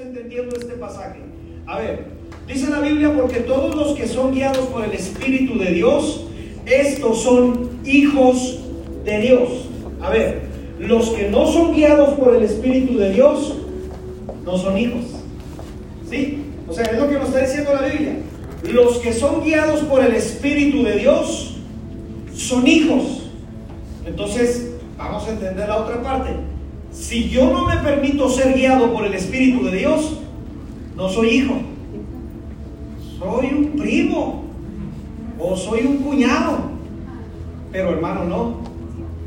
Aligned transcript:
entendiendo 0.00 0.56
este 0.56 0.74
pasaje. 0.74 1.20
A 1.66 1.78
ver, 1.78 2.06
dice 2.46 2.70
la 2.70 2.80
Biblia, 2.80 3.12
porque 3.14 3.40
todos 3.40 3.74
los 3.74 3.96
que 3.96 4.06
son 4.06 4.32
guiados 4.32 4.66
por 4.66 4.84
el 4.84 4.92
Espíritu 4.92 5.58
de 5.58 5.72
Dios, 5.72 6.26
estos 6.66 7.22
son 7.22 7.70
hijos 7.84 8.60
de 9.04 9.20
Dios. 9.20 9.68
A 10.00 10.10
ver, 10.10 10.42
los 10.78 11.10
que 11.10 11.28
no 11.28 11.46
son 11.46 11.74
guiados 11.74 12.14
por 12.18 12.34
el 12.34 12.42
Espíritu 12.42 12.98
de 12.98 13.10
Dios, 13.10 13.56
no 14.44 14.56
son 14.56 14.78
hijos. 14.78 15.04
¿Sí? 16.08 16.44
O 16.68 16.72
sea, 16.72 16.84
es 16.84 16.98
lo 16.98 17.08
que 17.08 17.14
nos 17.14 17.28
está 17.28 17.40
diciendo 17.40 17.72
la 17.74 17.88
Biblia. 17.88 18.16
Los 18.72 18.98
que 18.98 19.12
son 19.12 19.42
guiados 19.42 19.80
por 19.80 20.02
el 20.02 20.14
Espíritu 20.14 20.82
de 20.82 20.96
Dios, 20.96 21.56
son 22.34 22.66
hijos. 22.66 23.30
Entonces, 24.06 24.70
vamos 24.96 25.26
a 25.26 25.30
entender 25.30 25.68
la 25.68 25.76
otra 25.78 26.02
parte. 26.02 26.30
Si 26.98 27.28
yo 27.30 27.50
no 27.52 27.64
me 27.64 27.76
permito 27.76 28.28
ser 28.28 28.54
guiado 28.54 28.92
por 28.92 29.06
el 29.06 29.14
Espíritu 29.14 29.64
de 29.64 29.78
Dios, 29.78 30.18
no 30.96 31.08
soy 31.08 31.28
hijo. 31.28 31.54
Soy 33.18 33.46
un 33.46 33.78
primo 33.78 34.42
o 35.38 35.56
soy 35.56 35.86
un 35.86 35.98
cuñado. 35.98 36.58
Pero 37.70 37.90
hermano, 37.90 38.24
no. 38.24 38.56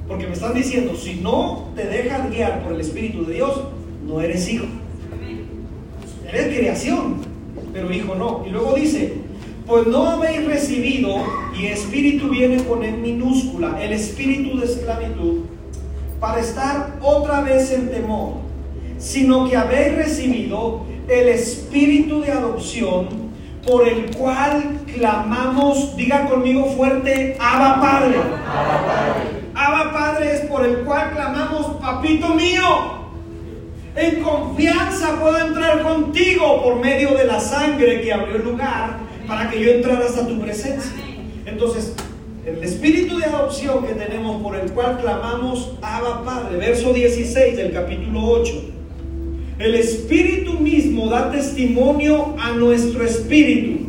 Porque 0.08 0.28
me 0.28 0.34
están 0.34 0.54
diciendo, 0.54 0.96
si 0.96 1.16
no 1.16 1.70
te 1.76 1.86
dejas 1.86 2.30
guiar 2.30 2.62
por 2.62 2.74
el 2.74 2.82
Espíritu 2.82 3.26
de 3.26 3.36
Dios, 3.36 3.62
no 4.06 4.20
eres 4.20 4.52
hijo. 4.52 4.66
Eres 6.28 6.58
creación, 6.58 7.16
pero 7.72 7.92
hijo 7.94 8.16
no. 8.16 8.44
Y 8.46 8.50
luego 8.50 8.74
dice, 8.74 9.14
pues 9.66 9.88
no 9.88 10.08
habéis 10.08 10.46
recibido, 10.46 11.16
y 11.58 11.68
espíritu 11.68 12.30
viene 12.30 12.64
con 12.66 12.84
en 12.84 13.02
minúscula, 13.02 13.82
el 13.82 13.94
espíritu 13.94 14.60
de 14.60 14.66
esclavitud, 14.66 15.46
para 16.22 16.40
estar 16.40 16.98
otra 17.02 17.42
vez 17.42 17.72
en 17.72 17.90
temor, 17.90 18.36
sino 19.00 19.50
que 19.50 19.58
habéis 19.58 19.96
recibido 19.96 20.84
el 21.10 21.30
espíritu 21.30 22.22
de 22.22 22.32
adopción, 22.32 23.32
por 23.68 23.88
el 23.88 24.16
cual 24.16 24.82
clamamos, 24.96 25.96
diga 25.98 26.26
conmigo 26.30 26.66
fuerte, 26.68 27.36
Abba 27.40 27.82
Padre. 27.82 28.18
Abba 29.56 29.92
Padre. 29.92 30.34
Es 30.36 30.42
por 30.42 30.66
el 30.66 30.78
cual 30.78 31.12
clamamos, 31.12 31.78
papito 31.82 32.30
mío. 32.36 33.02
En 33.96 34.22
confianza 34.22 35.20
puedo 35.20 35.38
entrar 35.40 35.82
contigo 35.82 36.64
por 36.64 36.80
medio 36.80 37.16
de 37.16 37.26
la 37.26 37.40
sangre 37.40 38.02
que 38.02 38.14
abrió 38.14 38.36
el 38.38 38.44
lugar 38.44 39.00
para 39.28 39.50
que 39.50 39.60
yo 39.60 39.72
entrara 39.72 40.06
hasta 40.06 40.28
tu 40.28 40.40
presencia. 40.40 40.92
Entonces, 41.46 41.94
el 42.46 42.64
espíritu 42.64 43.20
de 43.20 43.26
adopción 43.26 43.86
que 43.86 43.94
tenemos 43.94 44.42
por 44.42 44.56
el 44.56 44.72
cual 44.72 44.98
clamamos 45.00 45.74
Abba 45.82 46.24
Padre, 46.24 46.58
verso 46.58 46.92
16 46.92 47.56
del 47.56 47.72
capítulo 47.72 48.24
8. 48.24 48.54
El 49.60 49.76
espíritu 49.76 50.54
mismo 50.54 51.08
da 51.08 51.32
testimonio 51.32 52.36
a 52.40 52.54
nuestro 52.54 53.06
espíritu. 53.06 53.86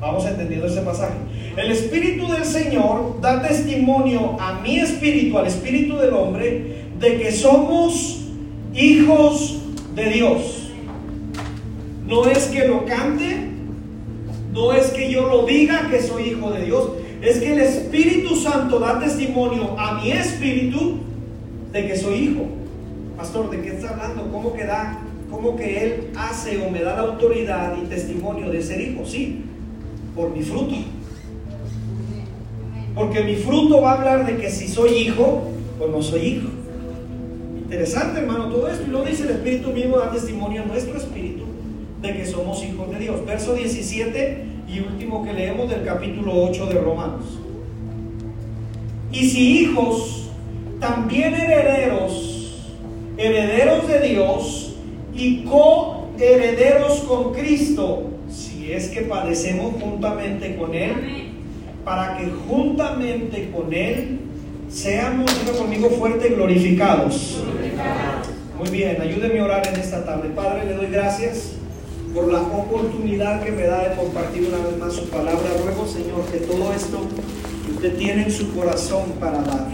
Vamos 0.00 0.26
entendiendo 0.26 0.66
ese 0.66 0.82
pasaje. 0.82 1.14
El 1.56 1.70
espíritu 1.70 2.30
del 2.30 2.44
Señor 2.44 3.20
da 3.22 3.40
testimonio 3.40 4.36
a 4.38 4.60
mi 4.60 4.78
espíritu, 4.78 5.38
al 5.38 5.46
espíritu 5.46 5.96
del 5.96 6.12
hombre, 6.12 6.84
de 6.98 7.18
que 7.18 7.32
somos 7.32 8.20
hijos 8.74 9.60
de 9.94 10.10
Dios. 10.10 10.68
No 12.06 12.26
es 12.26 12.44
que 12.46 12.68
lo 12.68 12.84
cante, 12.84 13.48
no 14.52 14.74
es 14.74 14.88
que 14.88 15.10
yo 15.10 15.26
lo 15.26 15.46
diga 15.46 15.88
que 15.90 16.02
soy 16.02 16.24
hijo 16.24 16.50
de 16.50 16.66
Dios, 16.66 16.90
es 17.22 17.38
que 17.38 17.52
el 17.52 17.60
Espíritu 17.60 18.34
Santo 18.34 18.80
da 18.80 18.98
testimonio 18.98 19.78
a 19.78 20.00
mi 20.00 20.10
espíritu 20.10 20.98
de 21.70 21.86
que 21.86 21.96
soy 21.96 22.14
hijo. 22.16 22.46
Pastor, 23.16 23.48
¿de 23.48 23.62
qué 23.62 23.68
está 23.68 23.90
hablando? 23.90 24.30
¿Cómo 24.32 24.52
que 24.52 24.64
da? 24.64 24.98
¿Cómo 25.30 25.54
que 25.56 25.84
Él 25.84 26.10
hace 26.16 26.58
o 26.66 26.68
me 26.68 26.82
da 26.82 26.96
la 26.96 27.02
autoridad 27.02 27.74
y 27.80 27.86
testimonio 27.86 28.50
de 28.50 28.60
ser 28.60 28.80
hijo? 28.80 29.06
Sí, 29.06 29.44
por 30.16 30.30
mi 30.30 30.42
fruto. 30.42 30.74
Porque 32.96 33.22
mi 33.22 33.36
fruto 33.36 33.80
va 33.80 33.92
a 33.92 33.94
hablar 33.98 34.26
de 34.26 34.36
que 34.36 34.50
si 34.50 34.66
soy 34.66 34.90
hijo 34.90 35.44
o 35.80 35.86
no 35.86 36.02
soy 36.02 36.20
hijo. 36.20 36.48
Interesante, 37.56 38.20
hermano, 38.20 38.46
todo 38.46 38.68
esto. 38.68 38.84
Y 38.86 38.90
lo 38.90 39.04
dice 39.04 39.22
el 39.22 39.30
Espíritu 39.30 39.70
mismo, 39.70 39.96
da 39.98 40.10
testimonio 40.10 40.62
a 40.62 40.66
nuestro 40.66 40.98
espíritu 40.98 41.44
de 42.02 42.16
que 42.16 42.26
somos 42.26 42.62
hijos 42.64 42.90
de 42.90 42.98
Dios. 42.98 43.24
Verso 43.24 43.54
17 43.54 44.51
y 44.68 44.80
último 44.80 45.24
que 45.24 45.32
leemos 45.32 45.68
del 45.68 45.84
capítulo 45.84 46.32
8 46.44 46.66
de 46.66 46.74
Romanos. 46.74 47.38
Y 49.12 49.28
si 49.28 49.60
hijos, 49.60 50.30
también 50.80 51.34
herederos, 51.34 52.72
herederos 53.16 53.86
de 53.86 54.00
Dios 54.00 54.74
y 55.14 55.44
coherederos 55.44 57.00
con 57.00 57.32
Cristo, 57.34 58.10
si 58.30 58.72
es 58.72 58.88
que 58.88 59.02
padecemos 59.02 59.74
juntamente 59.80 60.56
con 60.56 60.74
Él, 60.74 61.32
para 61.84 62.16
que 62.16 62.30
juntamente 62.48 63.50
con 63.50 63.72
Él 63.74 64.20
seamos, 64.68 65.30
diga 65.44 65.58
conmigo 65.58 65.90
fuerte, 65.90 66.30
glorificados. 66.30 67.42
Muy 68.58 68.70
bien, 68.70 69.00
ayúdeme 69.00 69.40
a 69.40 69.44
orar 69.44 69.66
en 69.66 69.78
esta 69.78 70.04
tarde. 70.04 70.30
Padre, 70.30 70.64
le 70.64 70.74
doy 70.74 70.86
gracias 70.86 71.56
por 72.14 72.30
la 72.30 72.40
oportunidad 72.40 73.42
que 73.42 73.52
me 73.52 73.62
da 73.64 73.88
de 73.88 73.96
compartir 73.96 74.48
una 74.48 74.66
vez 74.66 74.78
más 74.78 74.92
su 74.92 75.08
palabra. 75.08 75.40
Ruego, 75.62 75.86
Señor, 75.86 76.24
que 76.30 76.38
todo 76.38 76.72
esto 76.72 76.98
que 77.66 77.72
usted 77.72 77.96
tiene 77.96 78.24
en 78.24 78.32
su 78.32 78.54
corazón 78.54 79.12
para 79.18 79.42
dar, 79.42 79.68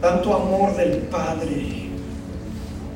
tanto 0.00 0.34
amor 0.34 0.74
del 0.76 0.98
Padre, 1.10 1.90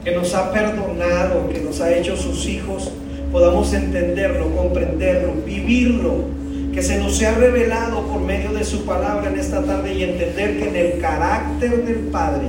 que 0.02 0.12
nos 0.12 0.34
ha 0.34 0.52
perdonado, 0.52 1.48
que 1.50 1.60
nos 1.60 1.80
ha 1.80 1.92
hecho 1.92 2.16
sus 2.16 2.46
hijos, 2.46 2.90
podamos 3.30 3.72
entenderlo, 3.72 4.54
comprenderlo, 4.54 5.34
vivirlo 5.44 6.36
que 6.76 6.82
se 6.82 6.98
nos 6.98 7.16
sea 7.16 7.32
revelado 7.32 8.02
por 8.02 8.20
medio 8.20 8.52
de 8.52 8.62
su 8.62 8.84
palabra 8.84 9.30
en 9.30 9.38
esta 9.38 9.62
tarde 9.62 9.94
y 9.94 10.02
entender 10.02 10.58
que 10.58 10.68
en 10.68 10.76
el 10.76 11.00
carácter 11.00 11.86
del 11.86 12.00
Padre 12.12 12.48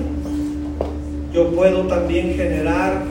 yo 1.33 1.49
puedo 1.51 1.87
también 1.87 2.35
generar 2.35 3.03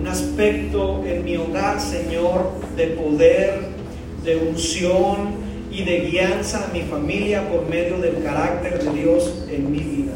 un 0.00 0.08
aspecto 0.08 1.04
en 1.06 1.24
mi 1.24 1.36
hogar, 1.36 1.80
Señor, 1.80 2.52
de 2.76 2.86
poder, 2.88 3.60
de 4.24 4.36
unción 4.36 5.34
y 5.70 5.84
de 5.84 6.00
guianza 6.10 6.66
a 6.68 6.72
mi 6.72 6.82
familia 6.82 7.48
por 7.48 7.68
medio 7.68 7.98
del 7.98 8.22
carácter 8.22 8.82
de 8.82 8.90
Dios 8.90 9.44
en 9.50 9.70
mi 9.70 9.78
vida. 9.78 10.12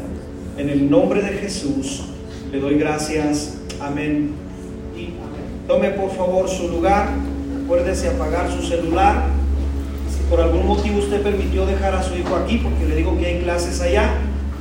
En 0.57 0.69
el 0.69 0.89
nombre 0.89 1.21
de 1.21 1.29
Jesús 1.29 2.03
le 2.51 2.59
doy 2.59 2.77
gracias. 2.77 3.57
Amén. 3.79 4.31
Y. 4.97 5.09
Tome 5.67 5.89
por 5.91 6.11
favor 6.11 6.49
su 6.49 6.67
lugar. 6.69 7.09
Acuérdese 7.63 8.09
apagar 8.09 8.51
su 8.51 8.61
celular 8.61 9.35
por 10.29 10.41
algún 10.41 10.65
motivo 10.65 10.99
usted 10.99 11.21
permitió 11.21 11.65
dejar 11.65 11.93
a 11.93 12.01
su 12.01 12.15
hijo 12.15 12.35
aquí, 12.35 12.57
porque 12.57 12.85
le 12.87 12.95
digo 12.95 13.17
que 13.17 13.27
hay 13.27 13.39
clases 13.41 13.79
allá, 13.81 14.15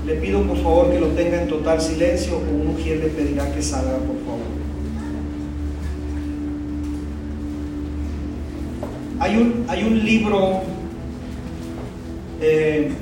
le 0.06 0.15
pido 0.17 0.43
por 0.43 0.59
favor 0.59 0.91
que 0.91 1.01
lo 1.01 1.09
tenga 1.09 1.41
en 1.41 1.49
total 1.49 1.81
silencio 1.81 2.37
o 2.37 2.39
un 2.39 2.67
mujer 2.67 2.99
le 2.99 3.06
pedirá 3.06 3.51
que 3.51 3.62
salga, 3.62 3.97
por 3.97 4.19
favor. 4.27 4.54
Hay 9.25 9.39
un, 9.39 9.65
hay 9.69 9.83
un 9.85 10.05
libro, 10.05 10.61
eh, 12.43 12.93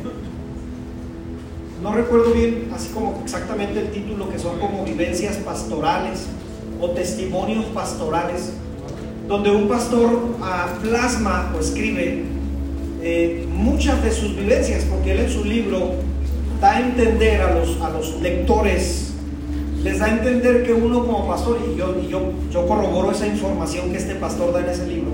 no 1.82 1.92
recuerdo 1.92 2.32
bien 2.32 2.68
así 2.72 2.90
como 2.90 3.20
exactamente 3.24 3.80
el 3.80 3.90
título, 3.90 4.30
que 4.30 4.38
son 4.38 4.60
como 4.60 4.84
vivencias 4.84 5.38
pastorales 5.38 6.28
o 6.80 6.90
testimonios 6.90 7.64
pastorales, 7.74 8.52
donde 9.26 9.50
un 9.50 9.66
pastor 9.66 10.36
ah, 10.40 10.68
plasma 10.80 11.52
o 11.56 11.58
escribe 11.58 12.22
eh, 13.02 13.44
muchas 13.50 14.00
de 14.04 14.12
sus 14.12 14.36
vivencias, 14.36 14.84
porque 14.84 15.14
él 15.14 15.18
en 15.22 15.28
su 15.28 15.44
libro 15.44 15.94
da 16.60 16.76
a 16.76 16.80
entender 16.82 17.40
a 17.40 17.52
los, 17.52 17.80
a 17.80 17.90
los 17.90 18.20
lectores, 18.20 19.12
les 19.82 19.98
da 19.98 20.06
a 20.06 20.10
entender 20.10 20.62
que 20.62 20.72
uno 20.72 21.04
como 21.04 21.26
pastor, 21.26 21.58
y 21.68 21.76
yo, 21.76 21.96
y 22.00 22.06
yo, 22.06 22.30
yo 22.52 22.68
corroboro 22.68 23.10
esa 23.10 23.26
información 23.26 23.90
que 23.90 23.98
este 23.98 24.14
pastor 24.14 24.52
da 24.52 24.60
en 24.60 24.68
ese 24.68 24.86
libro, 24.86 25.10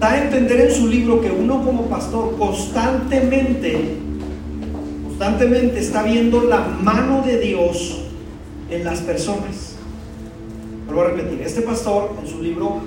da 0.00 0.12
a 0.12 0.24
entender 0.24 0.62
en 0.62 0.72
su 0.72 0.88
libro 0.88 1.20
que 1.20 1.30
uno 1.30 1.62
como 1.62 1.82
pastor 1.84 2.36
constantemente, 2.38 3.98
constantemente 5.06 5.78
está 5.78 6.02
viendo 6.02 6.42
la 6.44 6.60
mano 6.60 7.22
de 7.22 7.38
Dios 7.38 8.00
en 8.70 8.82
las 8.82 9.00
personas. 9.00 9.76
Vuelvo 10.86 11.02
a 11.02 11.08
repetir, 11.08 11.42
este 11.42 11.60
pastor 11.60 12.16
en 12.20 12.28
su 12.28 12.42
libro 12.42 12.80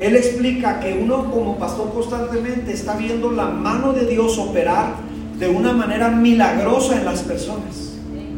él 0.00 0.16
explica 0.16 0.80
que 0.80 0.92
uno 0.92 1.30
como 1.30 1.56
pastor 1.56 1.92
constantemente 1.92 2.72
está 2.72 2.96
viendo 2.96 3.32
la 3.32 3.46
mano 3.46 3.92
de 3.92 4.06
Dios 4.06 4.38
operar 4.38 4.96
de 5.38 5.48
una 5.48 5.72
manera 5.72 6.08
milagrosa 6.08 6.98
en 6.98 7.04
las 7.04 7.22
personas. 7.22 7.94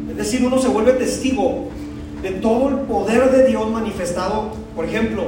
Es 0.09 0.17
decir, 0.17 0.45
uno 0.45 0.59
se 0.59 0.67
vuelve 0.67 0.93
testigo 0.93 1.69
de 2.21 2.31
todo 2.31 2.69
el 2.69 2.75
poder 2.81 3.31
de 3.31 3.47
Dios 3.47 3.69
manifestado. 3.71 4.51
Por 4.75 4.85
ejemplo, 4.85 5.23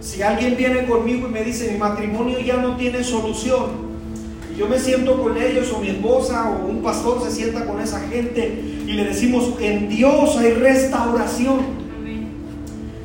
si 0.00 0.22
alguien 0.22 0.56
viene 0.56 0.86
conmigo 0.86 1.28
y 1.28 1.30
me 1.30 1.44
dice, 1.44 1.70
mi 1.70 1.78
matrimonio 1.78 2.40
ya 2.40 2.56
no 2.56 2.76
tiene 2.76 3.04
solución, 3.04 3.90
y 4.52 4.58
yo 4.58 4.66
me 4.66 4.78
siento 4.78 5.22
con 5.22 5.36
ellos, 5.36 5.72
o 5.72 5.80
mi 5.80 5.88
esposa, 5.88 6.50
o 6.50 6.66
un 6.66 6.82
pastor 6.82 7.22
se 7.22 7.30
sienta 7.30 7.66
con 7.66 7.80
esa 7.80 8.00
gente, 8.00 8.60
y 8.86 8.92
le 8.92 9.04
decimos, 9.04 9.50
en 9.60 9.88
Dios 9.88 10.36
hay 10.36 10.52
restauración. 10.52 11.80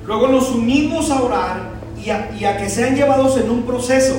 Luego 0.07 0.27
nos 0.29 0.51
unimos 0.51 1.11
a 1.11 1.21
orar 1.21 1.71
y 2.03 2.09
a, 2.09 2.31
y 2.39 2.45
a 2.45 2.57
que 2.57 2.69
sean 2.69 2.95
llevados 2.95 3.37
en 3.37 3.49
un 3.49 3.63
proceso. 3.63 4.15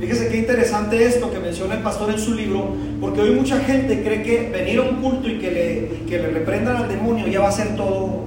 Fíjese 0.00 0.28
qué 0.28 0.38
interesante 0.38 1.04
esto 1.04 1.30
que 1.30 1.38
menciona 1.38 1.74
el 1.74 1.82
pastor 1.82 2.10
en 2.10 2.18
su 2.18 2.34
libro, 2.34 2.74
porque 3.00 3.20
hoy 3.20 3.30
mucha 3.36 3.60
gente 3.60 4.02
cree 4.02 4.22
que 4.22 4.50
venir 4.50 4.80
a 4.80 4.82
un 4.82 4.96
culto 4.96 5.28
y 5.28 5.38
que 5.38 5.50
le, 5.50 6.02
y 6.02 6.06
que 6.08 6.18
le 6.18 6.28
reprendan 6.28 6.76
al 6.76 6.88
demonio 6.88 7.28
ya 7.28 7.40
va 7.40 7.50
a 7.50 7.52
ser 7.52 7.76
todo 7.76 8.24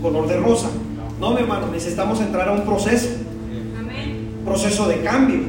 color 0.00 0.28
de 0.28 0.36
rosa. 0.36 0.68
No, 1.20 1.32
mi 1.32 1.40
hermano, 1.40 1.68
necesitamos 1.72 2.20
entrar 2.20 2.48
a 2.48 2.52
un 2.52 2.62
proceso. 2.62 3.08
Proceso 4.44 4.88
de 4.88 5.00
cambio. 5.00 5.40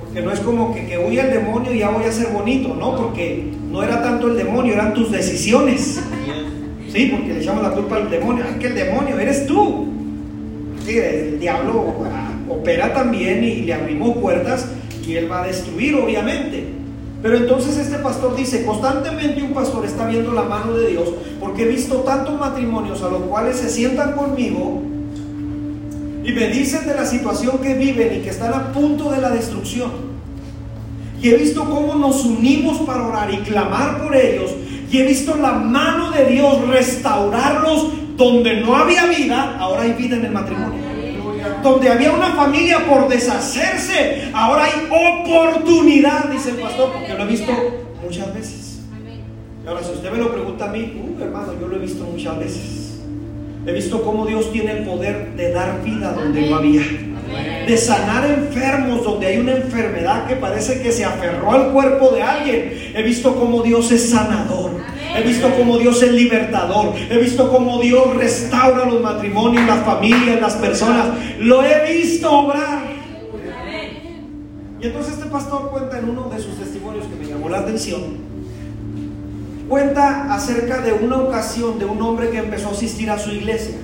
Porque 0.00 0.22
no 0.22 0.32
es 0.32 0.40
como 0.40 0.74
que, 0.74 0.86
que 0.86 0.98
huya 0.98 1.26
el 1.26 1.32
demonio 1.32 1.72
y 1.72 1.80
ya 1.80 1.90
voy 1.90 2.04
a 2.04 2.12
ser 2.12 2.32
bonito, 2.32 2.74
no, 2.74 2.96
porque 2.96 3.52
no 3.70 3.82
era 3.82 4.02
tanto 4.02 4.28
el 4.28 4.36
demonio, 4.36 4.72
eran 4.72 4.94
tus 4.94 5.12
decisiones. 5.12 6.00
Sí, 6.90 7.12
porque 7.12 7.34
le 7.34 7.40
echamos 7.40 7.62
la 7.62 7.70
culpa 7.70 7.96
al 7.96 8.10
demonio. 8.10 8.44
Es 8.44 8.56
que 8.56 8.68
el 8.68 8.74
demonio 8.74 9.18
eres 9.18 9.46
tú. 9.46 9.88
Sí, 10.86 10.98
el 10.98 11.38
diablo 11.38 11.94
ah, 12.10 12.30
opera 12.48 12.94
también 12.94 13.44
y 13.44 13.56
le 13.56 13.74
abrimos 13.74 14.16
puertas 14.16 14.68
y 15.06 15.16
él 15.16 15.30
va 15.30 15.42
a 15.42 15.46
destruir, 15.46 15.94
obviamente. 15.96 16.77
Pero 17.22 17.36
entonces 17.36 17.76
este 17.76 17.98
pastor 17.98 18.36
dice, 18.36 18.64
constantemente 18.64 19.42
un 19.42 19.52
pastor 19.52 19.84
está 19.84 20.06
viendo 20.06 20.32
la 20.32 20.42
mano 20.42 20.74
de 20.74 20.90
Dios 20.90 21.08
porque 21.40 21.64
he 21.64 21.68
visto 21.68 21.96
tantos 21.96 22.38
matrimonios 22.38 23.02
a 23.02 23.08
los 23.08 23.22
cuales 23.22 23.56
se 23.56 23.68
sientan 23.68 24.12
conmigo 24.12 24.82
y 26.22 26.32
me 26.32 26.48
dicen 26.48 26.86
de 26.86 26.94
la 26.94 27.04
situación 27.04 27.58
que 27.58 27.74
viven 27.74 28.18
y 28.18 28.20
que 28.20 28.30
están 28.30 28.52
a 28.54 28.72
punto 28.72 29.10
de 29.10 29.20
la 29.20 29.30
destrucción. 29.30 29.90
Y 31.20 31.30
he 31.30 31.36
visto 31.36 31.64
cómo 31.64 31.96
nos 31.96 32.24
unimos 32.24 32.78
para 32.82 33.04
orar 33.04 33.32
y 33.34 33.38
clamar 33.38 34.00
por 34.00 34.14
ellos. 34.14 34.52
Y 34.92 34.98
he 34.98 35.06
visto 35.06 35.36
la 35.36 35.52
mano 35.52 36.12
de 36.12 36.26
Dios 36.26 36.68
restaurarlos 36.68 37.88
donde 38.16 38.60
no 38.60 38.76
había 38.76 39.06
vida, 39.06 39.56
ahora 39.58 39.82
hay 39.82 39.94
vida 39.94 40.16
en 40.16 40.26
el 40.26 40.32
matrimonio 40.32 40.87
donde 41.62 41.88
había 41.88 42.12
una 42.12 42.30
familia 42.34 42.86
por 42.86 43.08
deshacerse, 43.08 44.30
ahora 44.32 44.64
hay 44.64 44.88
oportunidad, 44.90 46.30
dice 46.30 46.50
el 46.50 46.56
pastor, 46.56 46.92
porque 46.92 47.14
lo 47.14 47.24
he 47.24 47.26
visto 47.26 47.52
muchas 48.02 48.34
veces. 48.34 48.80
Y 49.64 49.68
ahora, 49.68 49.82
si 49.82 49.92
usted 49.92 50.10
me 50.10 50.18
lo 50.18 50.32
pregunta 50.32 50.66
a 50.66 50.68
mí, 50.68 51.00
uh, 51.02 51.22
hermano, 51.22 51.52
yo 51.60 51.68
lo 51.68 51.76
he 51.76 51.80
visto 51.80 52.04
muchas 52.04 52.38
veces. 52.38 53.00
He 53.66 53.72
visto 53.72 54.02
cómo 54.02 54.24
Dios 54.24 54.50
tiene 54.50 54.78
el 54.78 54.84
poder 54.84 55.34
de 55.36 55.52
dar 55.52 55.82
vida 55.84 56.12
donde 56.12 56.48
no 56.48 56.56
había. 56.56 56.82
De 57.66 57.76
sanar 57.76 58.24
enfermos 58.30 59.04
donde 59.04 59.26
hay 59.26 59.36
una 59.36 59.52
enfermedad 59.52 60.26
que 60.26 60.36
parece 60.36 60.80
que 60.80 60.90
se 60.90 61.04
aferró 61.04 61.52
al 61.52 61.72
cuerpo 61.72 62.10
de 62.10 62.22
alguien. 62.22 62.92
He 62.94 63.02
visto 63.02 63.34
cómo 63.34 63.62
Dios 63.62 63.92
es 63.92 64.08
sanador. 64.08 64.67
He 65.18 65.22
visto 65.22 65.52
cómo 65.56 65.78
Dios 65.78 66.00
es 66.02 66.12
libertador. 66.12 66.94
He 67.10 67.18
visto 67.18 67.50
cómo 67.50 67.80
Dios 67.80 68.14
restaura 68.16 68.84
los 68.84 69.00
matrimonios, 69.00 69.66
las 69.66 69.84
familias, 69.84 70.40
las 70.40 70.54
personas. 70.54 71.08
Lo 71.40 71.64
he 71.64 71.92
visto 71.92 72.30
obrar. 72.30 72.86
Y 74.80 74.86
entonces 74.86 75.14
este 75.14 75.26
pastor 75.26 75.70
cuenta 75.70 75.98
en 75.98 76.10
uno 76.10 76.28
de 76.28 76.38
sus 76.38 76.56
testimonios 76.56 77.06
que 77.06 77.16
me 77.16 77.28
llamó 77.28 77.48
la 77.48 77.58
atención. 77.58 78.28
Cuenta 79.68 80.32
acerca 80.32 80.80
de 80.82 80.92
una 80.92 81.16
ocasión 81.16 81.80
de 81.80 81.84
un 81.84 82.00
hombre 82.00 82.30
que 82.30 82.38
empezó 82.38 82.68
a 82.68 82.72
asistir 82.72 83.10
a 83.10 83.18
su 83.18 83.30
iglesia. 83.30 83.74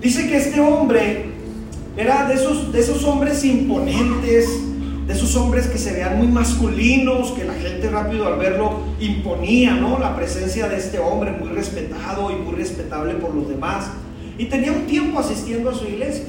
Dice 0.00 0.26
que 0.28 0.38
este 0.38 0.60
hombre 0.60 1.26
era 1.96 2.26
de 2.26 2.34
esos, 2.34 2.72
de 2.72 2.80
esos 2.80 3.04
hombres 3.04 3.44
imponentes, 3.44 4.48
de 5.06 5.12
esos 5.12 5.36
hombres 5.36 5.66
que 5.66 5.76
se 5.76 5.92
vean 5.92 6.16
muy 6.16 6.28
masculinos, 6.28 7.32
que 7.32 7.44
la 7.44 7.54
gente 7.54 7.90
rápido 7.90 8.26
al 8.26 8.38
verlo 8.38 8.80
imponía, 9.00 9.74
¿no? 9.74 9.98
La 9.98 10.16
presencia 10.16 10.68
de 10.68 10.78
este 10.78 10.98
hombre 10.98 11.32
muy 11.32 11.48
respetado 11.48 12.30
y 12.30 12.36
muy 12.36 12.54
respetable 12.54 13.14
por 13.14 13.34
los 13.34 13.48
demás. 13.48 13.90
Y 14.38 14.46
tenía 14.46 14.72
un 14.72 14.86
tiempo 14.86 15.18
asistiendo 15.18 15.70
a 15.70 15.74
su 15.74 15.84
iglesia. 15.84 16.24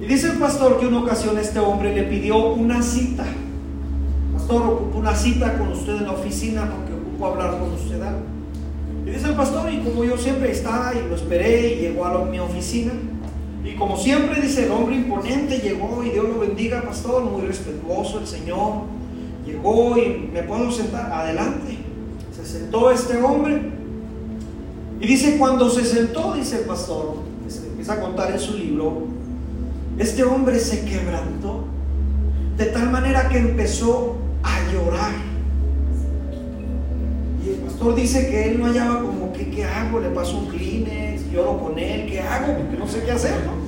Y 0.00 0.06
dice 0.06 0.30
el 0.30 0.38
pastor 0.38 0.78
que 0.78 0.86
una 0.86 1.00
ocasión 1.00 1.36
este 1.38 1.58
hombre 1.58 1.94
le 1.94 2.04
pidió 2.04 2.52
una 2.52 2.82
cita. 2.82 3.24
Pastor, 4.32 4.62
ocupo 4.62 4.98
una 4.98 5.14
cita 5.14 5.58
con 5.58 5.68
usted 5.68 5.96
en 5.96 6.04
la 6.04 6.12
oficina 6.12 6.70
porque 6.70 6.92
ocupo 6.92 7.26
hablar 7.26 7.58
con 7.58 7.72
usted. 7.72 8.00
Y 9.06 9.10
dice 9.10 9.28
el 9.28 9.34
pastor, 9.34 9.72
y 9.72 9.78
como 9.78 10.04
yo 10.04 10.16
siempre 10.16 10.52
estaba 10.52 10.92
y 10.94 11.08
lo 11.08 11.16
esperé 11.16 11.74
y 11.74 11.80
llegó 11.80 12.04
a 12.04 12.24
mi 12.24 12.38
oficina. 12.38 12.92
Y 13.64 13.74
como 13.74 13.96
siempre 13.96 14.40
dice, 14.40 14.66
el 14.66 14.72
hombre 14.72 14.96
imponente 14.96 15.58
llegó 15.58 16.02
y 16.04 16.10
Dios 16.10 16.28
lo 16.28 16.40
bendiga, 16.40 16.82
pastor, 16.82 17.24
muy 17.24 17.42
respetuoso 17.42 18.18
el 18.18 18.26
Señor. 18.26 18.82
Llegó 19.46 19.96
y 19.96 20.30
me 20.32 20.42
puedo 20.42 20.70
sentar, 20.70 21.12
adelante. 21.12 21.78
Se 22.34 22.44
sentó 22.44 22.90
este 22.90 23.16
hombre. 23.22 23.70
Y 25.00 25.06
dice, 25.06 25.36
cuando 25.38 25.70
se 25.70 25.84
sentó, 25.84 26.34
dice 26.34 26.58
el 26.58 26.64
pastor, 26.64 27.16
empieza 27.82 27.94
a 27.94 28.00
contar 28.00 28.30
en 28.30 28.38
su 28.38 28.56
libro, 28.56 29.08
este 29.98 30.22
hombre 30.22 30.58
se 30.60 30.84
quebrantó 30.84 31.64
de 32.56 32.66
tal 32.66 32.90
manera 32.90 33.28
que 33.28 33.38
empezó 33.38 34.16
a 34.42 34.72
llorar. 34.72 35.12
Y 37.44 37.48
el 37.50 37.56
pastor 37.56 37.94
dice 37.96 38.28
que 38.28 38.50
él 38.50 38.60
no 38.60 38.66
hallaba 38.66 39.00
como 39.00 39.32
que, 39.32 39.50
¿qué 39.50 39.64
hago? 39.64 39.98
Le 39.98 40.10
paso 40.10 40.38
un 40.38 40.46
Kleenex, 40.46 41.11
lloro 41.32 41.58
con 41.58 41.78
él, 41.78 42.06
¿qué 42.08 42.20
hago? 42.20 42.56
Porque 42.56 42.76
no 42.76 42.86
sé 42.86 43.02
qué 43.02 43.12
hacer, 43.12 43.34
¿no? 43.46 43.62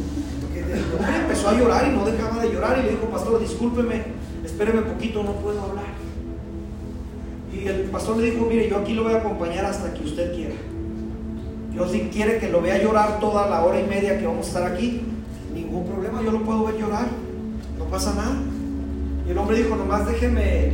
El 0.55 0.83
hombre 0.99 1.17
empezó 1.17 1.49
a 1.49 1.59
llorar 1.59 1.89
y 1.89 1.97
no 1.97 2.05
dejaba 2.05 2.43
de 2.43 2.53
llorar 2.53 2.79
y 2.81 2.83
le 2.85 2.91
dijo, 2.93 3.07
pastor, 3.07 3.41
discúlpeme, 3.41 4.03
espéreme 4.45 4.83
poquito, 4.83 5.23
no 5.23 5.33
puedo 5.33 5.61
hablar. 5.61 5.85
Y 7.53 7.67
el 7.67 7.83
pastor 7.85 8.17
le 8.17 8.31
dijo, 8.33 8.47
mire, 8.47 8.69
yo 8.69 8.79
aquí 8.79 8.95
lo 8.95 9.05
voy 9.05 9.15
a 9.15 9.19
acompañar 9.19 9.65
hasta 9.65 9.95
que 9.95 10.05
usted 10.05 10.35
quiera. 10.35 10.55
Yo 11.73 11.89
si 11.89 12.01
quiere 12.03 12.39
que 12.39 12.49
lo 12.49 12.61
vea 12.61 12.83
llorar 12.83 13.21
toda 13.21 13.49
la 13.49 13.65
hora 13.65 13.81
y 13.81 13.85
media 13.85 14.19
que 14.19 14.27
vamos 14.27 14.47
a 14.47 14.49
estar 14.49 14.73
aquí, 14.73 15.03
ningún 15.53 15.87
problema, 15.87 16.23
yo 16.23 16.33
lo 16.33 16.43
puedo 16.43 16.65
ver 16.65 16.77
llorar, 16.77 17.07
no 17.79 17.85
pasa 17.87 18.15
nada. 18.15 18.37
Y 19.27 19.31
el 19.31 19.39
hombre 19.39 19.57
dijo, 19.59 19.77
nomás 19.77 20.07
déjeme 20.07 20.73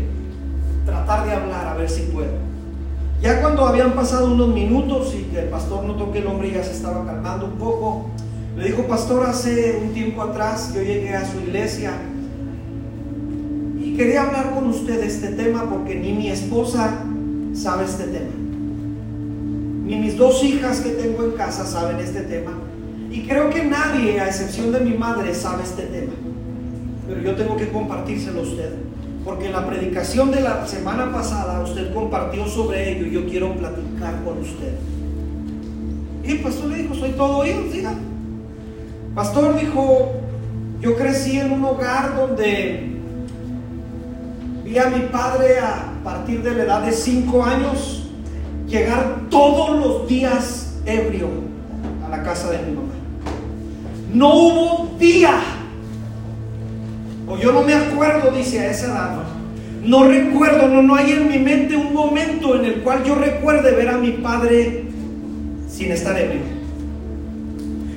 tratar 0.84 1.26
de 1.26 1.32
hablar 1.32 1.68
a 1.68 1.74
ver 1.74 1.88
si 1.88 2.02
puedo. 2.02 2.49
Ya 3.22 3.42
cuando 3.42 3.66
habían 3.66 3.92
pasado 3.92 4.32
unos 4.32 4.48
minutos 4.48 5.14
y 5.14 5.36
el 5.36 5.48
pastor 5.48 5.84
notó 5.84 6.10
que 6.10 6.20
el 6.20 6.26
hombre 6.26 6.52
ya 6.52 6.64
se 6.64 6.72
estaba 6.72 7.04
calmando 7.04 7.46
un 7.46 7.58
poco, 7.58 8.06
le 8.56 8.66
dijo, 8.66 8.84
pastor, 8.84 9.26
hace 9.26 9.78
un 9.82 9.92
tiempo 9.92 10.22
atrás 10.22 10.72
yo 10.74 10.80
llegué 10.80 11.14
a 11.14 11.30
su 11.30 11.38
iglesia 11.38 11.92
y 13.78 13.94
quería 13.94 14.22
hablar 14.22 14.54
con 14.54 14.68
usted 14.68 15.00
de 15.00 15.06
este 15.06 15.28
tema 15.28 15.68
porque 15.68 15.96
ni 15.96 16.12
mi 16.12 16.30
esposa 16.30 17.04
sabe 17.52 17.84
este 17.84 18.04
tema. 18.04 18.30
Ni 19.84 19.96
mis 19.96 20.16
dos 20.16 20.42
hijas 20.42 20.80
que 20.80 20.90
tengo 20.90 21.24
en 21.24 21.32
casa 21.32 21.66
saben 21.66 21.98
este 21.98 22.20
tema. 22.22 22.52
Y 23.10 23.26
creo 23.26 23.50
que 23.50 23.64
nadie, 23.64 24.20
a 24.20 24.28
excepción 24.28 24.72
de 24.72 24.80
mi 24.80 24.96
madre, 24.96 25.34
sabe 25.34 25.64
este 25.64 25.82
tema. 25.82 26.12
Pero 27.08 27.20
yo 27.20 27.34
tengo 27.34 27.56
que 27.56 27.68
compartírselo 27.68 28.40
a 28.40 28.42
usted. 28.44 28.89
Porque 29.24 29.46
en 29.46 29.52
la 29.52 29.66
predicación 29.66 30.30
de 30.30 30.40
la 30.40 30.66
semana 30.66 31.12
pasada 31.12 31.60
usted 31.62 31.92
compartió 31.92 32.46
sobre 32.46 32.92
ello 32.92 33.06
y 33.06 33.10
yo 33.10 33.26
quiero 33.26 33.54
platicar 33.54 34.22
con 34.24 34.38
usted. 34.38 34.74
Y 36.24 36.32
el 36.32 36.40
pastor 36.40 36.66
le 36.66 36.76
dijo, 36.78 36.94
soy 36.94 37.10
todo 37.10 37.38
oídos, 37.38 37.72
diga. 37.72 37.94
Pastor 39.14 39.58
dijo, 39.58 40.12
yo 40.80 40.96
crecí 40.96 41.38
en 41.38 41.52
un 41.52 41.64
hogar 41.64 42.16
donde 42.16 42.96
vi 44.64 44.78
a 44.78 44.88
mi 44.88 45.00
padre 45.06 45.58
a 45.58 45.92
partir 46.04 46.42
de 46.42 46.54
la 46.54 46.62
edad 46.62 46.82
de 46.82 46.92
cinco 46.92 47.44
años 47.44 48.06
llegar 48.66 49.22
todos 49.28 49.78
los 49.78 50.08
días 50.08 50.78
ebrio 50.86 51.28
a 52.06 52.08
la 52.08 52.22
casa 52.22 52.50
de 52.50 52.58
mi 52.62 52.72
mamá. 52.72 52.92
No 54.12 54.34
hubo 54.34 54.96
día 54.98 55.40
o 57.30 57.38
yo 57.38 57.52
no 57.52 57.62
me 57.62 57.74
acuerdo, 57.74 58.32
dice 58.32 58.58
a 58.58 58.70
esa 58.70 58.86
edad. 58.86 59.22
No 59.84 60.04
recuerdo, 60.04 60.68
no, 60.68 60.82
no 60.82 60.96
hay 60.96 61.12
en 61.12 61.28
mi 61.28 61.38
mente 61.38 61.76
un 61.76 61.94
momento 61.94 62.56
en 62.56 62.64
el 62.64 62.74
cual 62.82 63.04
yo 63.04 63.14
recuerde 63.14 63.70
ver 63.70 63.88
a 63.88 63.98
mi 63.98 64.10
padre 64.12 64.84
sin 65.68 65.92
estar 65.92 66.18
ebrio. 66.18 66.40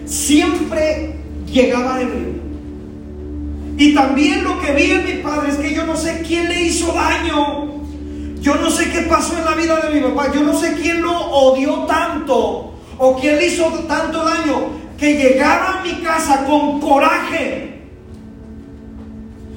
Siempre 0.06 1.16
llegaba 1.52 2.00
ebrio. 2.00 2.44
Y 3.78 3.96
también 3.96 4.44
lo 4.44 4.62
que 4.62 4.72
vi 4.74 4.92
en 4.92 5.04
mi 5.04 5.24
padre 5.24 5.50
es 5.50 5.58
que 5.58 5.74
yo 5.74 5.86
no 5.86 5.98
sé 5.98 6.24
quién 6.25 6.48
le 6.48 6.62
hizo 6.62 6.94
daño. 6.94 7.82
Yo 8.40 8.56
no 8.56 8.70
sé 8.70 8.92
qué 8.92 9.02
pasó 9.02 9.36
en 9.38 9.46
la 9.46 9.56
vida 9.56 9.80
de 9.80 10.00
mi 10.00 10.02
papá. 10.02 10.32
Yo 10.32 10.44
no 10.44 10.54
sé 10.54 10.74
quién 10.80 11.02
lo 11.02 11.12
odió 11.12 11.86
tanto 11.86 12.75
o 13.00 13.18
quién 13.20 13.38
le 13.38 13.48
hizo 13.48 13.66
tanto 13.88 14.24
daño 14.24 14.84
que 14.98 15.16
llegaba 15.16 15.80
a 15.80 15.84
mi 15.84 16.04
casa 16.04 16.46
con 16.46 16.80
coraje 16.80 17.73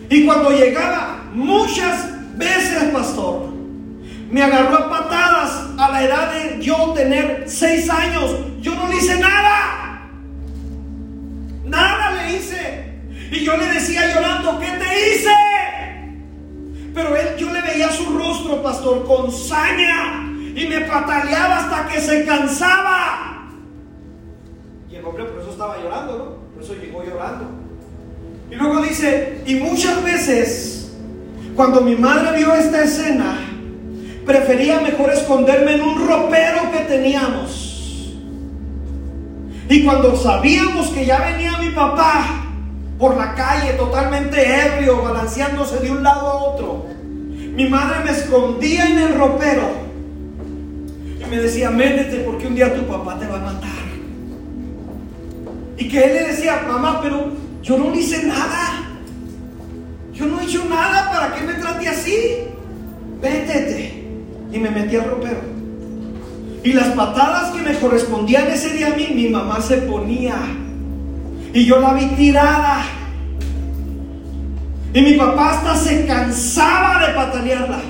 y 0.08 0.24
cuando 0.24 0.50
llegaba, 0.50 1.24
muchas 1.32 2.38
veces, 2.38 2.84
pastor, 2.92 3.48
me 4.30 4.42
agarró 4.42 4.76
a 4.76 4.90
patadas 4.90 5.66
a 5.78 5.90
la 5.90 6.04
edad 6.04 6.32
de 6.32 6.62
yo 6.62 6.92
tener 6.94 7.44
seis 7.46 7.88
años. 7.90 8.34
Yo 8.60 8.74
no 8.74 8.88
le 8.88 8.96
hice 8.96 9.18
nada. 9.18 10.02
Nada 11.64 12.10
le 12.12 12.36
hice. 12.36 13.00
Y 13.30 13.44
yo 13.44 13.56
le 13.56 13.66
decía 13.66 14.14
llorando, 14.14 14.58
¿qué 14.60 14.66
te 14.66 15.10
hice? 15.10 15.34
Pero 16.94 17.16
él, 17.16 17.36
yo 17.36 17.52
le 17.52 17.60
veía 17.62 17.90
su 17.90 18.16
rostro, 18.16 18.62
pastor, 18.62 19.04
con 19.06 19.30
saña. 19.32 20.24
Y 20.54 20.66
me 20.68 20.80
pataleaba 20.82 21.58
hasta 21.58 21.88
que 21.88 22.00
se 22.00 22.24
cansaba. 22.24 23.48
Y 24.90 24.94
el 24.94 25.04
hombre 25.04 25.24
por 25.24 25.42
eso 25.42 25.50
estaba 25.50 25.76
llorando, 25.78 26.18
¿no? 26.18 26.54
Por 26.54 26.62
eso 26.62 26.74
llegó 26.74 27.04
llorando. 27.04 27.65
Y 28.50 28.54
luego 28.54 28.82
dice, 28.82 29.38
y 29.46 29.56
muchas 29.56 30.02
veces, 30.04 30.92
cuando 31.54 31.80
mi 31.80 31.96
madre 31.96 32.38
vio 32.38 32.54
esta 32.54 32.84
escena, 32.84 33.38
prefería 34.24 34.80
mejor 34.80 35.10
esconderme 35.10 35.74
en 35.74 35.82
un 35.82 36.06
ropero 36.06 36.70
que 36.72 36.80
teníamos. 36.80 38.14
Y 39.68 39.84
cuando 39.84 40.16
sabíamos 40.16 40.88
que 40.88 41.04
ya 41.04 41.18
venía 41.20 41.58
mi 41.58 41.70
papá 41.70 42.44
por 42.98 43.16
la 43.16 43.34
calle 43.34 43.72
totalmente 43.72 44.38
ebrio, 44.66 45.02
balanceándose 45.02 45.80
de 45.80 45.90
un 45.90 46.02
lado 46.02 46.28
a 46.28 46.34
otro, 46.34 46.86
mi 47.56 47.66
madre 47.68 48.04
me 48.04 48.10
escondía 48.12 48.86
en 48.86 48.98
el 48.98 49.14
ropero 49.14 49.70
y 51.20 51.28
me 51.28 51.38
decía, 51.38 51.70
métete 51.70 52.18
porque 52.18 52.46
un 52.46 52.54
día 52.54 52.74
tu 52.74 52.86
papá 52.86 53.18
te 53.18 53.26
va 53.26 53.36
a 53.36 53.52
matar. 53.52 53.70
Y 55.78 55.88
que 55.88 56.04
él 56.04 56.14
le 56.14 56.28
decía, 56.28 56.62
mamá, 56.66 57.00
pero 57.02 57.32
yo 57.66 57.76
no 57.76 57.90
le 57.90 57.98
hice 57.98 58.24
nada. 58.24 58.84
Yo 60.14 60.26
no 60.26 60.40
he 60.40 60.44
hecho 60.44 60.64
nada 60.66 61.10
para 61.10 61.34
que 61.34 61.42
me 61.42 61.54
trate 61.54 61.88
así. 61.88 62.14
Métete. 63.20 64.04
Y 64.52 64.58
me 64.58 64.70
metí 64.70 64.94
al 64.94 65.10
ropero. 65.10 65.40
Y 66.62 66.72
las 66.72 66.88
patadas 66.94 67.50
que 67.50 67.62
me 67.62 67.76
correspondían 67.76 68.46
ese 68.46 68.70
día 68.70 68.92
a 68.92 68.96
mí, 68.96 69.08
mi 69.12 69.28
mamá 69.28 69.60
se 69.60 69.78
ponía. 69.78 70.36
Y 71.52 71.64
yo 71.64 71.80
la 71.80 71.92
vi 71.94 72.06
tirada. 72.14 72.84
Y 74.94 75.00
mi 75.00 75.14
papá 75.14 75.50
hasta 75.50 75.76
se 75.76 76.06
cansaba 76.06 77.04
de 77.04 77.14
patalearla. 77.14 77.80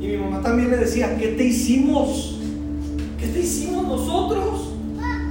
Y 0.00 0.06
mi 0.06 0.16
mamá 0.18 0.42
también 0.42 0.70
le 0.70 0.76
decía, 0.76 1.16
¿qué 1.16 1.28
te 1.28 1.44
hicimos? 1.44 2.40
¿Qué 3.18 3.26
te 3.26 3.40
hicimos 3.40 3.88
nosotros? 3.88 4.72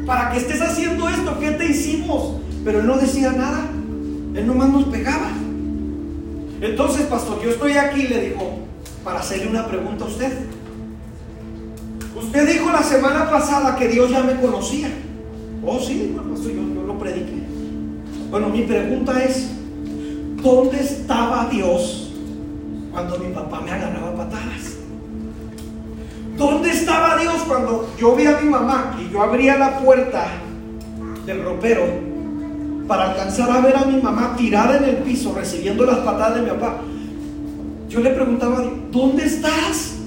Para 0.05 0.31
que 0.31 0.38
estés 0.38 0.62
haciendo 0.62 1.08
esto, 1.10 1.39
¿qué 1.39 1.51
te 1.51 1.65
hicimos? 1.67 2.38
Pero 2.63 2.79
él 2.79 2.88
no 2.88 2.98
decía 2.98 3.31
nada. 3.31 3.65
Él 4.34 4.48
nomás 4.48 4.70
nos 4.70 4.86
pegaba. 4.86 5.31
Entonces, 6.62 7.05
pastor, 7.08 7.41
yo 7.43 7.50
estoy 7.50 7.74
aquí, 7.74 8.03
le 8.03 8.29
dijo, 8.29 8.60
para 9.03 9.20
hacerle 9.20 9.50
una 9.50 9.67
pregunta 9.67 10.05
a 10.05 10.08
usted. 10.08 10.31
Usted 12.15 12.53
dijo 12.53 12.72
la 12.72 12.84
semana 12.84 13.29
pasada 13.29 13.75
que 13.75 13.88
Dios 13.88 14.10
ya 14.12 14.22
me 14.22 14.36
conocía. 14.36 14.89
Oh, 15.65 15.79
sí, 15.79 16.15
pastor, 16.15 16.51
yo, 16.51 16.62
yo 16.74 16.84
lo 16.84 16.98
prediqué. 17.00 17.41
Bueno, 18.29 18.50
mi 18.50 18.62
pregunta 18.62 19.24
es, 19.24 19.50
¿dónde 20.41 20.79
estaba 20.79 21.50
Dios 21.51 22.12
cuando 22.91 23.17
mi 23.17 23.34
papá 23.34 23.62
me 23.62 23.72
agarraba 23.72 24.15
patadas? 24.15 24.71
¿Dónde 26.41 26.71
estaba 26.71 27.17
Dios 27.17 27.36
cuando 27.48 27.88
yo 28.00 28.15
vi 28.15 28.25
a 28.25 28.39
mi 28.39 28.50
mamá 28.50 28.98
y 29.00 29.13
yo 29.13 29.21
abría 29.21 29.60
la 29.60 29.77
puerta 29.77 30.25
del 31.24 31.43
ropero 31.43 31.83
para 32.88 33.12
alcanzar 33.12 33.51
a 33.51 33.62
ver 33.62 33.77
a 33.77 33.86
mi 33.86 34.01
mamá 34.01 34.33
tirada 34.36 34.77
en 34.77 34.86
el 34.86 34.95
piso 34.98 35.36
recibiendo 35.36 35.86
las 35.86 36.00
patadas 36.00 36.38
de 36.38 36.41
mi 36.41 36.50
papá? 36.50 36.77
Yo 37.89 38.00
le 38.00 38.10
preguntaba 38.10 38.57
a 38.57 38.62
Dios, 38.62 38.74
¿dónde 38.89 39.24
estás? 39.24 39.98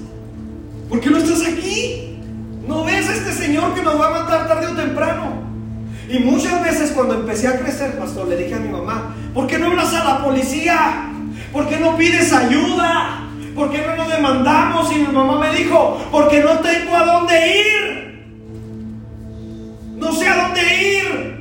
¿Por 0.89 0.99
qué 0.99 1.09
no 1.09 1.19
estás 1.19 1.41
aquí? 1.47 2.19
¿No 2.67 2.83
ves 2.83 3.07
a 3.07 3.13
este 3.13 3.31
Señor 3.31 3.73
que 3.73 3.81
nos 3.81 3.97
va 3.97 4.07
a 4.07 4.23
matar 4.23 4.45
tarde 4.49 4.67
o 4.67 4.75
temprano? 4.75 5.41
Y 6.09 6.19
muchas 6.19 6.61
veces 6.61 6.91
cuando 6.91 7.13
empecé 7.13 7.47
a 7.47 7.59
crecer, 7.59 7.97
pastor, 7.97 8.27
le 8.27 8.35
dije 8.35 8.55
a 8.55 8.59
mi 8.59 8.67
mamá, 8.67 9.15
¿por 9.33 9.47
qué 9.47 9.57
no 9.57 9.67
hablas 9.67 9.93
a 9.93 10.03
la 10.03 10.21
policía? 10.21 11.13
¿Por 11.53 11.69
qué 11.69 11.79
no 11.79 11.95
pides 11.95 12.33
ayuda? 12.33 13.24
¿Por 13.55 13.71
qué 13.71 13.81
no 13.87 13.95
nos 13.95 14.09
demandamos? 14.09 14.91
Y 14.91 14.99
mi 14.99 15.07
mamá 15.07 15.39
me 15.39 15.55
dijo, 15.55 15.97
porque 16.11 16.41
no 16.41 16.59
tengo 16.59 16.93
a 16.93 17.05
dónde 17.05 17.33
ir. 17.47 17.85
No 19.95 20.11
sé 20.11 20.27
a 20.27 20.47
dónde 20.47 20.61
ir. 20.61 21.35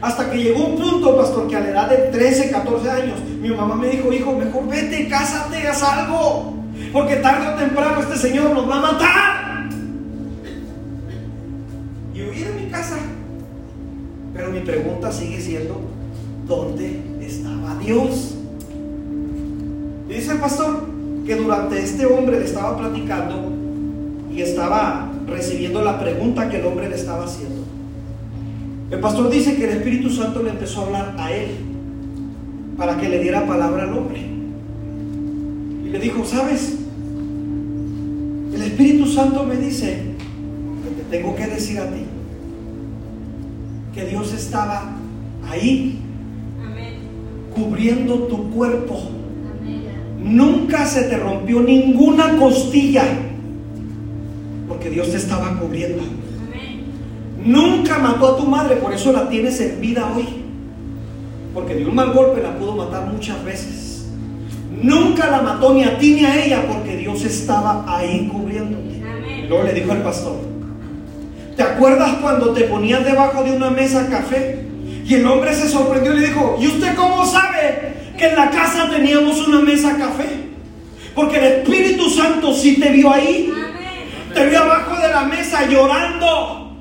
Hasta 0.00 0.30
que 0.30 0.38
llegó 0.38 0.66
un 0.66 0.76
punto, 0.76 1.16
pastor, 1.16 1.48
que 1.48 1.56
a 1.56 1.60
la 1.60 1.68
edad 1.70 1.88
de 1.90 1.96
13, 1.96 2.50
14 2.52 2.90
años, 2.90 3.18
mi 3.40 3.50
mamá 3.50 3.74
me 3.74 3.88
dijo, 3.88 4.12
hijo, 4.12 4.32
mejor 4.36 4.68
vete, 4.68 5.08
cásate, 5.08 5.66
haz 5.66 5.82
algo. 5.82 6.54
Porque 6.92 7.16
tarde 7.16 7.48
o 7.48 7.54
temprano 7.54 8.00
este 8.00 8.16
Señor 8.16 8.50
nos 8.50 8.70
va 8.70 8.76
a 8.76 8.80
matar. 8.80 9.68
Y 12.14 12.22
huí 12.22 12.38
de 12.38 12.52
mi 12.52 12.70
casa. 12.70 12.98
Pero 14.32 14.50
mi 14.50 14.60
pregunta 14.60 15.10
sigue 15.10 15.40
siendo, 15.40 15.80
¿dónde 16.46 17.00
estaba 17.20 17.74
Dios? 17.80 18.35
Y 20.08 20.14
dice 20.14 20.32
el 20.32 20.38
pastor 20.38 20.84
que 21.26 21.34
durante 21.34 21.82
este 21.82 22.06
hombre 22.06 22.38
le 22.38 22.44
estaba 22.44 22.76
platicando 22.78 23.52
y 24.32 24.40
estaba 24.40 25.10
recibiendo 25.26 25.82
la 25.82 25.98
pregunta 25.98 26.48
que 26.48 26.58
el 26.58 26.66
hombre 26.66 26.88
le 26.88 26.96
estaba 26.96 27.24
haciendo. 27.24 27.62
El 28.90 29.00
pastor 29.00 29.28
dice 29.30 29.56
que 29.56 29.64
el 29.64 29.78
Espíritu 29.78 30.10
Santo 30.10 30.42
le 30.42 30.50
empezó 30.50 30.82
a 30.82 30.84
hablar 30.86 31.16
a 31.18 31.32
él 31.32 31.48
para 32.76 32.96
que 32.98 33.08
le 33.08 33.18
diera 33.18 33.46
palabra 33.46 33.82
al 33.84 33.98
hombre. 33.98 34.20
Y 35.84 35.88
le 35.88 35.98
dijo, 35.98 36.24
¿sabes? 36.24 36.76
El 38.54 38.62
Espíritu 38.62 39.06
Santo 39.06 39.44
me 39.44 39.56
dice 39.56 40.02
que 40.84 41.02
te 41.02 41.16
tengo 41.16 41.34
que 41.34 41.46
decir 41.46 41.80
a 41.80 41.90
ti 41.90 42.04
que 43.92 44.04
Dios 44.04 44.32
estaba 44.34 44.92
ahí 45.48 45.98
cubriendo 47.54 48.24
tu 48.24 48.50
cuerpo 48.50 49.00
Nunca 50.26 50.84
se 50.86 51.04
te 51.04 51.16
rompió 51.16 51.60
ninguna 51.60 52.36
costilla 52.36 53.04
porque 54.66 54.90
Dios 54.90 55.10
te 55.10 55.18
estaba 55.18 55.56
cubriendo. 55.58 56.02
Nunca 57.44 57.98
mató 57.98 58.34
a 58.34 58.36
tu 58.36 58.44
madre, 58.44 58.76
por 58.76 58.92
eso 58.92 59.12
la 59.12 59.28
tienes 59.28 59.60
en 59.60 59.80
vida 59.80 60.12
hoy. 60.14 60.26
Porque 61.54 61.76
de 61.76 61.86
un 61.86 61.94
mal 61.94 62.12
golpe 62.12 62.42
la 62.42 62.58
pudo 62.58 62.74
matar 62.74 63.06
muchas 63.06 63.42
veces. 63.44 64.08
Nunca 64.82 65.30
la 65.30 65.42
mató 65.42 65.72
ni 65.72 65.84
a 65.84 65.96
ti 65.96 66.14
ni 66.14 66.24
a 66.24 66.44
ella 66.44 66.64
porque 66.66 66.96
Dios 66.96 67.24
estaba 67.24 67.84
ahí 67.86 68.28
cubriéndote. 68.30 69.00
luego 69.48 69.62
le 69.64 69.72
dijo 69.72 69.92
al 69.92 70.02
pastor, 70.02 70.36
¿te 71.56 71.62
acuerdas 71.62 72.16
cuando 72.20 72.50
te 72.50 72.64
ponías 72.64 73.04
debajo 73.04 73.44
de 73.44 73.52
una 73.52 73.70
mesa 73.70 74.08
café? 74.10 74.66
Y 75.06 75.14
el 75.14 75.26
hombre 75.26 75.54
se 75.54 75.68
sorprendió 75.68 76.12
y 76.14 76.18
le 76.18 76.26
dijo, 76.26 76.58
¿y 76.60 76.66
usted 76.66 76.96
cómo 76.96 77.24
sabe 77.24 77.95
que 78.16 78.28
en 78.28 78.36
la 78.36 78.50
casa 78.50 78.90
teníamos 78.90 79.46
una 79.46 79.60
mesa 79.60 79.96
café. 79.96 80.46
Porque 81.14 81.38
el 81.38 81.44
Espíritu 81.44 82.10
Santo 82.10 82.52
sí 82.54 82.78
te 82.78 82.90
vio 82.90 83.10
ahí. 83.10 83.52
Te 84.34 84.46
vio 84.48 84.58
abajo 84.58 85.00
de 85.00 85.08
la 85.08 85.24
mesa 85.24 85.66
llorando. 85.66 86.76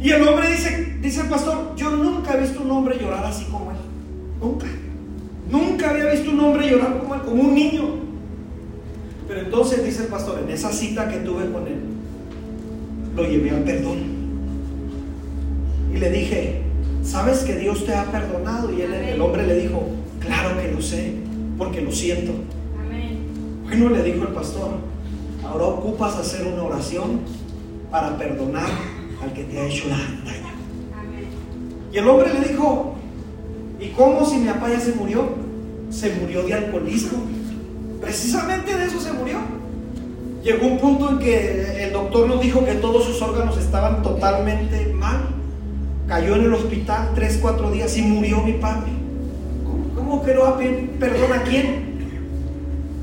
Y 0.00 0.10
el 0.10 0.26
hombre 0.26 0.52
dice, 0.52 0.96
dice 1.00 1.22
el 1.22 1.28
pastor, 1.28 1.74
yo 1.76 1.90
nunca 1.90 2.34
he 2.34 2.40
visto 2.40 2.62
un 2.62 2.70
hombre 2.70 2.96
llorar 2.98 3.24
así 3.26 3.44
como 3.44 3.70
él. 3.70 3.76
Nunca. 4.40 4.66
Nunca 5.50 5.90
había 5.90 6.06
visto 6.12 6.30
un 6.30 6.40
hombre 6.40 6.70
llorar 6.70 6.98
como 6.98 7.14
él, 7.14 7.20
como 7.22 7.42
un 7.42 7.54
niño. 7.54 7.96
Pero 9.28 9.40
entonces 9.40 9.84
dice 9.84 10.02
el 10.02 10.08
pastor, 10.08 10.40
en 10.44 10.50
esa 10.50 10.72
cita 10.72 11.08
que 11.08 11.18
tuve 11.18 11.50
con 11.50 11.66
él, 11.66 11.80
lo 13.14 13.24
llevé 13.24 13.50
al 13.50 13.64
perdón. 13.64 13.98
Y 15.92 15.98
le 15.98 16.10
dije, 16.10 16.62
¿sabes 17.02 17.40
que 17.40 17.56
Dios 17.56 17.84
te 17.84 17.94
ha 17.94 18.04
perdonado? 18.04 18.72
Y 18.72 18.80
él, 18.82 18.92
el 18.94 19.20
hombre 19.20 19.46
le 19.46 19.56
dijo, 19.56 19.88
Claro 20.20 20.60
que 20.60 20.72
lo 20.72 20.82
sé, 20.82 21.14
porque 21.58 21.80
lo 21.80 21.92
siento. 21.92 22.32
Bueno, 23.64 23.90
le 23.90 24.02
dijo 24.02 24.22
el 24.22 24.34
pastor, 24.34 24.70
ahora 25.46 25.64
ocupas 25.64 26.16
hacer 26.16 26.46
una 26.46 26.64
oración 26.64 27.20
para 27.90 28.16
perdonar 28.18 28.68
al 29.22 29.32
que 29.32 29.44
te 29.44 29.58
ha 29.58 29.66
hecho 29.66 29.88
daño. 29.88 30.20
Y 31.92 31.98
el 31.98 32.08
hombre 32.08 32.32
le 32.34 32.48
dijo, 32.48 32.94
¿y 33.80 33.88
cómo 33.88 34.24
si 34.24 34.38
mi 34.38 34.48
papá 34.48 34.70
ya 34.70 34.80
se 34.80 34.94
murió? 34.94 35.24
Se 35.90 36.14
murió 36.16 36.42
de 36.44 36.54
alcoholismo. 36.54 37.18
Precisamente 38.00 38.76
de 38.76 38.86
eso 38.86 39.00
se 39.00 39.12
murió. 39.12 39.38
Llegó 40.42 40.66
un 40.66 40.78
punto 40.78 41.10
en 41.10 41.18
que 41.18 41.84
el 41.84 41.92
doctor 41.92 42.28
nos 42.28 42.40
dijo 42.40 42.64
que 42.64 42.74
todos 42.74 43.04
sus 43.04 43.20
órganos 43.20 43.58
estaban 43.58 44.02
totalmente 44.02 44.92
mal. 44.94 45.28
Cayó 46.06 46.36
en 46.36 46.44
el 46.44 46.54
hospital 46.54 47.10
tres, 47.14 47.38
cuatro 47.42 47.70
días 47.70 47.96
y 47.96 48.02
murió 48.02 48.42
mi 48.42 48.54
padre. 48.54 48.99
¿Cómo 49.94 50.22
que 50.22 50.34
no 50.34 50.42
va 50.42 50.48
a 50.50 50.58
pedir 50.58 50.90
perdón 50.98 51.32
a 51.32 51.42
quién? 51.42 51.90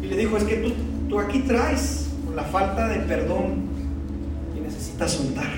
Y 0.01 0.07
le 0.07 0.17
dijo, 0.17 0.37
es 0.37 0.43
que 0.43 0.57
tú, 0.57 0.71
tú 1.09 1.19
aquí 1.19 1.39
traes 1.39 2.07
la 2.35 2.43
falta 2.43 2.87
de 2.87 2.99
perdón 2.99 3.67
y 4.55 4.59
necesitas 4.59 5.11
soltar. 5.11 5.49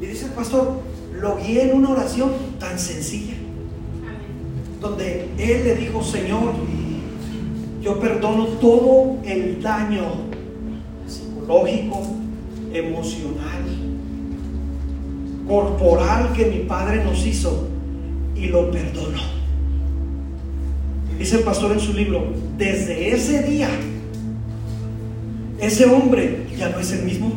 Y 0.00 0.06
dice 0.06 0.26
el 0.26 0.32
pastor, 0.32 0.80
lo 1.18 1.36
vi 1.36 1.58
en 1.60 1.76
una 1.76 1.90
oración 1.90 2.32
tan 2.58 2.78
sencilla, 2.78 3.34
donde 4.80 5.28
él 5.38 5.64
le 5.64 5.76
dijo, 5.76 6.02
Señor, 6.02 6.54
yo 7.80 7.98
perdono 8.00 8.46
todo 8.60 9.18
el 9.24 9.62
daño 9.62 10.02
psicológico, 11.06 12.00
emocional, 12.72 13.62
corporal 15.46 16.32
que 16.32 16.46
mi 16.46 16.58
padre 16.60 17.04
nos 17.04 17.24
hizo 17.24 17.68
y 18.34 18.46
lo 18.48 18.70
perdono. 18.70 19.41
Dice 21.18 21.36
el 21.36 21.42
pastor 21.42 21.72
en 21.72 21.80
su 21.80 21.92
libro, 21.92 22.32
desde 22.58 23.14
ese 23.14 23.42
día, 23.42 23.68
ese 25.60 25.86
hombre 25.86 26.46
ya 26.56 26.68
no 26.70 26.78
es 26.78 26.92
el 26.92 27.04
mismo. 27.04 27.32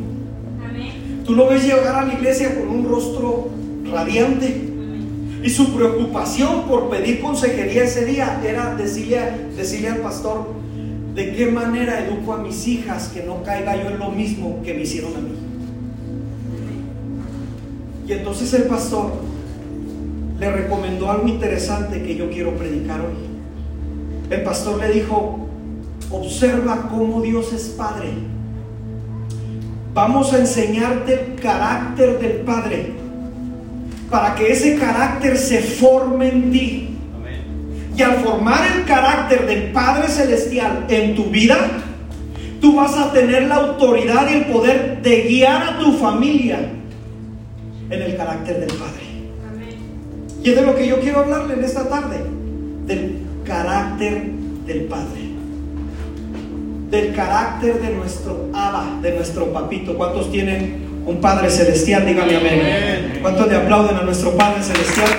Tú 1.26 1.34
lo 1.34 1.48
ves 1.48 1.64
llegar 1.64 1.96
a 1.96 2.06
la 2.06 2.14
iglesia 2.14 2.56
con 2.56 2.68
un 2.68 2.88
rostro 2.88 3.50
radiante. 3.92 4.72
Y 5.44 5.50
su 5.50 5.76
preocupación 5.76 6.64
por 6.68 6.90
pedir 6.90 7.20
consejería 7.20 7.84
ese 7.84 8.06
día 8.06 8.42
era 8.44 8.76
decirle, 8.76 9.20
decirle 9.56 9.90
al 9.90 9.98
pastor, 9.98 10.48
¿de 11.14 11.36
qué 11.36 11.48
manera 11.48 12.04
educo 12.04 12.34
a 12.34 12.38
mis 12.38 12.68
hijas 12.68 13.10
que 13.10 13.24
no 13.24 13.44
caiga 13.44 13.76
yo 13.76 13.90
en 13.90 14.00
lo 14.00 14.10
mismo 14.10 14.62
que 14.64 14.74
me 14.74 14.82
hicieron 14.82 15.16
a 15.16 15.20
mí? 15.20 15.32
Y 18.08 18.14
entonces 18.14 18.54
el 18.54 18.64
pastor 18.64 19.14
le 20.40 20.52
recomendó 20.52 21.10
algo 21.10 21.28
interesante 21.28 22.02
que 22.02 22.16
yo 22.16 22.30
quiero 22.30 22.56
predicar 22.56 23.02
hoy. 23.02 23.25
El 24.30 24.42
pastor 24.42 24.80
le 24.80 24.92
dijo, 24.92 25.48
observa 26.10 26.90
cómo 26.90 27.22
Dios 27.22 27.54
es 27.54 27.70
Padre. 27.70 28.10
Vamos 29.94 30.34
a 30.34 30.40
enseñarte 30.40 31.14
el 31.14 31.36
carácter 31.36 32.20
del 32.20 32.38
Padre 32.42 32.94
para 34.10 34.36
que 34.36 34.52
ese 34.52 34.78
carácter 34.78 35.38
se 35.38 35.60
forme 35.60 36.30
en 36.30 36.52
ti. 36.52 36.90
Y 37.96 38.02
al 38.02 38.18
formar 38.18 38.60
el 38.76 38.84
carácter 38.84 39.48
del 39.48 39.72
Padre 39.72 40.10
Celestial 40.10 40.86
en 40.90 41.16
tu 41.16 41.26
vida, 41.26 41.58
tú 42.60 42.76
vas 42.76 42.98
a 42.98 43.14
tener 43.14 43.44
la 43.44 43.56
autoridad 43.56 44.28
y 44.30 44.34
el 44.34 44.46
poder 44.46 45.02
de 45.02 45.22
guiar 45.22 45.64
a 45.64 45.80
tu 45.80 45.94
familia 45.94 46.60
en 47.90 48.02
el 48.02 48.18
carácter 48.18 48.60
del 48.60 48.78
Padre. 48.78 49.06
Y 50.44 50.50
es 50.50 50.56
de 50.56 50.62
lo 50.62 50.76
que 50.76 50.88
yo 50.88 51.00
quiero 51.00 51.20
hablarle 51.20 51.54
en 51.54 51.64
esta 51.64 51.88
tarde, 51.88 52.18
del 52.86 53.25
carácter 53.46 54.32
del 54.66 54.86
Padre. 54.86 55.22
Del 56.90 57.16
carácter 57.16 57.82
de 57.82 57.90
nuestro 57.94 58.50
Abba, 58.54 59.00
de 59.02 59.12
nuestro 59.12 59.54
papito. 59.54 59.96
¿Cuántos 59.96 60.32
tienen 60.32 61.04
un 61.06 61.22
Padre 61.22 61.50
Celestial? 61.50 62.06
Dígame 62.06 62.36
amén. 62.36 63.20
¿Cuántos 63.22 63.48
le 63.48 63.56
aplauden 63.56 63.96
a 63.98 64.02
nuestro 64.02 64.36
Padre 64.36 64.62
Celestial? 64.62 65.10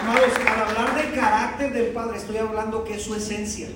Amados, 0.00 0.30
al 0.40 0.68
hablar 0.68 0.96
del 0.96 1.14
carácter 1.14 1.72
del 1.72 1.86
Padre, 1.86 2.16
estoy 2.18 2.36
hablando 2.38 2.84
que 2.84 2.94
es 2.94 3.02
su 3.02 3.14
esencia. 3.14 3.68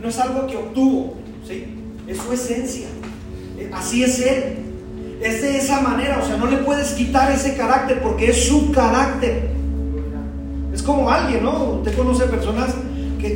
No 0.00 0.08
es 0.08 0.18
algo 0.18 0.46
que 0.46 0.56
obtuvo, 0.56 1.16
¿sí? 1.46 1.64
Es 2.06 2.18
su 2.18 2.32
esencia. 2.32 2.86
Así 3.72 4.04
es 4.04 4.20
Él. 4.20 4.65
Es 5.20 5.42
de 5.42 5.56
esa 5.56 5.80
manera, 5.80 6.20
o 6.22 6.26
sea, 6.26 6.36
no 6.36 6.46
le 6.46 6.58
puedes 6.58 6.92
quitar 6.92 7.30
ese 7.32 7.56
carácter 7.56 8.00
porque 8.02 8.30
es 8.30 8.46
su 8.46 8.70
carácter. 8.70 9.50
Es 10.72 10.82
como 10.82 11.10
alguien, 11.10 11.42
¿no? 11.42 11.78
Usted 11.78 11.96
conoce 11.96 12.26
personas 12.26 12.70
que, 13.20 13.34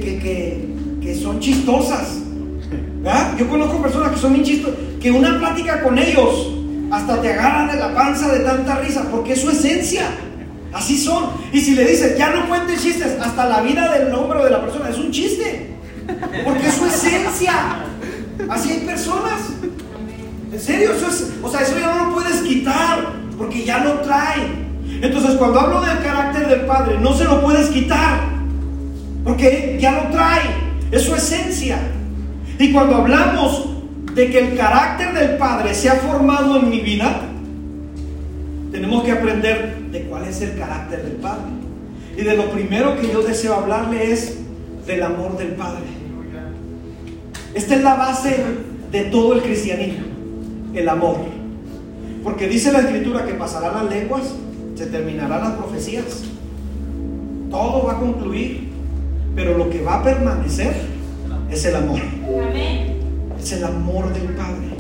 que, 1.01 1.15
son 1.15 1.41
chistosas. 1.41 2.19
Yo 3.39 3.49
conozco 3.49 3.81
personas 3.83 4.13
que 4.13 4.19
son 4.19 4.35
bien 4.35 4.45
chistosas, 4.45 4.79
que 5.01 5.11
una 5.11 5.39
plática 5.39 5.83
con 5.83 5.99
ellos 5.99 6.53
hasta 6.91 7.21
te 7.21 7.33
agarran 7.33 7.69
de 7.69 7.77
la 7.77 7.95
panza 7.95 8.33
de 8.33 8.41
tanta 8.41 8.77
risa 8.77 9.07
porque 9.11 9.33
es 9.33 9.41
su 9.41 9.51
esencia. 9.51 10.11
Así 10.73 10.99
son. 10.99 11.31
Y 11.53 11.61
si 11.61 11.75
le 11.75 11.85
dices, 11.85 12.17
ya 12.17 12.31
no 12.31 12.49
cuentes 12.49 12.83
chistes, 12.83 13.19
hasta 13.21 13.49
la 13.49 13.61
vida 13.63 13.91
del 13.99 14.13
nombre 14.13 14.45
de 14.45 14.51
la 14.51 14.61
persona 14.61 14.91
es 14.91 14.99
un 14.99 15.11
chiste. 15.11 15.71
Porque 16.45 16.67
es 16.67 16.75
su 16.75 16.87
esencia. 16.87 17.53
Así 18.49 18.71
hay 18.71 18.81
personas. 18.81 19.41
En 20.53 20.59
serio, 20.59 20.93
eso 20.93 21.07
es, 21.07 21.31
o 21.43 21.49
sea, 21.49 21.61
eso 21.61 21.79
ya 21.79 21.95
no 21.95 22.07
lo 22.07 22.15
puedes 22.15 22.41
quitar, 22.43 23.13
porque 23.39 23.65
ya 23.65 23.85
lo 23.85 24.01
trae. 24.01 24.49
Entonces, 25.01 25.37
cuando 25.37 25.61
hablo 25.61 25.81
del 25.81 26.01
carácter 26.01 26.49
del 26.49 26.63
Padre, 26.63 26.99
no 27.01 27.15
se 27.15 27.25
lo 27.25 27.41
puedes 27.41 27.69
quitar, 27.69 28.21
porque 29.23 29.79
ya 29.81 29.93
lo 29.93 30.11
trae, 30.11 30.43
es 30.91 31.03
su 31.03 31.15
esencia. 31.15 31.79
Y 32.59 32.73
cuando 32.73 32.97
hablamos 32.97 33.71
de 34.15 34.29
que 34.29 34.39
el 34.41 34.57
carácter 34.57 35.15
del 35.15 35.39
Padre 35.39 35.73
se 35.73 35.89
ha 35.89 35.95
formado 35.95 36.59
en 36.59 36.69
mi 36.69 36.81
vida, 36.81 37.21
tenemos 38.73 39.05
que 39.05 39.13
aprender 39.13 39.77
de 39.93 40.03
cuál 40.03 40.25
es 40.25 40.43
el 40.43 40.59
carácter 40.59 41.05
del 41.05 41.15
Padre. 41.15 41.45
Y 42.17 42.23
de 42.23 42.37
lo 42.37 42.51
primero 42.51 43.01
que 43.01 43.09
yo 43.09 43.23
deseo 43.23 43.55
hablarle 43.55 44.13
es 44.13 44.37
del 44.85 45.03
amor 45.05 45.39
del 45.39 45.53
Padre. 45.53 45.85
Esta 47.55 47.77
es 47.77 47.83
la 47.83 47.95
base 47.95 48.45
de 48.91 49.03
todo 49.05 49.35
el 49.35 49.43
cristianismo 49.43 50.10
el 50.75 50.89
amor. 50.89 51.17
Porque 52.23 52.49
dice 52.49 52.73
la 52.73 52.81
escritura 52.81 53.25
que 53.27 53.35
pasarán 53.35 53.75
las 53.75 53.95
lenguas, 53.95 54.23
se 54.75 54.87
terminarán 54.87 55.41
las 55.41 55.53
profecías, 55.53 56.05
todo 57.51 57.87
va 57.87 57.93
a 57.93 57.99
concluir, 57.99 58.71
pero 59.35 59.57
lo 59.57 59.71
que 59.71 59.83
va 59.83 59.97
a 59.97 60.03
permanecer 60.03 60.75
es 61.51 61.65
el 61.65 61.77
amor. 61.77 62.01
Es 63.39 63.53
el 63.53 63.65
amor 63.65 64.13
del 64.13 64.35
Padre. 64.35 64.71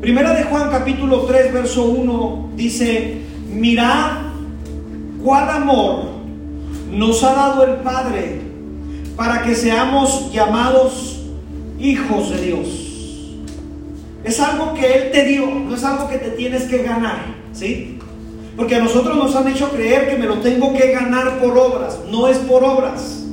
Primera 0.00 0.34
de 0.34 0.44
Juan 0.44 0.70
capítulo 0.70 1.20
3, 1.22 1.52
verso 1.52 1.84
1 1.84 2.50
dice, 2.56 3.22
mirad 3.50 4.18
cuál 5.22 5.48
amor 5.48 6.04
nos 6.90 7.24
ha 7.24 7.32
dado 7.32 7.64
el 7.64 7.76
Padre 7.76 8.40
para 9.16 9.42
que 9.42 9.54
seamos 9.54 10.32
llamados 10.32 11.22
hijos 11.78 12.30
de 12.30 12.42
Dios. 12.42 12.83
Es 14.24 14.40
algo 14.40 14.72
que 14.72 14.92
Él 14.92 15.10
te 15.12 15.24
dio, 15.24 15.46
no 15.46 15.74
es 15.74 15.84
algo 15.84 16.08
que 16.08 16.16
te 16.16 16.30
tienes 16.30 16.64
que 16.64 16.82
ganar, 16.82 17.26
¿sí? 17.52 17.98
Porque 18.56 18.76
a 18.76 18.80
nosotros 18.80 19.16
nos 19.16 19.36
han 19.36 19.48
hecho 19.48 19.70
creer 19.70 20.08
que 20.08 20.16
me 20.16 20.26
lo 20.26 20.38
tengo 20.38 20.72
que 20.72 20.92
ganar 20.92 21.38
por 21.40 21.56
obras, 21.58 21.98
no 22.10 22.28
es 22.28 22.38
por 22.38 22.64
obras. 22.64 23.24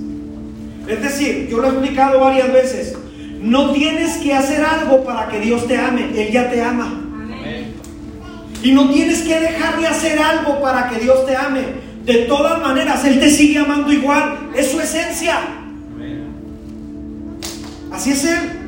Es 0.88 1.02
decir, 1.02 1.48
yo 1.50 1.60
lo 1.60 1.68
he 1.68 1.70
explicado 1.70 2.20
varias 2.20 2.52
veces, 2.52 2.98
no 3.40 3.72
tienes 3.72 4.18
que 4.18 4.34
hacer 4.34 4.64
algo 4.66 5.06
para 5.06 5.30
que 5.30 5.40
Dios 5.40 5.66
te 5.68 5.78
ame, 5.78 6.10
Él 6.16 6.32
ya 6.32 6.50
te 6.50 6.62
ama. 6.62 6.98
Y 8.64 8.74
no 8.74 8.90
tienes 8.90 9.22
que 9.22 9.40
dejar 9.40 9.80
de 9.80 9.88
hacer 9.88 10.20
algo 10.20 10.62
para 10.62 10.90
que 10.90 11.00
Dios 11.00 11.26
te 11.26 11.36
ame. 11.36 11.92
De 12.06 12.26
todas 12.26 12.62
maneras, 12.62 13.04
Él 13.06 13.20
te 13.20 13.30
sigue 13.30 13.60
amando 13.60 13.92
igual, 13.92 14.50
es 14.56 14.72
su 14.72 14.80
esencia. 14.80 15.40
Así 17.92 18.12
es 18.12 18.26
Él. 18.26 18.61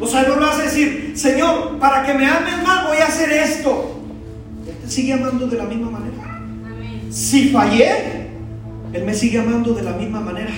O 0.00 0.06
sea, 0.06 0.22
no 0.22 0.36
lo 0.36 0.46
vas 0.46 0.58
a 0.58 0.62
decir, 0.62 1.12
Señor, 1.14 1.78
para 1.78 2.04
que 2.04 2.14
me 2.14 2.26
ames 2.26 2.62
más 2.64 2.86
voy 2.86 2.98
a 2.98 3.06
hacer 3.06 3.30
esto. 3.32 4.00
Él 4.66 4.74
te 4.82 4.90
sigue 4.90 5.12
amando 5.12 5.46
de 5.46 5.56
la 5.56 5.64
misma 5.64 5.90
manera. 5.90 6.42
Si 7.10 7.48
fallé, 7.48 8.28
Él 8.92 9.04
me 9.04 9.14
sigue 9.14 9.38
amando 9.38 9.72
de 9.72 9.82
la 9.82 9.92
misma 9.92 10.20
manera. 10.20 10.52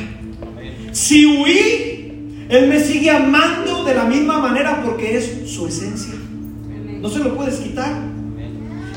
Si 0.93 1.25
huí, 1.25 2.47
Él 2.49 2.69
me 2.69 2.81
sigue 2.81 3.11
amando 3.11 3.85
de 3.85 3.95
la 3.95 4.05
misma 4.05 4.39
manera 4.39 4.83
porque 4.85 5.17
es 5.17 5.51
su 5.51 5.67
esencia. 5.67 6.15
No 7.01 7.09
se 7.09 7.21
lo 7.21 7.35
puedes 7.35 7.57
quitar. 7.57 7.93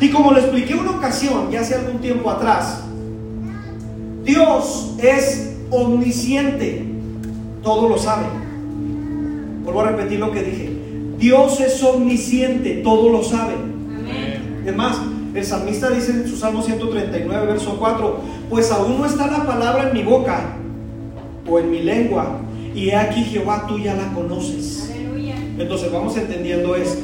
Y 0.02 0.10
como 0.10 0.34
le 0.34 0.42
expliqué 0.42 0.76
una 0.76 0.92
ocasión, 0.92 1.50
ya 1.52 1.62
hace 1.62 1.76
algún 1.76 2.02
tiempo 2.02 2.30
atrás, 2.30 2.84
Dios 4.24 4.96
es 5.02 5.54
omnisciente, 5.70 6.86
todo 7.62 7.88
lo 7.88 7.98
sabe. 7.98 8.26
Vuelvo 9.74 9.90
a 9.90 9.92
repetir 9.94 10.20
lo 10.20 10.32
que 10.32 10.44
dije. 10.44 10.70
Dios 11.18 11.60
es 11.60 11.82
omnisciente, 11.82 12.82
todo 12.84 13.10
lo 13.10 13.24
sabe. 13.24 13.56
Es 14.66 14.76
más, 14.76 14.98
el 15.34 15.44
salmista 15.44 15.90
dice 15.90 16.12
en 16.12 16.28
su 16.28 16.38
Salmo 16.38 16.62
139, 16.62 17.48
verso 17.48 17.78
4, 17.80 18.20
pues 18.50 18.72
aún 18.72 19.00
no 19.00 19.06
está 19.06 19.28
la 19.28 19.46
palabra 19.46 19.90
en 19.90 19.94
mi 19.94 20.04
boca 20.04 20.58
o 21.50 21.60
en 21.60 21.72
mi 21.72 21.82
lengua, 21.82 22.40
y 22.76 22.90
he 22.90 22.96
aquí 22.96 23.24
Jehová, 23.24 23.66
tú 23.68 23.80
ya 23.80 23.96
la 23.96 24.14
conoces. 24.14 24.92
Entonces 25.58 25.92
vamos 25.92 26.16
entendiendo 26.18 26.76
esto. 26.76 27.02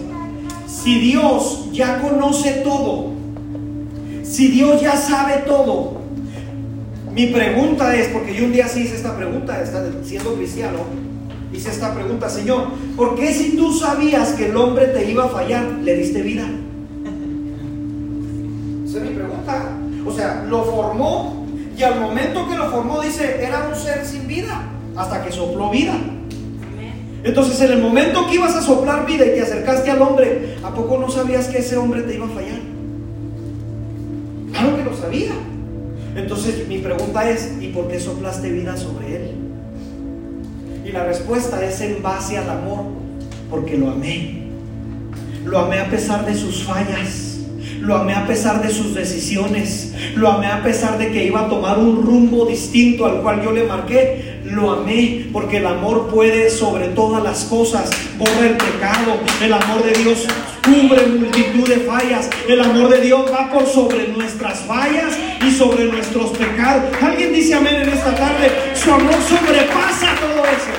Si 0.68 1.00
Dios 1.00 1.70
ya 1.72 2.02
conoce 2.02 2.62
todo, 2.64 3.10
si 4.24 4.50
Dios 4.50 4.80
ya 4.80 4.96
sabe 4.96 5.44
todo, 5.48 5.98
mi 7.14 7.28
pregunta 7.28 7.96
es, 7.96 8.08
porque 8.10 8.36
yo 8.36 8.46
un 8.46 8.54
día 8.54 8.68
sí 8.68 8.82
hice 8.82 8.96
esta 8.96 9.18
pregunta, 9.18 9.60
siendo 10.04 10.36
cristiano, 10.36 11.09
Hice 11.52 11.70
esta 11.70 11.94
pregunta, 11.96 12.30
Señor, 12.30 12.68
¿por 12.96 13.16
qué 13.16 13.34
si 13.34 13.58
tú 13.58 13.74
sabías 13.74 14.34
que 14.34 14.48
el 14.48 14.56
hombre 14.56 14.88
te 14.88 15.10
iba 15.10 15.26
a 15.26 15.30
fallar, 15.30 15.66
le 15.84 15.96
diste 15.96 16.22
vida? 16.22 16.46
Esa 18.86 18.98
es 18.98 19.04
mi 19.04 19.16
pregunta. 19.16 19.78
O 20.06 20.12
sea, 20.12 20.46
lo 20.48 20.64
formó 20.64 21.46
y 21.78 21.84
al 21.84 22.00
momento 22.00 22.48
que 22.48 22.56
lo 22.56 22.70
formó 22.70 23.02
dice, 23.02 23.42
era 23.42 23.68
un 23.68 23.76
ser 23.76 24.06
sin 24.06 24.28
vida, 24.28 24.62
hasta 24.96 25.24
que 25.24 25.32
sopló 25.32 25.72
vida. 25.72 25.98
Entonces, 27.24 27.60
en 27.62 27.72
el 27.72 27.82
momento 27.82 28.28
que 28.28 28.36
ibas 28.36 28.56
a 28.56 28.62
soplar 28.62 29.06
vida 29.06 29.26
y 29.26 29.30
te 29.30 29.42
acercaste 29.42 29.90
al 29.90 30.02
hombre, 30.02 30.58
¿a 30.64 30.74
poco 30.74 30.98
no 30.98 31.10
sabías 31.10 31.48
que 31.48 31.60
ese 31.60 31.78
hombre 31.78 32.02
te 32.04 32.16
iba 32.16 32.26
a 32.26 32.30
fallar? 32.30 32.60
Claro 34.52 34.78
que 34.78 34.84
lo 34.84 34.96
sabía. 34.96 35.32
Entonces, 36.16 36.68
mi 36.68 36.80
pregunta 36.80 37.30
es, 37.30 37.54
¿y 37.60 37.70
por 37.70 37.88
qué 37.88 38.00
soplaste 38.00 38.52
vida 38.52 38.78
sobre 38.78 39.16
él? 39.16 39.39
Y 40.90 40.92
la 40.92 41.04
respuesta 41.04 41.64
es 41.64 41.82
en 41.82 42.02
base 42.02 42.40
al 42.40 42.50
amor, 42.50 42.86
porque 43.48 43.78
lo 43.78 43.92
amé. 43.92 44.42
Lo 45.46 45.60
amé 45.60 45.78
a 45.78 45.88
pesar 45.88 46.26
de 46.26 46.34
sus 46.34 46.64
fallas. 46.64 47.42
Lo 47.80 47.96
amé 47.96 48.14
a 48.14 48.26
pesar 48.26 48.64
de 48.64 48.74
sus 48.74 48.96
decisiones. 48.96 49.94
Lo 50.16 50.32
amé 50.32 50.48
a 50.48 50.64
pesar 50.64 50.98
de 50.98 51.12
que 51.12 51.26
iba 51.26 51.42
a 51.42 51.48
tomar 51.48 51.78
un 51.78 52.02
rumbo 52.02 52.48
distinto 52.48 53.06
al 53.06 53.22
cual 53.22 53.44
yo 53.44 53.52
le 53.52 53.66
marqué. 53.66 54.40
lo 54.46 54.72
amé, 54.72 55.28
porque 55.32 55.58
el 55.58 55.68
amor 55.68 56.08
puede 56.08 56.50
sobre 56.50 56.88
todas 56.88 57.22
las 57.22 57.44
cosas, 57.44 57.92
borra 58.18 58.48
el 58.48 58.58
pecado, 58.58 59.20
el 59.44 59.54
amor 59.54 59.84
de 59.84 59.92
Dios 59.92 60.26
cubre 60.62 61.06
multitud 61.08 61.68
de 61.68 61.78
fallas, 61.82 62.30
el 62.48 62.62
amor 62.62 62.90
de 62.90 63.02
Dios 63.02 63.32
va 63.32 63.52
por 63.52 63.66
sobre 63.66 64.08
nuestras 64.10 64.60
fallas 64.62 65.18
y 65.46 65.52
sobre 65.52 65.86
nuestros 65.86 66.32
pecados. 66.32 66.84
Alguien 67.02 67.34
dice 67.34 67.56
amén 67.56 67.76
en 67.76 67.90
esta 67.90 68.16
tarde, 68.16 68.52
su 68.76 68.92
amor 68.92 69.14
sobrepasa 69.14 70.16
todo 70.20 70.44
eso. 70.46 70.74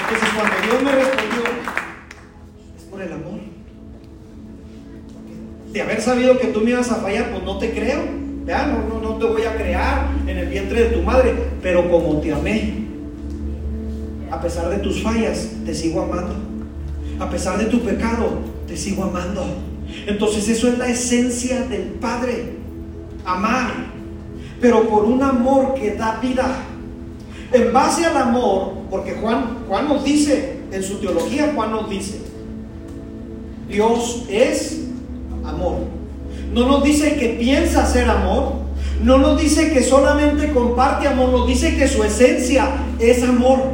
Entonces 0.00 0.28
cuando 0.34 0.54
Dios 0.62 0.82
me 0.82 0.92
respondió, 0.92 1.42
es 2.76 2.82
por 2.84 3.02
el 3.02 3.12
amor. 3.12 3.40
De 5.72 5.82
haber 5.82 6.00
sabido 6.00 6.38
que 6.38 6.48
tú 6.48 6.60
me 6.60 6.70
ibas 6.70 6.90
a 6.90 6.96
fallar, 6.96 7.30
pues 7.30 7.42
no 7.42 7.58
te 7.58 7.72
creo. 7.72 8.24
Ya, 8.46 8.66
no, 8.66 8.84
no, 8.86 9.00
no 9.00 9.16
te 9.16 9.24
voy 9.24 9.42
a 9.42 9.56
crear 9.56 10.06
en 10.26 10.36
el 10.36 10.48
vientre 10.48 10.84
de 10.84 10.90
tu 10.90 11.02
madre, 11.02 11.34
pero 11.62 11.90
como 11.90 12.20
te 12.20 12.30
amé, 12.30 12.83
a 14.30 14.40
pesar 14.40 14.70
de 14.70 14.78
tus 14.78 15.02
fallas, 15.02 15.48
te 15.64 15.74
sigo 15.74 16.02
amando. 16.02 16.34
A 17.20 17.30
pesar 17.30 17.58
de 17.58 17.66
tu 17.66 17.80
pecado, 17.80 18.40
te 18.66 18.76
sigo 18.76 19.04
amando. 19.04 19.44
Entonces 20.06 20.48
eso 20.48 20.68
es 20.68 20.78
la 20.78 20.88
esencia 20.88 21.62
del 21.62 21.82
Padre, 22.00 22.54
amar, 23.24 23.70
pero 24.60 24.88
por 24.88 25.04
un 25.04 25.22
amor 25.22 25.74
que 25.74 25.94
da 25.94 26.18
vida. 26.20 26.64
En 27.52 27.72
base 27.72 28.04
al 28.04 28.16
amor, 28.16 28.72
porque 28.90 29.12
Juan, 29.12 29.58
Juan 29.68 29.88
nos 29.88 30.04
dice, 30.04 30.58
en 30.72 30.82
su 30.82 30.96
teología 30.96 31.52
Juan 31.54 31.70
nos 31.70 31.88
dice, 31.88 32.20
Dios 33.68 34.24
es 34.28 34.80
amor. 35.44 35.78
No 36.52 36.66
nos 36.66 36.84
dice 36.84 37.16
que 37.16 37.30
piensa 37.30 37.86
ser 37.86 38.08
amor. 38.08 38.64
No 39.02 39.18
nos 39.18 39.40
dice 39.40 39.72
que 39.72 39.82
solamente 39.82 40.52
comparte 40.52 41.08
amor. 41.08 41.30
Nos 41.30 41.48
dice 41.48 41.76
que 41.76 41.88
su 41.88 42.02
esencia 42.04 42.68
es 42.98 43.22
amor. 43.22 43.73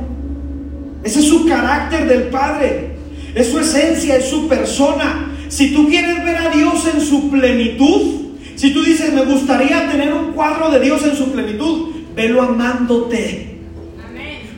Ese 1.03 1.21
es 1.21 1.29
su 1.29 1.47
carácter 1.47 2.09
del 2.09 2.25
Padre. 2.25 2.97
Es 3.35 3.49
su 3.49 3.59
esencia, 3.59 4.17
es 4.17 4.29
su 4.29 4.49
persona. 4.49 5.31
Si 5.49 5.73
tú 5.73 5.89
quieres 5.89 6.25
ver 6.25 6.37
a 6.37 6.51
Dios 6.51 6.87
en 6.93 7.01
su 7.01 7.31
plenitud, 7.31 8.21
si 8.57 8.73
tú 8.73 8.83
dices, 8.83 9.13
me 9.13 9.25
gustaría 9.25 9.91
tener 9.91 10.13
un 10.13 10.33
cuadro 10.33 10.71
de 10.71 10.81
Dios 10.81 11.03
en 11.05 11.17
su 11.17 11.33
plenitud, 11.33 11.91
velo 12.15 12.43
amándote. 12.43 13.59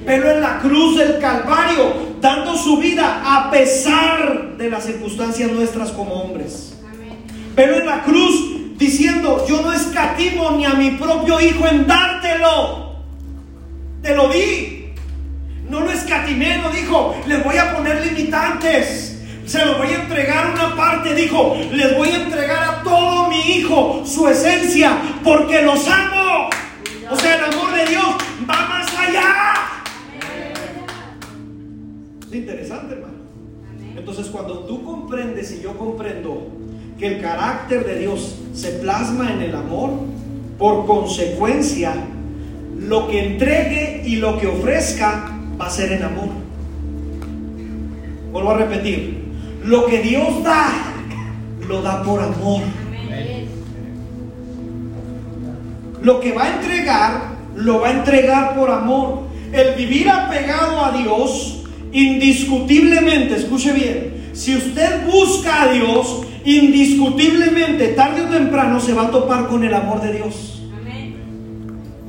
Velo 0.05 0.31
en 0.31 0.41
la 0.41 0.59
cruz 0.59 0.99
del 0.99 1.19
Calvario, 1.19 1.93
dando 2.21 2.57
su 2.57 2.79
vida 2.79 3.23
a 3.25 3.51
pesar 3.51 4.57
de 4.59 4.69
las 4.69 4.85
circunstancias 4.85 5.53
nuestras 5.53 5.91
como 5.91 6.15
hombres. 6.15 6.77
Pero 7.55 7.77
en 7.77 7.87
la 7.87 8.03
cruz 8.03 8.77
diciendo, 8.77 9.45
yo 9.49 9.63
no 9.63 9.73
escatimo 9.73 10.53
ni 10.53 10.65
a 10.65 10.75
mi 10.75 10.93
propio 10.93 11.41
hijo 11.41 11.67
en 11.69 11.87
dártelo. 11.87 12.97
Te 14.03 14.17
lo 14.17 14.29
di. 14.29 14.82
No 15.73 15.81
lo 15.81 15.91
escatimé, 15.91 16.59
no 16.59 16.69
dijo, 16.69 17.17
les 17.27 17.43
voy 17.43 17.57
a 17.57 17.75
poner 17.75 18.05
limitantes. 18.05 19.19
Se 19.47 19.65
lo 19.65 19.79
voy 19.79 19.87
a 19.87 20.03
entregar 20.03 20.51
una 20.53 20.77
parte, 20.77 21.15
dijo, 21.15 21.57
les 21.73 21.97
voy 21.97 22.09
a 22.09 22.25
entregar 22.25 22.63
a 22.63 22.83
todo 22.83 23.31
mi 23.31 23.41
hijo 23.57 24.03
su 24.05 24.29
esencia, 24.29 24.99
porque 25.25 25.63
los 25.63 25.89
amo. 25.89 26.51
O 27.11 27.17
sea, 27.17 27.37
el 27.37 27.45
amor 27.45 27.73
de 27.73 27.87
Dios 27.87 28.05
va 28.41 28.69
más 28.69 28.99
allá. 28.99 29.55
Es 32.29 32.35
interesante, 32.35 32.95
hermano. 32.95 33.15
Entonces, 33.97 34.27
cuando 34.27 34.67
tú 34.67 34.85
comprendes 34.85 35.53
y 35.53 35.63
yo 35.63 35.79
comprendo 35.79 36.49
que 36.99 37.07
el 37.17 37.23
carácter 37.23 37.87
de 37.87 37.99
Dios 38.01 38.37
se 38.53 38.73
plasma 38.73 39.33
en 39.33 39.41
el 39.41 39.55
amor, 39.55 39.93
por 40.59 40.85
consecuencia, 40.85 41.95
lo 42.79 43.09
que 43.09 43.25
entregue 43.25 44.03
y 44.05 44.17
lo 44.17 44.39
que 44.39 44.49
ofrezca 44.49 45.39
va 45.63 45.69
a 45.69 45.71
ser 45.71 45.93
en 45.93 46.03
amor. 46.03 46.29
Vuelvo 48.33 48.51
a 48.51 48.57
repetir, 48.59 49.23
lo 49.65 49.87
que 49.87 50.03
Dios 50.03 50.43
da, 50.43 50.73
lo 51.69 51.83
da 51.83 52.03
por 52.03 52.21
amor. 52.21 52.63
Lo 56.03 56.19
que 56.19 56.33
va 56.33 56.45
a 56.45 56.57
entregar, 56.57 57.37
lo 57.55 57.81
va 57.81 57.89
a 57.89 57.93
entregar 57.93 58.57
por 58.57 58.71
amor. 58.71 59.29
El 59.53 59.77
vivir 59.77 60.11
apegado 60.11 60.85
a 60.85 60.91
Dios, 60.91 61.63
indiscutiblemente, 61.93 63.37
escuche 63.37 63.73
bien, 63.73 64.31
si 64.33 64.57
usted 64.57 65.07
busca 65.07 65.63
a 65.63 65.73
Dios, 65.73 66.23
indiscutiblemente, 66.45 67.89
tarde 67.89 68.23
o 68.23 68.29
temprano, 68.29 68.81
se 68.81 68.95
va 68.95 69.03
a 69.03 69.11
topar 69.13 69.47
con 69.47 69.63
el 69.63 69.73
amor 69.73 70.01
de 70.03 70.13
Dios. 70.15 70.61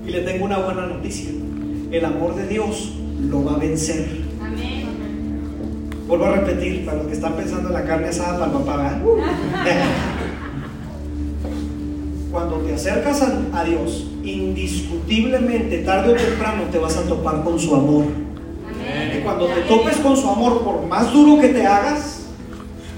Y 0.07 0.09
le 0.09 0.21
tengo 0.21 0.45
una 0.45 0.57
buena 0.57 0.87
noticia. 0.87 1.42
El 1.93 2.05
amor 2.05 2.33
de 2.33 2.47
Dios 2.47 2.91
lo 3.29 3.45
va 3.45 3.53
a 3.53 3.57
vencer. 3.57 4.23
Vuelvo 6.07 6.25
a 6.25 6.31
repetir, 6.31 6.83
para 6.85 6.97
los 6.97 7.05
que 7.05 7.13
están 7.13 7.33
pensando 7.33 7.69
en 7.69 7.73
la 7.75 7.83
carne 7.83 8.07
asada 8.07 8.39
para 8.39 8.51
el 8.51 8.57
papá, 8.65 8.99
Cuando 12.31 12.55
te 12.61 12.73
acercas 12.73 13.21
a, 13.21 13.63
Dios, 13.63 14.07
indiscutiblemente, 14.23 15.83
tarde 15.83 16.13
o 16.13 16.15
temprano, 16.15 16.63
te 16.71 16.79
vas 16.79 16.97
a 16.97 17.03
topar 17.03 17.43
con 17.43 17.59
su 17.59 17.75
amor. 17.75 18.05
Y 19.15 19.21
cuando 19.21 19.45
te 19.45 19.61
topes 19.61 19.97
con 19.97 20.17
su 20.17 20.27
amor, 20.27 20.63
por 20.63 20.87
más 20.87 21.13
duro 21.13 21.39
que 21.39 21.49
te 21.49 21.63
hagas, 21.67 22.25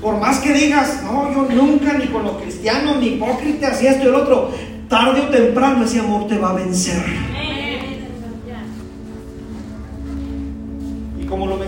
por 0.01 0.21
más 0.21 0.39
que 0.39 0.53
digas, 0.53 1.03
no, 1.03 1.33
yo 1.33 1.53
nunca, 1.53 1.97
ni 1.97 2.07
con 2.07 2.23
los 2.23 2.37
cristianos, 2.37 2.95
ni 3.01 3.07
hipócritas, 3.07 3.83
y 3.83 3.87
esto 3.87 4.05
y 4.05 4.07
el 4.07 4.15
otro, 4.15 4.51
tarde 4.87 5.19
o 5.19 5.27
temprano 5.27 5.83
ese 5.83 5.99
amor 5.99 6.27
te 6.27 6.37
va 6.37 6.51
a 6.51 6.53
vencer. 6.53 7.34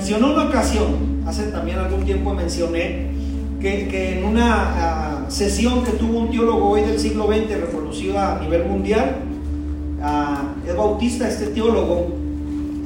Mencionó 0.08 0.28
en 0.28 0.40
una 0.40 0.48
ocasión, 0.48 1.24
hace 1.28 1.48
también 1.48 1.80
algún 1.80 2.06
tiempo 2.06 2.34
mencioné, 2.34 3.08
que, 3.60 4.18
en 4.18 4.24
una 4.24 4.54
ah, 4.56 5.26
sesión 5.28 5.84
que 5.84 5.92
tuvo 5.92 6.20
un 6.20 6.32
teólogo 6.32 6.70
hoy 6.70 6.80
del 6.80 6.98
siglo 6.98 7.28
XX, 7.28 7.60
reconocido 7.60 8.18
a 8.18 8.40
nivel 8.40 8.64
mundial, 8.64 9.18
uh, 10.00 10.70
es 10.70 10.78
bautista, 10.78 11.28
este 11.28 11.48
teólogo, 11.48 12.16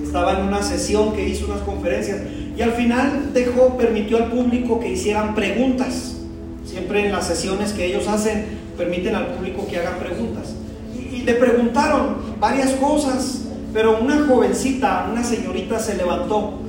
estaba 0.04 0.40
en 0.40 0.48
una 0.48 0.64
sesión 0.64 1.14
que 1.14 1.30
hizo 1.30 1.46
unas 1.46 1.60
conferencias 1.60 2.22
y 2.58 2.62
al 2.64 2.72
final 2.72 3.32
dejó, 3.36 3.78
permitió 3.78 4.18
al 4.18 4.32
público 4.32 4.80
que 4.80 4.90
hicieran 4.90 5.36
preguntas. 5.36 6.16
Siempre 6.66 7.06
en 7.06 7.12
las 7.12 7.28
sesiones 7.28 7.72
que 7.74 7.86
ellos 7.86 8.08
hacen, 8.08 8.46
permiten 8.76 9.14
al 9.14 9.28
público 9.28 9.68
que 9.70 9.78
haga 9.78 10.00
preguntas. 10.00 10.56
Y, 10.96 11.22
le 11.22 11.36
preguntaron 11.36 12.16
varias 12.40 12.72
cosas, 12.72 13.44
pero 13.74 14.00
una 14.02 14.26
jovencita, 14.26 15.08
una 15.12 15.24
señorita 15.24 15.78
se 15.78 15.96
levantó 15.98 16.62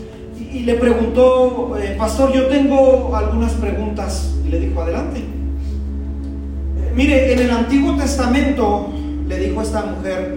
y, 0.52 0.60
le 0.60 0.74
preguntó, 0.74 1.76
eh, 1.78 1.94
pastor, 1.98 2.32
yo 2.32 2.46
tengo 2.46 3.14
algunas 3.14 3.52
preguntas. 3.52 4.34
Y 4.46 4.48
le 4.48 4.60
dijo, 4.60 4.82
adelante. 4.82 5.18
Eh, 5.18 6.92
mire, 6.94 7.32
en 7.32 7.38
el 7.38 7.50
Antiguo 7.50 7.96
Testamento, 7.96 8.92
le 9.26 9.38
dijo 9.38 9.62
esta 9.62 9.84
mujer, 9.84 10.36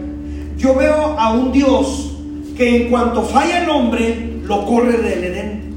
yo 0.58 0.76
veo 0.76 1.20
a 1.20 1.34
un 1.34 1.52
Dios 1.52 2.18
que 2.58 2.84
en 2.84 2.90
cuanto 2.90 3.24
falla 3.24 3.64
el 3.64 3.70
hombre, 3.70 4.40
lo 4.44 4.66
corre 4.66 4.98
del 4.98 5.24
Edén, 5.24 5.76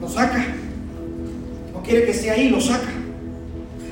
lo 0.00 0.08
saca. 0.08 0.46
No 1.72 1.82
quiere 1.82 2.04
que 2.04 2.10
esté 2.10 2.30
ahí, 2.30 2.50
lo 2.50 2.60
saca. 2.60 2.92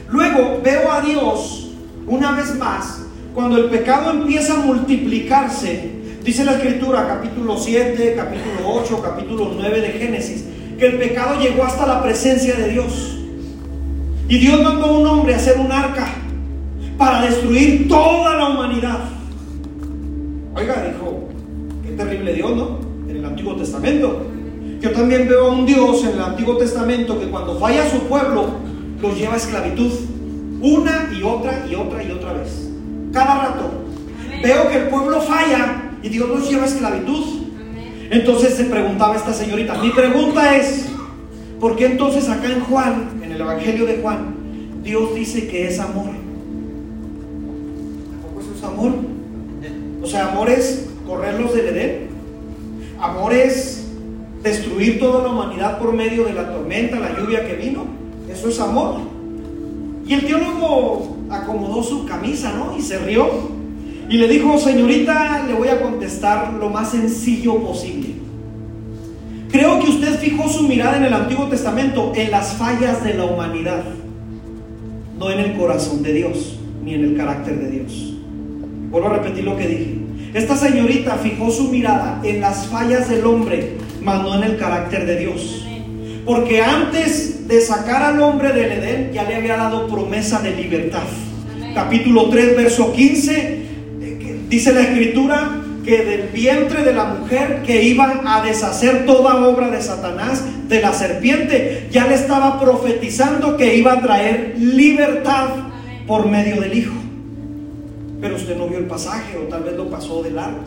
Luego 0.08 0.60
veo 0.62 0.92
a 0.92 1.00
Dios 1.00 1.72
una 2.06 2.32
vez 2.32 2.54
más, 2.56 3.02
cuando 3.34 3.56
el 3.56 3.64
pecado 3.64 4.10
empieza 4.10 4.54
a 4.54 4.58
multiplicarse, 4.58 5.93
dice 6.24 6.44
la 6.44 6.52
escritura, 6.52 7.06
capítulo 7.06 7.56
7, 7.56 8.14
capítulo 8.16 8.80
8, 8.82 9.02
capítulo 9.02 9.52
9 9.56 9.80
de 9.80 9.88
Génesis, 9.90 10.44
que 10.78 10.86
el 10.86 10.98
pecado 10.98 11.40
llegó 11.40 11.64
hasta 11.64 11.86
la 11.86 12.02
presencia 12.02 12.54
de 12.56 12.70
Dios. 12.70 13.18
Y 14.28 14.38
Dios 14.38 14.62
mandó 14.62 14.86
a 14.86 14.98
un 14.98 15.06
hombre 15.06 15.34
a 15.34 15.36
hacer 15.36 15.58
un 15.58 15.70
arca 15.70 16.08
para 16.98 17.22
destruir 17.22 17.86
toda 17.88 18.36
la 18.36 18.48
humanidad. 18.48 19.00
Oiga, 20.56 20.84
dijo, 20.90 21.28
qué 21.84 21.92
terrible 21.92 22.32
Dios, 22.32 22.56
¿no? 22.56 22.84
Antiguo 23.34 23.56
Testamento. 23.56 24.26
Yo 24.80 24.92
también 24.92 25.28
veo 25.28 25.46
a 25.46 25.52
un 25.52 25.66
Dios 25.66 26.04
en 26.04 26.10
el 26.10 26.20
Antiguo 26.20 26.56
Testamento 26.56 27.18
que 27.18 27.26
cuando 27.26 27.58
falla 27.58 27.90
su 27.90 27.98
pueblo, 28.06 28.46
los 29.00 29.18
lleva 29.18 29.34
a 29.34 29.36
esclavitud. 29.36 29.90
Una 30.60 31.10
y 31.12 31.22
otra 31.22 31.66
y 31.68 31.74
otra 31.74 32.02
y 32.02 32.10
otra 32.10 32.32
vez. 32.34 32.70
Cada 33.12 33.46
rato. 33.46 33.70
Veo 34.42 34.68
que 34.68 34.76
el 34.76 34.88
pueblo 34.88 35.20
falla 35.20 35.83
y 36.04 36.10
Dios 36.10 36.28
los 36.28 36.48
lleva 36.48 36.64
a 36.64 36.66
esclavitud. 36.66 37.24
Entonces 38.10 38.54
se 38.54 38.64
preguntaba 38.64 39.16
esta 39.16 39.32
señorita, 39.32 39.78
mi 39.78 39.90
pregunta 39.90 40.54
es, 40.54 40.86
¿por 41.58 41.74
qué 41.76 41.86
entonces 41.86 42.28
acá 42.28 42.52
en 42.52 42.60
Juan, 42.60 43.22
en 43.22 43.32
el 43.32 43.40
Evangelio 43.40 43.86
de 43.86 43.96
Juan, 43.96 44.34
Dios 44.82 45.14
dice 45.14 45.48
que 45.48 45.66
es 45.66 45.80
amor? 45.80 46.10
¿Tampoco 48.10 48.40
eso 48.40 48.52
es 48.54 48.62
amor? 48.62 48.92
O 50.02 50.06
sea, 50.06 50.30
amor 50.30 50.50
es 50.50 50.90
correrlos 51.06 51.54
del 51.54 51.68
Edén. 51.68 52.08
Amor 53.00 53.32
es 53.32 53.86
destruir 54.42 55.00
toda 55.00 55.22
la 55.22 55.30
humanidad 55.30 55.78
por 55.78 55.94
medio 55.94 56.26
de 56.26 56.34
la 56.34 56.52
tormenta, 56.52 57.00
la 57.00 57.18
lluvia 57.18 57.46
que 57.46 57.54
vino. 57.54 57.86
Eso 58.30 58.50
es 58.50 58.60
amor. 58.60 58.96
Y 60.06 60.12
el 60.12 60.26
teólogo 60.26 61.16
acomodó 61.30 61.82
su 61.82 62.04
camisa, 62.04 62.52
¿no? 62.52 62.76
Y 62.76 62.82
se 62.82 62.98
rió. 62.98 63.53
Y 64.08 64.18
le 64.18 64.28
dijo, 64.28 64.58
señorita, 64.58 65.44
le 65.46 65.54
voy 65.54 65.68
a 65.68 65.80
contestar 65.80 66.52
lo 66.54 66.68
más 66.68 66.90
sencillo 66.90 67.58
posible. 67.58 68.14
Creo 69.50 69.78
que 69.78 69.88
usted 69.88 70.18
fijó 70.18 70.48
su 70.48 70.66
mirada 70.68 70.96
en 70.96 71.04
el 71.04 71.14
Antiguo 71.14 71.46
Testamento 71.46 72.12
en 72.14 72.30
las 72.30 72.54
fallas 72.54 73.04
de 73.04 73.14
la 73.14 73.24
humanidad, 73.24 73.84
no 75.18 75.30
en 75.30 75.38
el 75.40 75.56
corazón 75.56 76.02
de 76.02 76.12
Dios, 76.12 76.58
ni 76.84 76.94
en 76.94 77.04
el 77.04 77.16
carácter 77.16 77.58
de 77.60 77.70
Dios. 77.70 78.14
Vuelvo 78.90 79.08
a 79.08 79.12
repetir 79.14 79.44
lo 79.44 79.56
que 79.56 79.68
dije. 79.68 79.98
Esta 80.34 80.56
señorita 80.56 81.16
fijó 81.18 81.50
su 81.50 81.70
mirada 81.70 82.20
en 82.24 82.40
las 82.40 82.66
fallas 82.66 83.08
del 83.08 83.24
hombre, 83.24 83.78
mas 84.02 84.22
no 84.22 84.34
en 84.34 84.42
el 84.42 84.56
carácter 84.56 85.06
de 85.06 85.18
Dios. 85.20 85.64
Porque 86.24 86.60
antes 86.60 87.46
de 87.46 87.60
sacar 87.60 88.02
al 88.02 88.20
hombre 88.20 88.52
del 88.52 88.72
Edén, 88.72 89.12
ya 89.12 89.22
le 89.24 89.36
había 89.36 89.56
dado 89.56 89.86
promesa 89.86 90.40
de 90.40 90.56
libertad. 90.56 91.04
Capítulo 91.74 92.28
3, 92.28 92.56
verso 92.56 92.92
15, 92.92 93.32
eh, 93.36 93.53
dice 94.48 94.72
la 94.72 94.82
escritura, 94.82 95.60
que 95.84 96.02
del 96.02 96.28
vientre 96.28 96.82
de 96.82 96.94
la 96.94 97.04
mujer 97.04 97.62
que 97.64 97.82
iba 97.84 98.22
a 98.24 98.42
deshacer 98.42 99.04
toda 99.04 99.46
obra 99.46 99.70
de 99.70 99.82
Satanás, 99.82 100.42
de 100.68 100.80
la 100.80 100.92
serpiente, 100.92 101.88
ya 101.90 102.06
le 102.06 102.14
estaba 102.14 102.58
profetizando 102.58 103.56
que 103.56 103.76
iba 103.76 103.92
a 103.92 104.00
traer 104.00 104.54
libertad 104.58 105.48
por 106.06 106.26
medio 106.26 106.60
del 106.60 106.76
Hijo. 106.76 106.94
Pero 108.20 108.36
usted 108.36 108.56
no 108.56 108.66
vio 108.66 108.78
el 108.78 108.86
pasaje 108.86 109.36
o 109.36 109.42
tal 109.42 109.64
vez 109.64 109.76
lo 109.76 109.90
pasó 109.90 110.22
de 110.22 110.30
largo. 110.30 110.60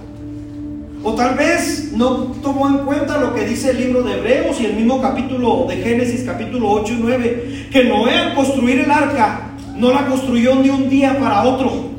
O 1.03 1.13
tal 1.13 1.35
vez 1.35 1.91
no 1.93 2.33
tomó 2.43 2.67
en 2.67 2.77
cuenta 2.79 3.17
lo 3.17 3.33
que 3.33 3.45
dice 3.45 3.71
el 3.71 3.77
libro 3.77 4.03
de 4.03 4.13
Hebreos 4.13 4.59
y 4.59 4.65
el 4.65 4.73
mismo 4.73 5.01
capítulo 5.01 5.65
de 5.67 5.77
Génesis, 5.77 6.23
capítulo 6.23 6.69
8 6.71 6.93
y 6.93 6.97
9, 7.01 7.67
que 7.71 7.83
Noé 7.85 8.17
al 8.17 8.35
construir 8.35 8.79
el 8.79 8.91
arca 8.91 9.51
no 9.75 9.91
la 9.93 10.07
construyó 10.07 10.55
ni 10.55 10.69
un 10.69 10.89
día 10.89 11.17
para 11.19 11.43
otro 11.43 11.96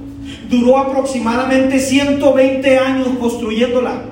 duró 0.49 0.79
aproximadamente 0.79 1.79
120 1.79 2.79
años 2.79 3.09
construyéndola. 3.21 4.03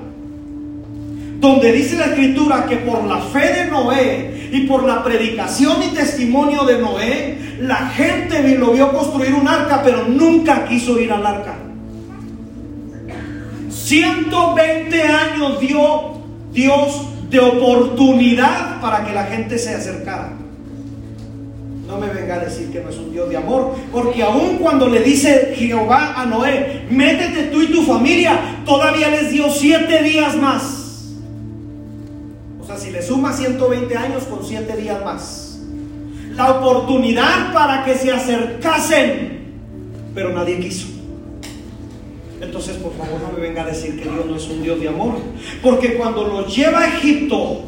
Donde 1.39 1.71
dice 1.71 1.97
la 1.97 2.05
escritura 2.05 2.65
que 2.65 2.77
por 2.77 3.03
la 3.03 3.19
fe 3.19 3.53
de 3.53 3.71
Noé 3.71 4.49
y 4.51 4.61
por 4.61 4.83
la 4.83 5.03
predicación 5.03 5.83
y 5.83 5.95
testimonio 5.95 6.63
de 6.63 6.79
Noé, 6.79 7.37
la 7.59 7.89
gente 7.89 8.57
lo 8.57 8.71
vio 8.71 8.91
construir 8.91 9.33
un 9.33 9.47
arca, 9.47 9.81
pero 9.83 10.05
nunca 10.07 10.65
quiso 10.65 10.99
ir 10.99 11.11
al 11.11 11.25
arca. 11.25 11.55
120 13.69 15.01
años 15.01 15.59
dio 15.59 16.17
Dios 16.51 17.07
de 17.29 17.39
oportunidad 17.39 18.81
para 18.81 19.05
que 19.05 19.13
la 19.13 19.25
gente 19.25 19.57
se 19.57 19.75
acercara. 19.75 20.36
Me 21.99 22.07
venga 22.07 22.35
a 22.35 22.39
decir 22.39 22.71
que 22.71 22.79
no 22.79 22.89
es 22.89 22.97
un 22.97 23.11
Dios 23.11 23.29
de 23.29 23.37
amor, 23.37 23.75
porque 23.91 24.21
aun 24.21 24.57
cuando 24.57 24.87
le 24.87 25.01
dice 25.01 25.53
Jehová 25.55 26.13
a 26.15 26.25
Noé, 26.25 26.85
métete 26.89 27.43
tú 27.51 27.61
y 27.61 27.67
tu 27.67 27.83
familia, 27.83 28.61
todavía 28.65 29.09
les 29.09 29.31
dio 29.31 29.49
siete 29.49 30.03
días 30.03 30.35
más. 30.35 31.13
O 32.61 32.65
sea, 32.65 32.77
si 32.77 32.91
le 32.91 33.01
suma 33.01 33.33
120 33.33 33.97
años 33.97 34.23
con 34.23 34.45
siete 34.45 34.75
días 34.77 35.03
más. 35.03 35.59
La 36.35 36.51
oportunidad 36.51 37.51
para 37.51 37.83
que 37.83 37.95
se 37.95 38.11
acercasen, 38.11 39.53
pero 40.13 40.33
nadie 40.33 40.59
quiso. 40.59 40.87
Entonces, 42.39 42.77
por 42.77 42.93
favor, 42.93 43.19
no 43.21 43.35
me 43.35 43.47
venga 43.47 43.63
a 43.63 43.65
decir 43.65 43.97
que 43.97 44.03
Dios 44.03 44.25
no 44.25 44.35
es 44.35 44.47
un 44.47 44.61
Dios 44.61 44.79
de 44.79 44.89
amor, 44.89 45.15
porque 45.63 45.95
cuando 45.95 46.27
los 46.27 46.55
lleva 46.55 46.81
a 46.81 46.87
Egipto 46.89 47.63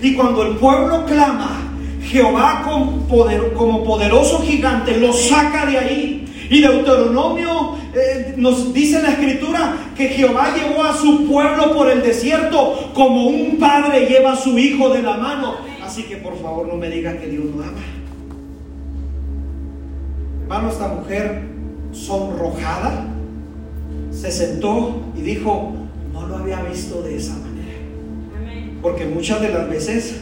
y 0.00 0.14
cuando 0.14 0.44
el 0.44 0.56
pueblo 0.56 1.04
clama, 1.06 1.71
Jehová 2.04 2.62
como 2.64 3.84
poderoso 3.84 4.40
gigante 4.42 4.96
lo 4.98 5.12
saca 5.12 5.66
de 5.66 5.78
ahí. 5.78 6.18
Y 6.50 6.60
Deuteronomio 6.60 7.76
eh, 7.94 8.34
nos 8.36 8.74
dice 8.74 8.96
en 8.96 9.04
la 9.04 9.12
escritura 9.12 9.76
que 9.96 10.08
Jehová 10.08 10.54
llevó 10.54 10.84
a 10.84 10.94
su 10.94 11.26
pueblo 11.26 11.74
por 11.74 11.90
el 11.90 12.02
desierto 12.02 12.90
como 12.94 13.26
un 13.26 13.58
padre 13.58 14.06
lleva 14.06 14.32
a 14.32 14.36
su 14.36 14.58
hijo 14.58 14.90
de 14.90 15.02
la 15.02 15.16
mano. 15.16 15.54
Así 15.82 16.02
que 16.04 16.16
por 16.16 16.40
favor 16.40 16.66
no 16.66 16.76
me 16.76 16.90
diga 16.90 17.18
que 17.18 17.26
Dios 17.28 17.44
no 17.44 17.62
ama. 17.62 17.80
Hermano, 20.42 20.68
esta 20.70 20.88
mujer 20.88 21.42
sonrojada 21.92 23.06
se 24.10 24.30
sentó 24.30 25.02
y 25.16 25.22
dijo, 25.22 25.72
no 26.12 26.26
lo 26.26 26.36
había 26.36 26.60
visto 26.62 27.02
de 27.02 27.16
esa 27.16 27.34
manera. 27.34 27.78
Porque 28.82 29.06
muchas 29.06 29.40
de 29.40 29.48
las 29.50 29.68
veces 29.68 30.20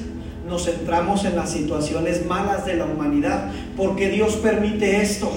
nos 0.51 0.65
centramos 0.65 1.25
en 1.25 1.37
las 1.37 1.51
situaciones 1.51 2.27
malas 2.27 2.67
de 2.67 2.75
la 2.75 2.85
humanidad, 2.85 3.53
porque 3.77 4.11
Dios 4.11 4.35
permite 4.35 5.01
esto, 5.01 5.31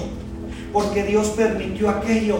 porque 0.72 1.04
Dios 1.04 1.28
permitió 1.28 1.88
aquello, 1.88 2.36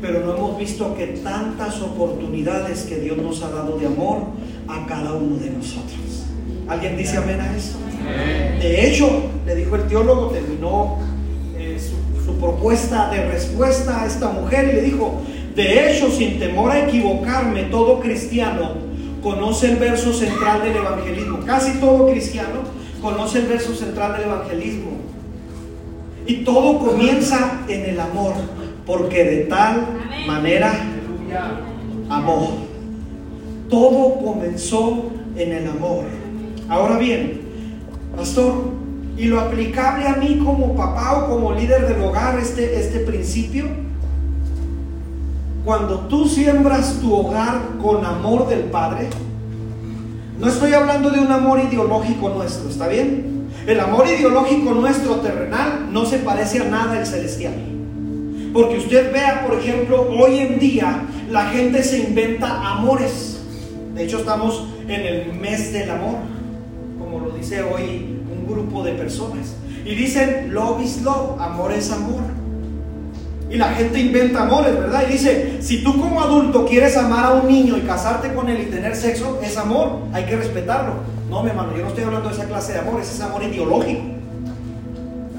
pero 0.00 0.20
no 0.20 0.36
hemos 0.36 0.58
visto 0.58 0.94
que 0.94 1.08
tantas 1.08 1.82
oportunidades 1.82 2.84
que 2.84 3.00
Dios 3.00 3.18
nos 3.18 3.42
ha 3.42 3.50
dado 3.50 3.76
de 3.76 3.86
amor 3.86 4.18
a 4.68 4.86
cada 4.86 5.12
uno 5.14 5.36
de 5.36 5.50
nosotros. 5.50 6.24
¿Alguien 6.68 6.96
dice 6.96 7.16
amén 7.16 7.40
a 7.40 7.56
eso? 7.56 7.78
De 8.60 8.88
hecho, 8.88 9.24
le 9.44 9.56
dijo 9.56 9.76
el 9.76 9.82
teólogo, 9.82 10.28
terminó 10.28 10.98
eh, 11.58 11.76
su, 11.78 12.24
su 12.24 12.38
propuesta 12.38 13.10
de 13.10 13.26
respuesta 13.26 14.02
a 14.02 14.06
esta 14.06 14.28
mujer 14.30 14.70
y 14.72 14.76
le 14.76 14.82
dijo, 14.82 15.20
de 15.56 15.90
hecho, 15.90 16.10
sin 16.10 16.38
temor 16.38 16.70
a 16.70 16.88
equivocarme, 16.88 17.64
todo 17.64 18.00
cristiano 18.00 18.91
conoce 19.22 19.72
el 19.72 19.76
verso 19.76 20.12
central 20.12 20.62
del 20.62 20.76
evangelismo. 20.76 21.40
Casi 21.46 21.78
todo 21.78 22.10
cristiano 22.10 22.60
conoce 23.00 23.40
el 23.40 23.46
verso 23.46 23.74
central 23.74 24.12
del 24.14 24.22
evangelismo. 24.22 24.90
Y 26.26 26.44
todo 26.44 26.78
comienza 26.78 27.62
en 27.68 27.90
el 27.90 28.00
amor, 28.00 28.34
porque 28.86 29.24
de 29.24 29.36
tal 29.44 29.86
manera 30.26 30.72
amó. 32.08 32.66
Todo 33.68 34.24
comenzó 34.24 35.10
en 35.36 35.52
el 35.52 35.68
amor. 35.68 36.04
Ahora 36.68 36.98
bien, 36.98 37.40
pastor, 38.16 38.70
y 39.16 39.24
lo 39.26 39.40
aplicable 39.40 40.06
a 40.06 40.16
mí 40.16 40.40
como 40.44 40.74
papá 40.74 41.24
o 41.24 41.30
como 41.30 41.52
líder 41.52 41.88
del 41.88 42.02
hogar, 42.02 42.38
este, 42.38 42.78
este 42.80 43.00
principio, 43.00 43.66
cuando 45.64 46.00
tú 46.00 46.28
siembras 46.28 46.98
tu 47.00 47.14
hogar 47.14 47.60
con 47.80 48.04
amor 48.04 48.48
del 48.48 48.64
Padre, 48.64 49.08
no 50.38 50.48
estoy 50.48 50.72
hablando 50.72 51.10
de 51.10 51.20
un 51.20 51.30
amor 51.30 51.60
ideológico 51.60 52.30
nuestro, 52.30 52.68
¿está 52.68 52.88
bien? 52.88 53.46
El 53.66 53.78
amor 53.78 54.06
ideológico 54.08 54.74
nuestro 54.74 55.16
terrenal 55.16 55.86
no 55.92 56.04
se 56.04 56.18
parece 56.18 56.62
a 56.62 56.64
nada 56.64 56.98
al 56.98 57.06
celestial. 57.06 57.54
Porque 58.52 58.78
usted 58.78 59.12
vea, 59.12 59.46
por 59.46 59.56
ejemplo, 59.56 60.08
hoy 60.10 60.38
en 60.38 60.58
día 60.58 61.04
la 61.30 61.46
gente 61.46 61.82
se 61.84 62.00
inventa 62.00 62.72
amores. 62.72 63.40
De 63.94 64.04
hecho, 64.04 64.18
estamos 64.18 64.66
en 64.88 65.00
el 65.00 65.32
mes 65.34 65.72
del 65.72 65.90
amor, 65.90 66.16
como 66.98 67.20
lo 67.20 67.30
dice 67.30 67.62
hoy 67.62 68.18
un 68.30 68.52
grupo 68.52 68.82
de 68.82 68.92
personas. 68.92 69.54
Y 69.84 69.94
dicen, 69.94 70.52
love 70.52 70.82
is 70.82 71.02
love, 71.02 71.40
amor 71.40 71.72
es 71.72 71.92
amor. 71.92 72.41
Y 73.52 73.58
la 73.58 73.68
gente 73.74 74.00
inventa 74.00 74.44
amores, 74.44 74.74
¿verdad? 74.74 75.04
Y 75.06 75.12
dice, 75.12 75.58
si 75.60 75.82
tú 75.82 76.00
como 76.00 76.22
adulto 76.22 76.64
quieres 76.64 76.96
amar 76.96 77.26
a 77.26 77.30
un 77.32 77.48
niño 77.48 77.76
y 77.76 77.82
casarte 77.82 78.32
con 78.32 78.48
él 78.48 78.62
y 78.62 78.70
tener 78.70 78.96
sexo, 78.96 79.40
es 79.42 79.58
amor, 79.58 79.98
hay 80.14 80.24
que 80.24 80.36
respetarlo. 80.36 80.94
No, 81.28 81.42
mi 81.42 81.50
hermano, 81.50 81.76
yo 81.76 81.82
no 81.82 81.88
estoy 81.88 82.04
hablando 82.04 82.30
de 82.30 82.34
esa 82.34 82.46
clase 82.46 82.72
de 82.72 82.78
amor, 82.78 83.00
ese 83.02 83.12
es 83.12 83.20
amor 83.20 83.42
ideológico. 83.42 84.00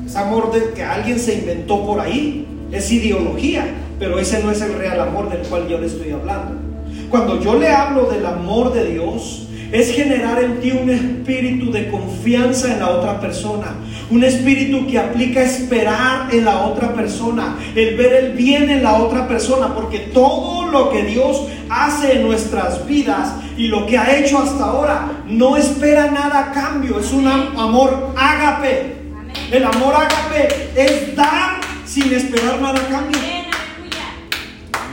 Es 0.05 0.15
amor 0.15 0.51
de 0.51 0.73
que 0.73 0.83
alguien 0.83 1.17
se 1.17 1.39
inventó 1.39 1.83
por 1.83 1.99
ahí, 1.99 2.45
es 2.71 2.91
ideología, 2.91 3.65
pero 3.97 4.19
ese 4.19 4.43
no 4.43 4.51
es 4.51 4.61
el 4.61 4.73
real 4.73 4.99
amor 4.99 5.31
del 5.31 5.41
cual 5.47 5.67
yo 5.67 5.79
le 5.79 5.87
estoy 5.87 6.11
hablando. 6.11 6.53
Cuando 7.09 7.41
yo 7.41 7.55
le 7.55 7.69
hablo 7.69 8.05
del 8.11 8.25
amor 8.27 8.73
de 8.73 8.91
Dios, 8.91 9.47
es 9.71 9.91
generar 9.91 10.43
en 10.43 10.61
ti 10.61 10.71
un 10.71 10.87
espíritu 10.91 11.71
de 11.71 11.89
confianza 11.89 12.71
en 12.73 12.79
la 12.79 12.91
otra 12.91 13.19
persona, 13.19 13.73
un 14.09 14.23
espíritu 14.23 14.85
que 14.87 14.99
aplica 14.99 15.41
esperar 15.41 16.33
en 16.33 16.45
la 16.45 16.65
otra 16.65 16.93
persona, 16.93 17.57
el 17.75 17.95
ver 17.95 18.13
el 18.13 18.31
bien 18.33 18.69
en 18.69 18.83
la 18.83 18.95
otra 18.95 19.27
persona, 19.27 19.73
porque 19.73 19.99
todo 19.99 20.67
lo 20.67 20.91
que 20.91 21.03
Dios 21.03 21.47
hace 21.69 22.17
en 22.17 22.23
nuestras 22.23 22.85
vidas 22.85 23.33
y 23.57 23.67
lo 23.67 23.85
que 23.85 23.97
ha 23.97 24.17
hecho 24.17 24.39
hasta 24.39 24.65
ahora 24.65 25.23
no 25.27 25.57
espera 25.57 26.11
nada 26.11 26.49
a 26.49 26.51
cambio, 26.51 26.99
es 26.99 27.11
un 27.11 27.27
amor 27.27 28.13
ágape. 28.17 29.03
El 29.51 29.63
amor 29.63 29.95
ágape 29.95 30.71
es 30.75 31.15
dar 31.15 31.61
sin 31.85 32.11
esperar 32.13 32.59
nada 32.61 32.79
a 32.79 32.87
cambio. 32.87 33.19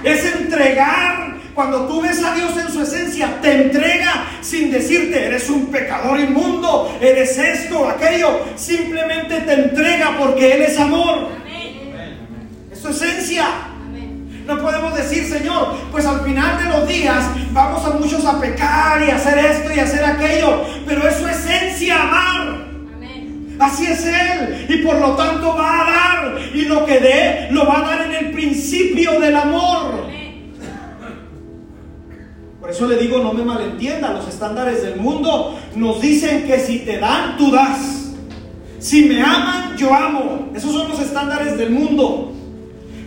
Es 0.03 0.25
entregar 0.25 1.30
cuando 1.55 1.87
tú 1.87 2.01
ves 2.01 2.23
a 2.23 2.35
Dios 2.35 2.53
en 2.57 2.73
su 2.73 2.83
esencia, 2.83 3.41
te 3.41 3.65
entrega 3.65 4.27
sin 4.41 4.71
decirte, 4.71 5.27
eres 5.27 5.49
un 5.51 5.67
pecador 5.67 6.19
inmundo, 6.19 6.97
eres 7.01 7.37
esto, 7.39 7.89
aquello. 7.89 8.41
Simplemente 8.57 9.41
te 9.41 9.53
entrega 9.53 10.17
porque 10.19 10.55
Él 10.55 10.63
es 10.63 10.79
amor. 10.79 11.29
Es 12.73 12.79
su 12.79 12.89
esencia. 12.89 13.47
No 14.47 14.59
podemos 14.61 14.97
decir, 14.97 15.25
Señor, 15.29 15.77
pues 15.93 16.07
al 16.07 16.23
final 16.23 16.59
de 16.63 16.71
los 16.71 16.89
días 16.89 17.25
vamos 17.53 17.85
a 17.85 17.91
muchos 17.91 18.25
a 18.25 18.41
pecar 18.41 19.03
y 19.07 19.11
hacer 19.11 19.39
esto 19.39 19.73
y 19.73 19.79
hacer 19.79 20.05
aquello, 20.05 20.65
pero 20.87 21.07
es 21.07 21.17
su 21.17 21.29
esencia 21.29 22.03
amar. 22.03 22.71
Así 23.61 23.87
es 23.87 24.05
Él. 24.07 24.67
Y 24.69 24.79
por 24.79 24.99
lo 24.99 25.15
tanto 25.17 25.55
va 25.55 25.83
a 25.83 25.91
dar. 25.91 26.39
Y 26.55 26.63
lo 26.63 26.85
que 26.87 26.99
dé, 26.99 27.49
lo 27.51 27.67
va 27.67 27.79
a 27.79 27.83
dar 27.83 28.07
en 28.07 28.15
el 28.15 28.33
principio 28.33 29.21
del 29.21 29.37
amor. 29.37 30.20
Por 32.61 32.70
eso 32.70 32.87
le 32.87 32.96
digo, 32.96 33.18
no 33.23 33.33
me 33.33 33.42
malentienda, 33.42 34.12
los 34.12 34.29
estándares 34.29 34.83
del 34.83 34.96
mundo 34.96 35.59
nos 35.77 36.01
dicen 36.01 36.46
que 36.46 36.59
si 36.59 36.81
te 36.81 36.99
dan, 36.99 37.38
tú 37.38 37.51
das. 37.51 38.12
Si 38.79 39.07
me 39.07 39.23
aman, 39.23 39.77
yo 39.79 39.94
amo. 39.94 40.51
Esos 40.55 40.73
son 40.73 40.88
los 40.88 41.01
estándares 41.01 41.57
del 41.57 41.70
mundo. 41.70 42.33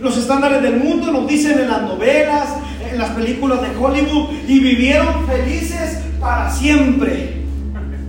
Los 0.00 0.16
estándares 0.16 0.60
del 0.60 0.76
mundo 0.76 1.12
nos 1.12 1.28
dicen 1.28 1.58
en 1.58 1.68
las 1.68 1.82
novelas, 1.82 2.48
en 2.90 2.98
las 2.98 3.10
películas 3.10 3.60
de 3.62 3.68
Hollywood, 3.76 4.30
y 4.48 4.58
vivieron 4.58 5.24
felices 5.26 6.00
para 6.20 6.50
siempre. 6.50 7.44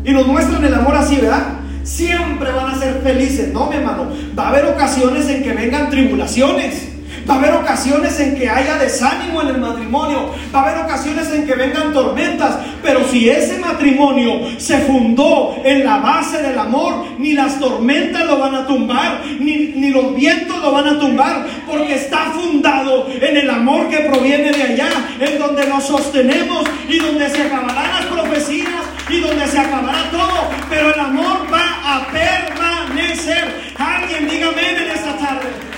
Y 0.03 0.11
nos 0.11 0.25
muestran 0.27 0.65
el 0.65 0.73
amor 0.73 0.95
así, 0.95 1.17
¿verdad? 1.17 1.59
Siempre 1.83 2.51
van 2.51 2.71
a 2.71 2.79
ser 2.79 3.01
felices. 3.03 3.53
No, 3.53 3.69
mi 3.69 3.75
hermano. 3.75 4.09
Va 4.37 4.47
a 4.47 4.49
haber 4.49 4.65
ocasiones 4.65 5.27
en 5.29 5.43
que 5.43 5.53
vengan 5.53 5.91
tribulaciones. 5.91 6.94
Va 7.27 7.35
a 7.35 7.37
haber 7.39 7.53
ocasiones 7.53 8.19
en 8.19 8.35
que 8.35 8.47
haya 8.47 8.77
desánimo 8.77 9.41
en 9.41 9.47
el 9.47 9.57
matrimonio. 9.57 10.29
Va 10.53 10.59
a 10.59 10.69
haber 10.69 10.85
ocasiones 10.85 11.31
en 11.31 11.47
que 11.47 11.55
vengan 11.55 11.91
tormentas. 11.91 12.57
Pero 12.83 13.07
si 13.07 13.29
ese 13.29 13.57
matrimonio 13.59 14.41
se 14.57 14.77
fundó 14.79 15.55
en 15.63 15.83
la 15.83 15.97
base 15.97 16.41
del 16.43 16.57
amor, 16.57 17.05
ni 17.17 17.33
las 17.33 17.59
tormentas 17.59 18.25
lo 18.25 18.37
van 18.37 18.53
a 18.53 18.67
tumbar, 18.67 19.21
ni, 19.39 19.73
ni 19.75 19.89
los 19.89 20.15
vientos 20.15 20.61
lo 20.61 20.71
van 20.71 20.87
a 20.87 20.99
tumbar, 20.99 21.47
porque 21.65 21.95
está 21.95 22.31
fundado 22.31 23.07
en 23.09 23.37
el 23.37 23.49
amor 23.49 23.89
que 23.89 23.97
proviene 24.01 24.51
de 24.51 24.63
allá, 24.63 24.89
en 25.19 25.39
donde 25.39 25.65
nos 25.65 25.83
sostenemos 25.83 26.63
y 26.87 26.99
donde 26.99 27.27
se 27.29 27.41
acabarán 27.41 27.89
las 27.91 28.05
profecías 28.05 28.83
y 29.09 29.19
donde 29.19 29.47
se 29.47 29.57
acabará 29.57 30.11
todo. 30.11 30.49
Pero 30.69 30.93
el 30.93 30.99
amor 30.99 31.47
va 31.51 31.97
a 31.97 32.07
permanecer. 32.11 33.73
Alguien 33.77 34.29
dígame 34.29 34.69
en 34.69 34.91
esta 34.91 35.17
tarde. 35.17 35.74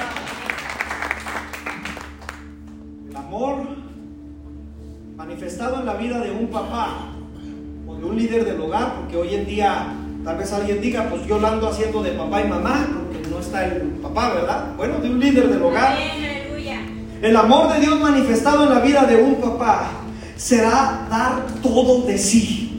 Amor 3.37 3.67
manifestado 5.15 5.79
en 5.79 5.85
la 5.85 5.93
vida 5.93 6.19
de 6.21 6.31
un 6.31 6.47
papá 6.47 7.11
o 7.85 7.95
de 7.95 8.03
un 8.03 8.17
líder 8.17 8.45
del 8.45 8.59
hogar, 8.59 8.95
porque 8.95 9.15
hoy 9.15 9.35
en 9.35 9.45
día 9.45 9.93
tal 10.23 10.37
vez 10.37 10.51
alguien 10.53 10.81
diga, 10.81 11.07
pues 11.11 11.23
yo 11.27 11.37
lo 11.37 11.47
ando 11.47 11.69
haciendo 11.69 12.01
de 12.01 12.11
papá 12.13 12.41
y 12.41 12.47
mamá, 12.47 12.87
porque 12.95 13.29
no 13.29 13.39
está 13.39 13.65
el 13.65 13.81
papá, 14.01 14.33
¿verdad? 14.33 14.75
Bueno, 14.75 14.97
de 14.99 15.09
un 15.11 15.19
líder 15.19 15.49
del 15.49 15.61
hogar. 15.61 15.97
El 17.21 17.35
amor 17.35 17.73
de 17.73 17.79
Dios 17.79 17.99
manifestado 17.99 18.63
en 18.63 18.69
la 18.69 18.79
vida 18.79 19.05
de 19.05 19.17
un 19.17 19.35
papá 19.35 19.91
será 20.35 21.05
dar 21.07 21.45
todo 21.61 22.07
de 22.07 22.17
sí. 22.17 22.71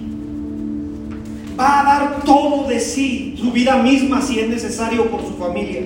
Va 1.59 1.81
a 1.81 1.85
dar 1.85 2.21
todo 2.25 2.69
de 2.69 2.81
sí, 2.81 3.37
su 3.41 3.53
vida 3.53 3.77
misma 3.77 4.21
si 4.23 4.41
es 4.41 4.49
necesario 4.49 5.09
por 5.09 5.21
su 5.21 5.35
familia. 5.35 5.83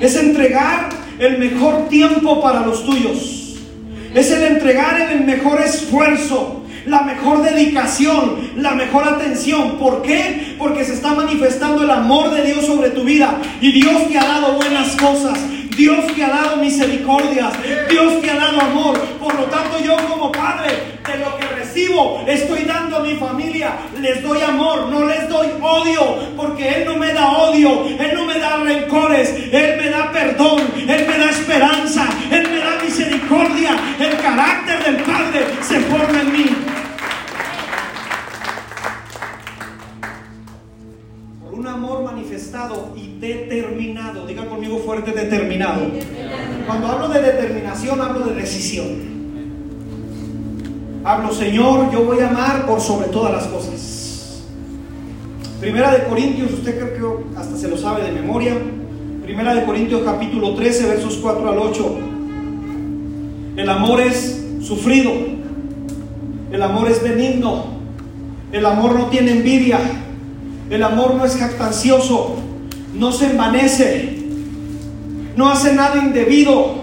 Es 0.00 0.16
entregar 0.16 0.88
el 1.20 1.38
mejor 1.38 1.88
tiempo 1.88 2.40
para 2.40 2.66
los 2.66 2.84
tuyos 2.84 3.39
es 4.14 4.30
el 4.30 4.42
entregar 4.42 5.00
en 5.00 5.10
el 5.18 5.24
mejor 5.24 5.60
esfuerzo, 5.60 6.62
la 6.86 7.02
mejor 7.02 7.42
dedicación, 7.42 8.50
la 8.56 8.72
mejor 8.72 9.06
atención. 9.06 9.78
¿Por 9.78 10.02
qué? 10.02 10.56
Porque 10.58 10.84
se 10.84 10.94
está 10.94 11.14
manifestando 11.14 11.82
el 11.82 11.90
amor 11.90 12.30
de 12.30 12.42
Dios 12.42 12.66
sobre 12.66 12.90
tu 12.90 13.04
vida. 13.04 13.38
Y 13.60 13.72
Dios 13.72 14.08
te 14.08 14.18
ha 14.18 14.24
dado 14.24 14.54
buenas 14.54 14.96
cosas. 14.96 15.38
Dios 15.76 16.06
te 16.14 16.22
ha 16.22 16.28
dado 16.28 16.56
misericordias. 16.56 17.52
Dios 17.88 18.20
te 18.20 18.30
ha 18.30 18.36
dado 18.36 18.60
amor. 18.60 18.98
Por 19.18 19.34
lo 19.34 19.44
tanto, 19.44 19.78
yo 19.82 19.96
como 20.08 20.30
padre, 20.32 20.68
de 21.10 21.24
lo 21.24 21.36
que 21.38 21.46
recibo, 21.46 22.22
estoy 22.26 22.64
dando 22.64 22.96
a 22.96 23.00
mi 23.00 23.14
familia. 23.14 23.72
Les 24.00 24.22
doy 24.22 24.42
amor, 24.42 24.88
no 24.90 25.06
les 25.06 25.28
doy 25.28 25.48
odio. 25.60 26.16
Porque 26.36 26.68
Él 26.68 26.84
no 26.86 26.96
me 26.96 27.12
da 27.12 27.28
odio. 27.30 27.86
Él 27.86 28.10
no 28.14 28.26
me 28.26 28.38
da 28.38 28.56
rencores. 28.58 29.34
Él 29.52 29.76
me 29.78 29.88
da 29.88 30.10
perdón. 30.12 30.60
Hablo 47.88 48.26
de 48.26 48.34
decisión. 48.34 49.10
Hablo, 51.02 51.32
Señor, 51.32 51.90
yo 51.90 52.04
voy 52.04 52.20
a 52.20 52.28
amar 52.28 52.66
por 52.66 52.80
sobre 52.80 53.08
todas 53.08 53.32
las 53.32 53.44
cosas. 53.46 54.44
Primera 55.60 55.92
de 55.92 56.04
Corintios, 56.04 56.52
usted 56.52 56.78
creo 56.78 57.18
que 57.18 57.38
hasta 57.38 57.56
se 57.56 57.68
lo 57.68 57.76
sabe 57.76 58.04
de 58.04 58.12
memoria. 58.12 58.54
Primera 59.22 59.54
de 59.54 59.64
Corintios 59.64 60.02
capítulo 60.04 60.54
13, 60.54 60.86
versos 60.88 61.18
4 61.22 61.50
al 61.50 61.58
8. 61.58 61.98
El 63.56 63.68
amor 63.68 64.00
es 64.00 64.44
sufrido. 64.62 65.12
El 66.52 66.62
amor 66.62 66.90
es 66.90 67.02
benigno. 67.02 67.64
El 68.52 68.66
amor 68.66 68.94
no 68.94 69.06
tiene 69.06 69.32
envidia. 69.32 69.78
El 70.68 70.82
amor 70.82 71.14
no 71.14 71.24
es 71.24 71.36
jactancioso. 71.36 72.36
No 72.94 73.12
se 73.12 73.30
envanece. 73.30 74.18
No 75.36 75.48
hace 75.48 75.74
nada 75.74 75.96
indebido. 75.98 76.79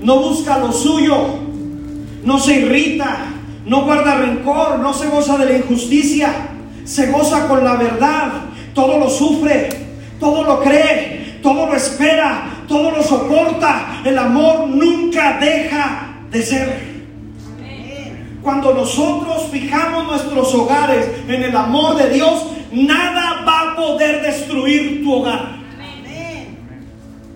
No 0.00 0.20
busca 0.20 0.58
lo 0.58 0.72
suyo. 0.72 1.16
No 2.24 2.38
se 2.38 2.60
irrita. 2.60 3.26
No 3.66 3.84
guarda 3.84 4.16
rencor. 4.16 4.78
No 4.78 4.92
se 4.92 5.08
goza 5.08 5.36
de 5.38 5.44
la 5.46 5.58
injusticia. 5.58 6.32
Se 6.84 7.10
goza 7.10 7.48
con 7.48 7.64
la 7.64 7.74
verdad. 7.74 8.32
Todo 8.74 8.98
lo 8.98 9.10
sufre. 9.10 9.68
Todo 10.20 10.44
lo 10.44 10.60
cree. 10.60 11.38
Todo 11.42 11.66
lo 11.66 11.74
espera. 11.74 12.64
Todo 12.66 12.90
lo 12.90 13.02
soporta. 13.02 14.02
El 14.04 14.18
amor 14.18 14.68
nunca 14.68 15.38
deja 15.40 16.16
de 16.30 16.42
ser. 16.42 16.98
Cuando 18.42 18.72
nosotros 18.72 19.48
fijamos 19.50 20.06
nuestros 20.06 20.54
hogares 20.54 21.06
en 21.26 21.42
el 21.42 21.56
amor 21.56 21.96
de 21.96 22.08
Dios, 22.10 22.46
nada 22.72 23.44
va 23.46 23.72
a 23.72 23.76
poder 23.76 24.22
destruir 24.22 25.02
tu 25.02 25.12
hogar. 25.12 25.58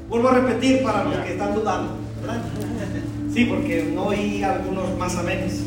Vuelvo 0.09 0.29
a 0.29 0.35
repetir 0.35 0.83
para 0.83 1.05
los 1.05 1.17
que 1.17 1.33
están 1.33 1.55
dudando. 1.55 2.02
Sí, 3.33 3.47
porque 3.47 3.91
no 3.95 4.07
oí 4.07 4.43
algunos 4.43 4.97
más 4.99 5.17
amenes. 5.17 5.63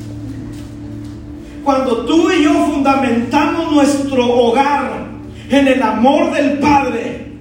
Cuando 1.64 2.06
tú 2.06 2.30
y 2.32 2.44
yo 2.44 2.54
fundamentamos 2.68 3.72
nuestro 3.72 4.24
hogar 4.28 5.08
en 5.50 5.68
el 5.68 5.82
amor 5.82 6.32
del 6.32 6.60
Padre, 6.60 7.32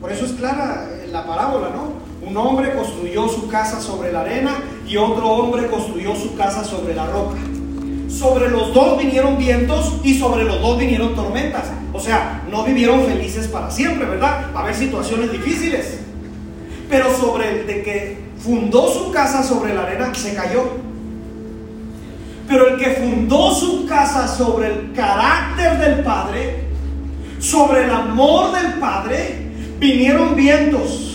por 0.00 0.10
eso 0.10 0.24
es 0.24 0.32
clara 0.32 0.88
la 1.10 1.26
parábola, 1.26 1.68
¿no? 1.68 1.92
Un 2.26 2.36
hombre 2.36 2.72
construyó 2.74 3.28
su 3.28 3.48
casa 3.48 3.80
sobre 3.80 4.10
la 4.10 4.22
arena 4.22 4.54
y 4.88 4.96
otro 4.96 5.28
hombre 5.28 5.66
construyó 5.66 6.16
su 6.16 6.34
casa 6.34 6.64
sobre 6.64 6.94
la 6.94 7.06
roca. 7.06 7.36
Sobre 8.08 8.48
los 8.48 8.72
dos 8.72 8.98
vinieron 8.98 9.36
vientos 9.36 10.00
y 10.02 10.18
sobre 10.18 10.44
los 10.44 10.60
dos 10.60 10.78
vinieron 10.78 11.14
tormentas. 11.14 11.64
O 11.92 12.00
sea, 12.00 12.42
no 12.50 12.64
vivieron 12.64 13.04
felices 13.04 13.48
para 13.48 13.70
siempre, 13.70 14.06
¿verdad? 14.06 14.46
Va 14.54 14.60
a 14.60 14.62
haber 14.62 14.74
situaciones 14.74 15.30
difíciles. 15.30 15.98
Pero 16.88 17.14
sobre 17.14 17.60
el 17.60 17.66
de 17.66 17.82
que 17.82 18.18
fundó 18.42 18.92
su 18.92 19.10
casa 19.10 19.42
sobre 19.42 19.74
la 19.74 19.82
arena, 19.82 20.12
se 20.14 20.34
cayó. 20.34 20.64
Pero 22.48 22.68
el 22.68 22.78
que 22.78 22.90
fundó 22.90 23.54
su 23.54 23.86
casa 23.86 24.28
sobre 24.28 24.68
el 24.68 24.92
carácter 24.92 25.78
del 25.78 26.04
Padre, 26.04 26.64
sobre 27.38 27.84
el 27.84 27.90
amor 27.90 28.52
del 28.52 28.74
Padre, 28.74 29.50
vinieron 29.78 30.36
vientos 30.36 31.12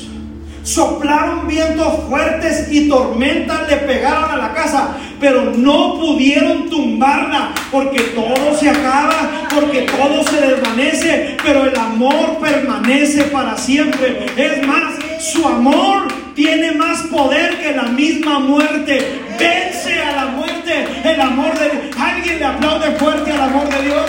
soplaron 0.67 1.47
vientos 1.47 1.87
fuertes 2.09 2.67
y 2.69 2.89
tormentas 2.89 3.69
le 3.69 3.77
pegaron 3.77 4.29
a 4.31 4.35
la 4.35 4.53
casa, 4.53 4.97
pero 5.17 5.51
no 5.55 5.97
pudieron 5.97 6.69
tumbarla 6.69 7.53
porque 7.71 8.01
todo 8.01 8.53
se 8.53 8.69
acaba, 8.69 9.47
porque 9.55 9.83
todo 9.83 10.23
se 10.25 10.41
desvanece, 10.41 11.37
pero 11.41 11.63
el 11.65 11.79
amor 11.79 12.37
permanece 12.41 13.23
para 13.23 13.57
siempre. 13.57 14.25
Es 14.35 14.67
más, 14.67 14.95
su 15.21 15.47
amor 15.47 16.07
tiene 16.37 16.71
más 16.73 17.01
poder 17.07 17.59
que 17.59 17.71
la 17.71 17.85
misma 17.85 18.37
muerte. 18.37 19.23
Vence 19.39 19.99
a 19.99 20.15
la 20.15 20.25
muerte 20.27 20.85
el 21.03 21.19
amor 21.19 21.57
de 21.57 21.91
Alguien 21.99 22.37
le 22.37 22.45
aplaude 22.45 22.91
fuerte 22.91 23.31
al 23.31 23.41
amor 23.41 23.67
de 23.67 23.81
Dios. 23.81 24.05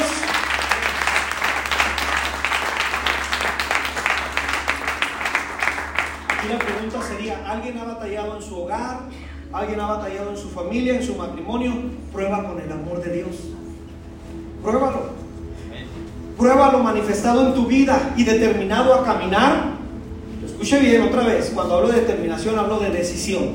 la 6.50 6.58
pregunta 6.58 7.02
sería, 7.02 7.44
¿alguien 7.46 7.76
ha 7.76 7.84
batallado 7.84 8.36
en 8.36 8.42
su 8.42 8.58
hogar? 8.58 9.00
¿Alguien 9.52 9.80
ha 9.80 9.86
batallado 9.86 10.30
en 10.30 10.36
su 10.36 10.48
familia, 10.50 10.96
en 10.96 11.02
su 11.02 11.14
matrimonio? 11.14 11.72
Prueba 12.12 12.44
con 12.44 12.60
el 12.60 12.70
amor 12.72 13.02
de 13.02 13.12
Dios. 13.16 13.36
Pruébalo. 14.62 15.12
Pruébalo 16.38 16.78
manifestado 16.78 17.48
en 17.48 17.54
tu 17.54 17.66
vida 17.66 18.14
y 18.16 18.24
determinado 18.24 18.94
a 18.94 19.04
caminar. 19.04 19.77
Escuche 20.60 20.80
bien 20.80 21.02
otra 21.02 21.22
vez, 21.22 21.52
cuando 21.54 21.76
hablo 21.76 21.88
de 21.88 22.00
determinación 22.00 22.58
hablo 22.58 22.80
de 22.80 22.90
decisión. 22.90 23.50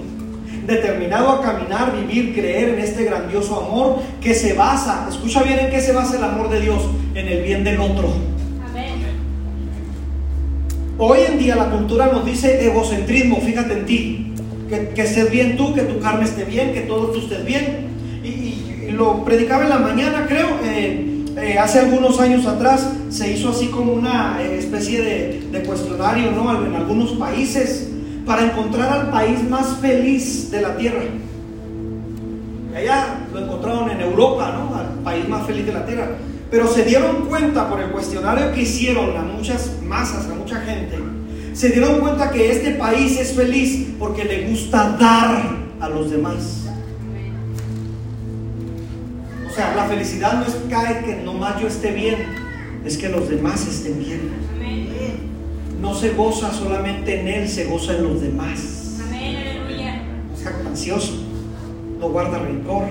Determinado 0.65 1.31
a 1.31 1.41
caminar, 1.41 1.93
vivir, 1.97 2.33
creer 2.33 2.69
en 2.69 2.79
este 2.79 3.03
grandioso 3.03 3.59
amor 3.59 3.99
que 4.21 4.33
se 4.33 4.53
basa, 4.53 5.05
escucha 5.09 5.43
bien 5.43 5.59
en 5.59 5.69
qué 5.69 5.81
se 5.81 5.91
basa 5.91 6.15
el 6.15 6.23
amor 6.23 6.49
de 6.49 6.61
Dios, 6.61 6.81
en 7.13 7.27
el 7.27 7.43
bien 7.43 7.65
del 7.65 7.81
otro. 7.81 8.07
Hoy 10.97 11.19
en 11.27 11.39
día 11.39 11.57
la 11.57 11.71
cultura 11.71 12.07
nos 12.07 12.25
dice 12.25 12.65
egocentrismo, 12.65 13.41
fíjate 13.41 13.73
en 13.73 13.85
ti. 13.85 14.33
Que, 14.69 15.01
estés 15.01 15.29
bien 15.29 15.57
tú, 15.57 15.73
que 15.73 15.81
tu 15.81 15.99
carne 15.99 16.23
esté 16.23 16.45
bien, 16.45 16.71
que 16.71 16.81
todo 16.81 17.07
tú 17.07 17.19
estés 17.19 17.43
bien. 17.43 17.89
Y, 18.23 18.91
lo 18.93 19.25
predicaba 19.25 19.63
en 19.63 19.69
la 19.69 19.79
mañana, 19.79 20.25
creo. 20.25 20.47
Eh, 20.63 21.12
eh, 21.43 21.59
hace 21.59 21.79
algunos 21.79 22.21
años 22.21 22.45
atrás 22.45 22.87
se 23.09 23.33
hizo 23.33 23.49
así 23.49 23.67
como 23.67 23.91
una 23.91 24.41
eh, 24.41 24.59
especie 24.59 25.01
de, 25.01 25.41
de, 25.51 25.63
cuestionario 25.63 26.31
¿no? 26.31 26.65
en 26.65 26.73
algunos 26.73 27.11
países 27.11 27.89
para 28.25 28.45
encontrar 28.45 28.93
al 28.93 29.11
país 29.11 29.43
más 29.49 29.77
feliz 29.81 30.49
de 30.51 30.61
la 30.61 30.77
tierra. 30.77 31.01
Allá 32.73 33.27
lo 33.33 33.39
encontraron 33.39 33.91
en 33.91 33.99
Europa, 33.99 34.55
¿no? 34.57 34.73
Al 34.73 35.03
país 35.03 35.27
más 35.27 35.45
feliz 35.45 35.65
de 35.65 35.73
la 35.73 35.85
tierra. 35.85 36.11
Pero 36.49 36.67
se 36.67 36.85
dieron 36.85 37.25
cuenta 37.27 37.69
por 37.69 37.81
el 37.81 37.91
cuestionario 37.91 38.53
que 38.53 38.61
hicieron 38.61 39.17
a 39.17 39.23
muchas 39.23 39.69
masas, 39.83 40.29
a 40.29 40.35
mucha 40.35 40.61
gente, 40.61 40.97
se 41.53 41.69
dieron 41.69 41.99
cuenta 41.99 42.31
que 42.31 42.51
este 42.51 42.71
país 42.71 43.19
es 43.19 43.33
feliz 43.33 43.89
porque 43.99 44.23
le 44.23 44.49
gusta 44.49 44.95
dar 44.97 45.57
a 45.81 45.89
los 45.89 46.09
demás. 46.09 46.62
O 49.53 49.55
sea, 49.55 49.75
la 49.75 49.83
felicidad 49.83 50.39
no 50.39 50.47
es 50.47 50.55
caer 50.67 51.05
que 51.05 51.15
nomás 51.17 51.61
yo 51.61 51.67
esté 51.67 51.91
bien, 51.91 52.15
es 52.83 52.97
que 52.97 53.07
los 53.07 53.29
demás 53.29 53.67
estén 53.67 53.99
bien. 53.99 54.31
No 55.79 55.93
se 55.93 56.09
goza 56.09 56.51
solamente 56.51 57.19
en 57.19 57.27
Él, 57.27 57.47
se 57.47 57.65
goza 57.65 57.95
en 57.95 58.03
los 58.03 58.19
demás. 58.19 58.97
No 59.11 60.35
es 60.35 60.43
jactancioso, 60.43 61.13
no 61.99 62.09
guarda 62.09 62.39
rencor. 62.39 62.85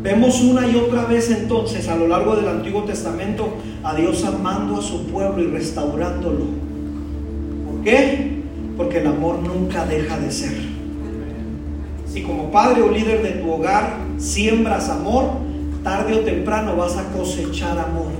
Vemos 0.00 0.40
una 0.40 0.66
y 0.66 0.76
otra 0.76 1.04
vez 1.04 1.30
entonces 1.30 1.86
a 1.88 1.96
lo 1.96 2.08
largo 2.08 2.34
del 2.36 2.48
Antiguo 2.48 2.84
Testamento 2.84 3.58
a 3.82 3.94
Dios 3.94 4.24
amando 4.24 4.78
a 4.78 4.82
su 4.82 5.06
pueblo 5.08 5.42
y 5.42 5.48
restaurándolo. 5.48 6.46
¿Por 7.66 7.84
qué? 7.84 8.40
Porque 8.74 9.00
el 9.00 9.06
amor 9.06 9.40
nunca 9.40 9.84
deja 9.84 10.18
de 10.18 10.30
ser. 10.30 10.56
Si 12.10 12.22
como 12.22 12.50
padre 12.50 12.80
o 12.80 12.90
líder 12.90 13.22
de 13.22 13.32
tu 13.32 13.50
hogar 13.52 14.08
siembras 14.20 14.88
amor, 14.88 15.30
tarde 15.82 16.14
o 16.14 16.20
temprano 16.20 16.76
vas 16.76 16.96
a 16.96 17.04
cosechar 17.10 17.78
amor. 17.78 18.12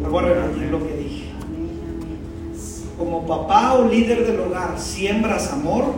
Vuelvo 0.00 0.18
a 0.18 0.22
repetir 0.22 0.68
lo 0.70 0.86
que 0.86 0.96
dije. 0.96 1.24
Como 2.98 3.26
papá 3.26 3.74
o 3.74 3.88
líder 3.88 4.26
del 4.26 4.40
hogar 4.40 4.78
siembras 4.78 5.52
amor, 5.52 5.94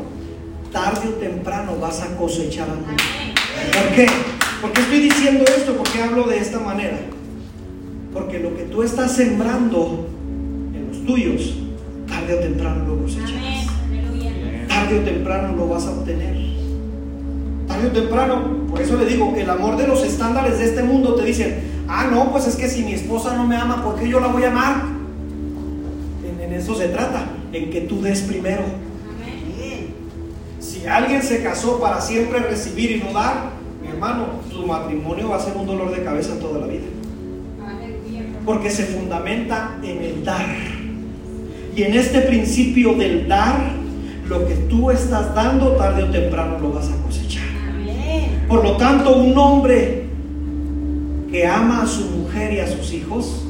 tarde 0.70 1.08
o 1.08 1.12
temprano 1.12 1.76
vas 1.80 2.02
a 2.02 2.16
cosechar 2.16 2.68
amor. 2.68 2.84
¿Por 2.86 3.94
qué? 3.96 4.06
¿Por 4.60 4.72
qué 4.72 4.80
estoy 4.82 5.00
diciendo 5.00 5.44
esto? 5.56 5.74
¿Por 5.74 5.90
qué 5.90 6.02
hablo 6.02 6.24
de 6.24 6.38
esta 6.38 6.60
manera? 6.60 6.98
Porque 8.12 8.38
lo 8.38 8.54
que 8.54 8.64
tú 8.64 8.82
estás 8.82 9.12
sembrando 9.12 10.06
en 10.74 10.88
los 10.88 11.04
tuyos, 11.06 11.56
tarde 12.06 12.34
o 12.34 12.38
temprano 12.38 12.84
lo 12.86 13.02
cosecharás 13.02 13.54
tarde 14.84 14.98
o 14.98 15.02
temprano 15.02 15.56
lo 15.56 15.68
vas 15.68 15.86
a 15.86 15.90
obtener. 15.92 16.43
Tarde 17.84 17.98
o 17.98 18.02
temprano, 18.02 18.66
por 18.70 18.80
eso 18.80 18.96
le 18.96 19.04
digo, 19.04 19.34
el 19.36 19.48
amor 19.48 19.76
de 19.76 19.86
los 19.86 20.02
estándares 20.02 20.58
de 20.58 20.64
este 20.64 20.82
mundo 20.82 21.14
te 21.16 21.24
dicen, 21.24 21.84
ah, 21.86 22.08
no, 22.10 22.30
pues 22.32 22.46
es 22.46 22.56
que 22.56 22.68
si 22.68 22.82
mi 22.82 22.94
esposa 22.94 23.36
no 23.36 23.46
me 23.46 23.56
ama, 23.56 23.82
¿por 23.84 23.96
qué 23.96 24.08
yo 24.08 24.20
la 24.20 24.28
voy 24.28 24.44
a 24.44 24.50
amar? 24.50 24.84
En, 26.42 26.52
eso 26.52 26.74
se 26.74 26.88
trata, 26.88 27.26
en 27.52 27.70
que 27.70 27.82
tú 27.82 28.00
des 28.00 28.22
primero. 28.22 28.62
Si 30.60 30.86
alguien 30.86 31.22
se 31.22 31.42
casó 31.42 31.80
para 31.80 32.00
siempre 32.00 32.38
recibir 32.38 32.92
y 32.92 33.02
no 33.02 33.12
dar, 33.12 33.50
mi 33.82 33.88
hermano, 33.88 34.26
su 34.50 34.66
matrimonio 34.66 35.30
va 35.30 35.36
a 35.36 35.40
ser 35.40 35.56
un 35.56 35.66
dolor 35.66 35.94
de 35.94 36.02
cabeza 36.02 36.38
toda 36.38 36.60
la 36.60 36.66
vida. 36.66 36.84
Porque 38.46 38.70
se 38.70 38.84
fundamenta 38.84 39.76
en 39.82 40.02
el 40.02 40.24
dar. 40.24 40.46
Y 41.76 41.82
en 41.82 41.94
este 41.94 42.20
principio 42.20 42.94
del 42.94 43.26
dar, 43.28 43.72
lo 44.28 44.46
que 44.46 44.54
tú 44.54 44.90
estás 44.90 45.34
dando 45.34 45.72
tarde 45.72 46.04
o 46.04 46.10
temprano 46.10 46.58
lo 46.58 46.72
vas 46.72 46.88
a 46.88 46.96
cosechar. 47.02 47.43
Por 48.48 48.62
lo 48.62 48.76
tanto, 48.76 49.16
un 49.16 49.36
hombre 49.36 50.04
que 51.30 51.46
ama 51.46 51.82
a 51.82 51.86
su 51.86 52.04
mujer 52.04 52.52
y 52.52 52.60
a 52.60 52.66
sus 52.66 52.92
hijos, 52.92 53.44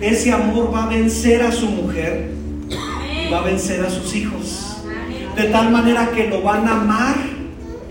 ese 0.00 0.32
amor 0.32 0.72
va 0.72 0.84
a 0.84 0.88
vencer 0.88 1.42
a 1.42 1.52
su 1.52 1.66
mujer 1.66 2.32
y 2.68 3.30
va 3.30 3.38
a 3.38 3.42
vencer 3.42 3.84
a 3.84 3.90
sus 3.90 4.14
hijos. 4.14 4.76
De 5.36 5.44
tal 5.44 5.70
manera 5.70 6.10
que 6.10 6.28
lo 6.28 6.42
van 6.42 6.66
a 6.66 6.80
amar 6.80 7.16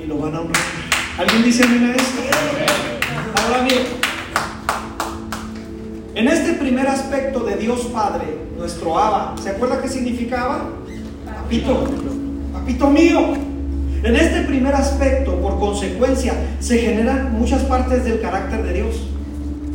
y 0.02 0.08
lo 0.08 0.18
van 0.18 0.36
a 0.36 0.42
honrar. 0.42 0.64
¿Alguien 1.18 1.44
dice 1.44 1.64
amén 1.64 1.94
a? 1.96 3.42
Ahora 3.44 3.64
bien, 3.64 3.82
en 6.16 6.28
este 6.28 6.54
primer 6.54 6.88
aspecto 6.88 7.42
de 7.42 7.56
Dios 7.58 7.82
Padre, 7.94 8.26
nuestro 8.58 8.98
Abba, 8.98 9.36
¿se 9.42 9.50
acuerda 9.50 9.82
qué 9.82 9.88
significaba? 9.88 10.70
papito, 11.50 11.84
papito 12.54 12.90
mío. 12.92 13.49
En 14.04 14.16
este 14.16 14.42
primer 14.42 14.76
aspecto, 14.76 15.42
por 15.42 15.60
consecuencia, 15.60 16.34
se 16.60 16.78
generan 16.80 17.34
muchas 17.34 17.64
partes 17.64 18.06
del 18.06 18.22
carácter 18.22 18.64
de 18.64 18.74
Dios. 18.74 19.08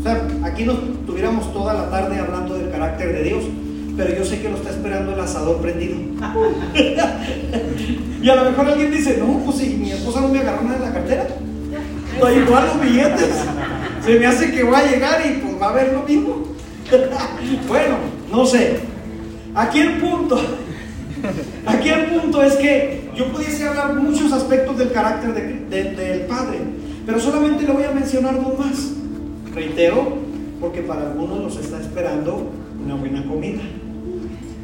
O 0.00 0.02
sea, 0.02 0.26
aquí 0.44 0.64
nos 0.64 0.78
tuviéramos 1.06 1.52
toda 1.52 1.74
la 1.74 1.90
tarde 1.90 2.18
hablando 2.18 2.56
del 2.56 2.70
carácter 2.70 3.12
de 3.12 3.22
Dios, 3.22 3.44
pero 3.96 4.16
yo 4.16 4.24
sé 4.24 4.40
que 4.40 4.48
lo 4.48 4.56
está 4.56 4.70
esperando 4.70 5.12
el 5.12 5.20
asador 5.20 5.60
prendido. 5.60 5.96
y 8.22 8.28
a 8.28 8.34
lo 8.34 8.50
mejor 8.50 8.68
alguien 8.68 8.90
dice, 8.90 9.18
no, 9.18 9.40
pues 9.44 9.58
si 9.58 9.74
mi 9.74 9.92
esposa 9.92 10.20
no 10.20 10.28
me 10.28 10.38
agarró 10.38 10.62
nada 10.62 10.76
en 10.76 10.82
la 10.82 10.92
cartera, 10.92 11.26
da 12.20 12.32
igual 12.32 12.66
los 12.66 12.80
billetes. 12.80 13.30
Se 14.04 14.18
me 14.18 14.26
hace 14.26 14.52
que 14.52 14.62
va 14.62 14.78
a 14.78 14.86
llegar 14.86 15.22
y 15.26 15.38
pues 15.38 15.60
va 15.60 15.66
a 15.66 15.70
haber 15.70 15.92
lo 15.92 16.02
mismo. 16.02 16.44
bueno, 17.68 17.96
no 18.30 18.46
sé. 18.46 18.78
Aquí 19.54 19.80
el 19.80 19.98
punto 19.98 20.40
Aquí 21.66 21.88
el 21.88 22.06
punto 22.06 22.42
es 22.42 22.54
que 22.54 23.03
yo 23.14 23.32
pudiese 23.32 23.68
hablar 23.68 23.94
muchos 23.94 24.32
aspectos 24.32 24.78
del 24.78 24.92
carácter 24.92 25.34
del 25.34 26.20
Padre, 26.22 26.58
pero 27.06 27.20
solamente 27.20 27.64
le 27.64 27.72
voy 27.72 27.84
a 27.84 27.90
mencionar 27.90 28.42
dos 28.42 28.58
más. 28.58 28.92
Reitero, 29.54 30.18
porque 30.60 30.82
para 30.82 31.02
algunos 31.02 31.40
nos 31.40 31.56
está 31.58 31.80
esperando 31.80 32.50
una 32.82 32.96
buena 32.96 33.24
comida. 33.24 33.62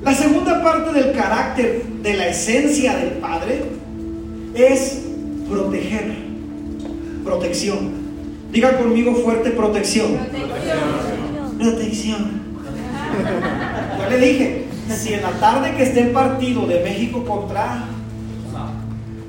La 0.03 0.15
segunda 0.15 0.63
parte 0.63 0.93
del 0.93 1.13
carácter, 1.13 1.85
de 2.03 2.15
la 2.15 2.29
esencia 2.29 2.97
del 2.97 3.11
Padre, 3.19 3.63
es 4.55 5.03
proteger, 5.49 6.15
protección. 7.25 8.01
Diga 8.51 8.79
conmigo 8.79 9.15
fuerte 9.15 9.51
protección. 9.51 10.17
Protección. 10.17 11.59
protección. 11.59 12.41
Ya 13.99 14.09
le 14.09 14.19
dije, 14.19 14.65
si 14.97 15.15
en 15.15 15.23
la 15.23 15.33
tarde 15.33 15.77
que 15.77 15.85
esté 15.85 16.01
el 16.01 16.11
partido 16.11 16.67
de 16.67 16.81
México 16.81 17.25
contra. 17.25 17.85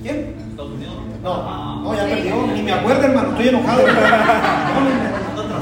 ¿Quién? 0.01 0.35
Estados 0.49 0.71
Unidos. 0.71 0.95
No, 1.23 1.83
no, 1.83 1.95
ya 1.95 2.03
perdió. 2.05 2.47
Ni 2.47 2.63
me 2.63 2.73
acuerdo, 2.73 3.03
hermano. 3.03 3.29
Estoy 3.29 3.47
enojado. 3.49 3.83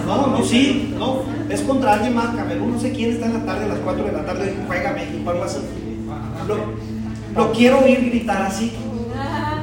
No, 0.06 0.26
no, 0.26 0.44
sí, 0.44 0.96
no. 0.98 1.22
Es 1.50 1.62
contra 1.62 1.94
alguien 1.94 2.16
más. 2.16 2.36
Camerún, 2.36 2.74
no 2.74 2.80
sé 2.80 2.92
quién 2.92 3.12
está 3.12 3.28
en 3.28 3.34
la 3.34 3.46
tarde, 3.46 3.66
a 3.66 3.68
las 3.68 3.78
4 3.78 4.04
de 4.06 4.12
la 4.12 4.26
tarde. 4.26 4.56
Juega 4.66 4.94
México, 4.94 5.30
algo 5.30 5.44
así. 5.44 5.60
Lo, 6.48 6.58
lo 7.40 7.52
quiero 7.52 7.82
oír 7.82 8.10
gritar 8.10 8.42
así. 8.42 8.74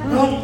No. 0.09 0.43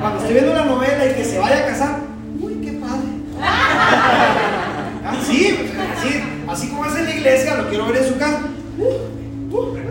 Cuando 0.00 0.18
estoy 0.18 0.32
viendo 0.32 0.54
la 0.54 0.64
novela 0.64 1.04
y 1.04 1.14
que 1.14 1.24
se 1.24 1.38
vaya 1.38 1.58
a 1.58 1.66
casar, 1.66 2.00
uy, 2.40 2.54
qué 2.54 2.72
padre. 2.72 3.08
Ah, 3.42 5.14
sí, 5.26 5.58
sí. 6.02 6.22
Así 6.48 6.68
como 6.68 6.86
es 6.86 6.96
en 6.96 7.04
la 7.04 7.14
iglesia, 7.14 7.54
lo 7.56 7.68
quiero 7.68 7.86
ver 7.86 7.96
en 7.98 8.08
su 8.08 8.16
casa. 8.18 8.40
Uh, 8.78 9.56
uh. 9.56 9.82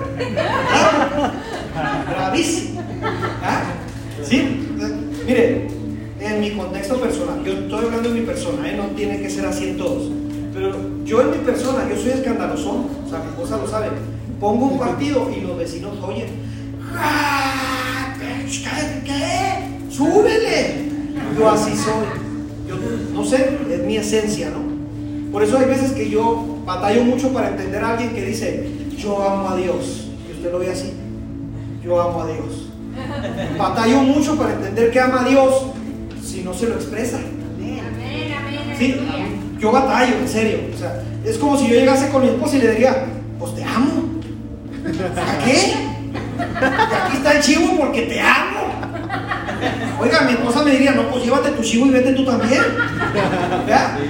¿Ah? 3.43 3.63
¿Sí? 4.23 4.67
Mire, 5.25 5.67
en 6.19 6.39
mi 6.39 6.51
contexto 6.51 6.95
personal, 7.01 7.43
yo 7.43 7.53
estoy 7.53 7.85
hablando 7.85 8.09
de 8.09 8.19
mi 8.19 8.25
persona, 8.25 8.69
¿eh? 8.69 8.75
no 8.77 8.85
tiene 8.95 9.21
que 9.21 9.29
ser 9.29 9.45
así 9.45 9.69
en 9.69 9.77
todos. 9.77 10.11
Pero 10.53 10.75
yo 11.03 11.21
en 11.21 11.31
mi 11.31 11.37
persona, 11.37 11.87
yo 11.89 11.95
soy 11.97 12.11
escandaloso, 12.11 12.85
o 13.05 13.09
sea, 13.09 13.19
mi 13.19 13.29
esposa 13.29 13.57
lo 13.57 13.67
sabe. 13.67 13.87
Pongo 14.39 14.67
un 14.67 14.79
partido 14.79 15.29
y 15.35 15.41
los 15.41 15.57
vecinos 15.57 15.97
oyen. 16.01 16.27
¿Qué? 19.05 19.89
¡Súbele! 19.89 20.91
Yo 21.37 21.49
así 21.49 21.75
soy. 21.75 22.05
Yo 22.67 22.75
no 23.13 23.25
sé, 23.25 23.57
es 23.69 23.83
mi 23.83 23.97
esencia, 23.97 24.49
¿no? 24.49 25.31
Por 25.31 25.43
eso 25.43 25.57
hay 25.57 25.65
veces 25.65 25.91
que 25.91 26.09
yo 26.09 26.61
batallo 26.65 27.03
mucho 27.03 27.31
para 27.33 27.49
entender 27.49 27.83
a 27.83 27.91
alguien 27.91 28.13
que 28.13 28.25
dice, 28.25 28.69
yo 28.97 29.21
amo 29.21 29.49
a 29.49 29.55
Dios. 29.55 30.09
Y 30.29 30.37
usted 30.37 30.51
lo 30.51 30.59
ve 30.59 30.69
así, 30.69 30.93
yo 31.83 32.01
amo 32.01 32.21
a 32.21 32.27
Dios. 32.27 32.69
Batallo 33.57 34.01
mucho 34.01 34.35
para 34.37 34.53
entender 34.53 34.91
que 34.91 34.99
ama 34.99 35.21
a 35.21 35.29
Dios 35.29 35.65
si 36.23 36.41
no 36.41 36.53
se 36.53 36.67
lo 36.67 36.75
expresa. 36.75 37.19
Sí, 38.77 38.95
yo 39.59 39.71
batallo, 39.71 40.17
en 40.17 40.27
serio. 40.27 40.59
O 40.73 40.77
sea, 40.77 41.01
es 41.23 41.37
como 41.37 41.57
si 41.57 41.67
yo 41.67 41.75
llegase 41.75 42.09
con 42.09 42.23
mi 42.23 42.29
esposa 42.29 42.57
y 42.57 42.61
le 42.61 42.71
diría, 42.71 43.05
pues 43.39 43.55
te 43.55 43.63
amo. 43.63 44.09
¿Para 45.15 45.37
qué? 45.45 45.75
Aquí 47.05 47.17
está 47.17 47.33
el 47.33 47.43
chivo 47.43 47.77
porque 47.77 48.01
te 48.03 48.19
amo. 48.19 48.61
Oiga, 49.99 50.21
mi 50.21 50.31
esposa 50.31 50.63
me 50.63 50.71
diría, 50.71 50.93
no, 50.93 51.09
pues 51.11 51.23
llévate 51.23 51.51
tu 51.51 51.61
chivo 51.61 51.85
y 51.85 51.91
vete 51.91 52.13
tú 52.13 52.25
también. 52.25 52.61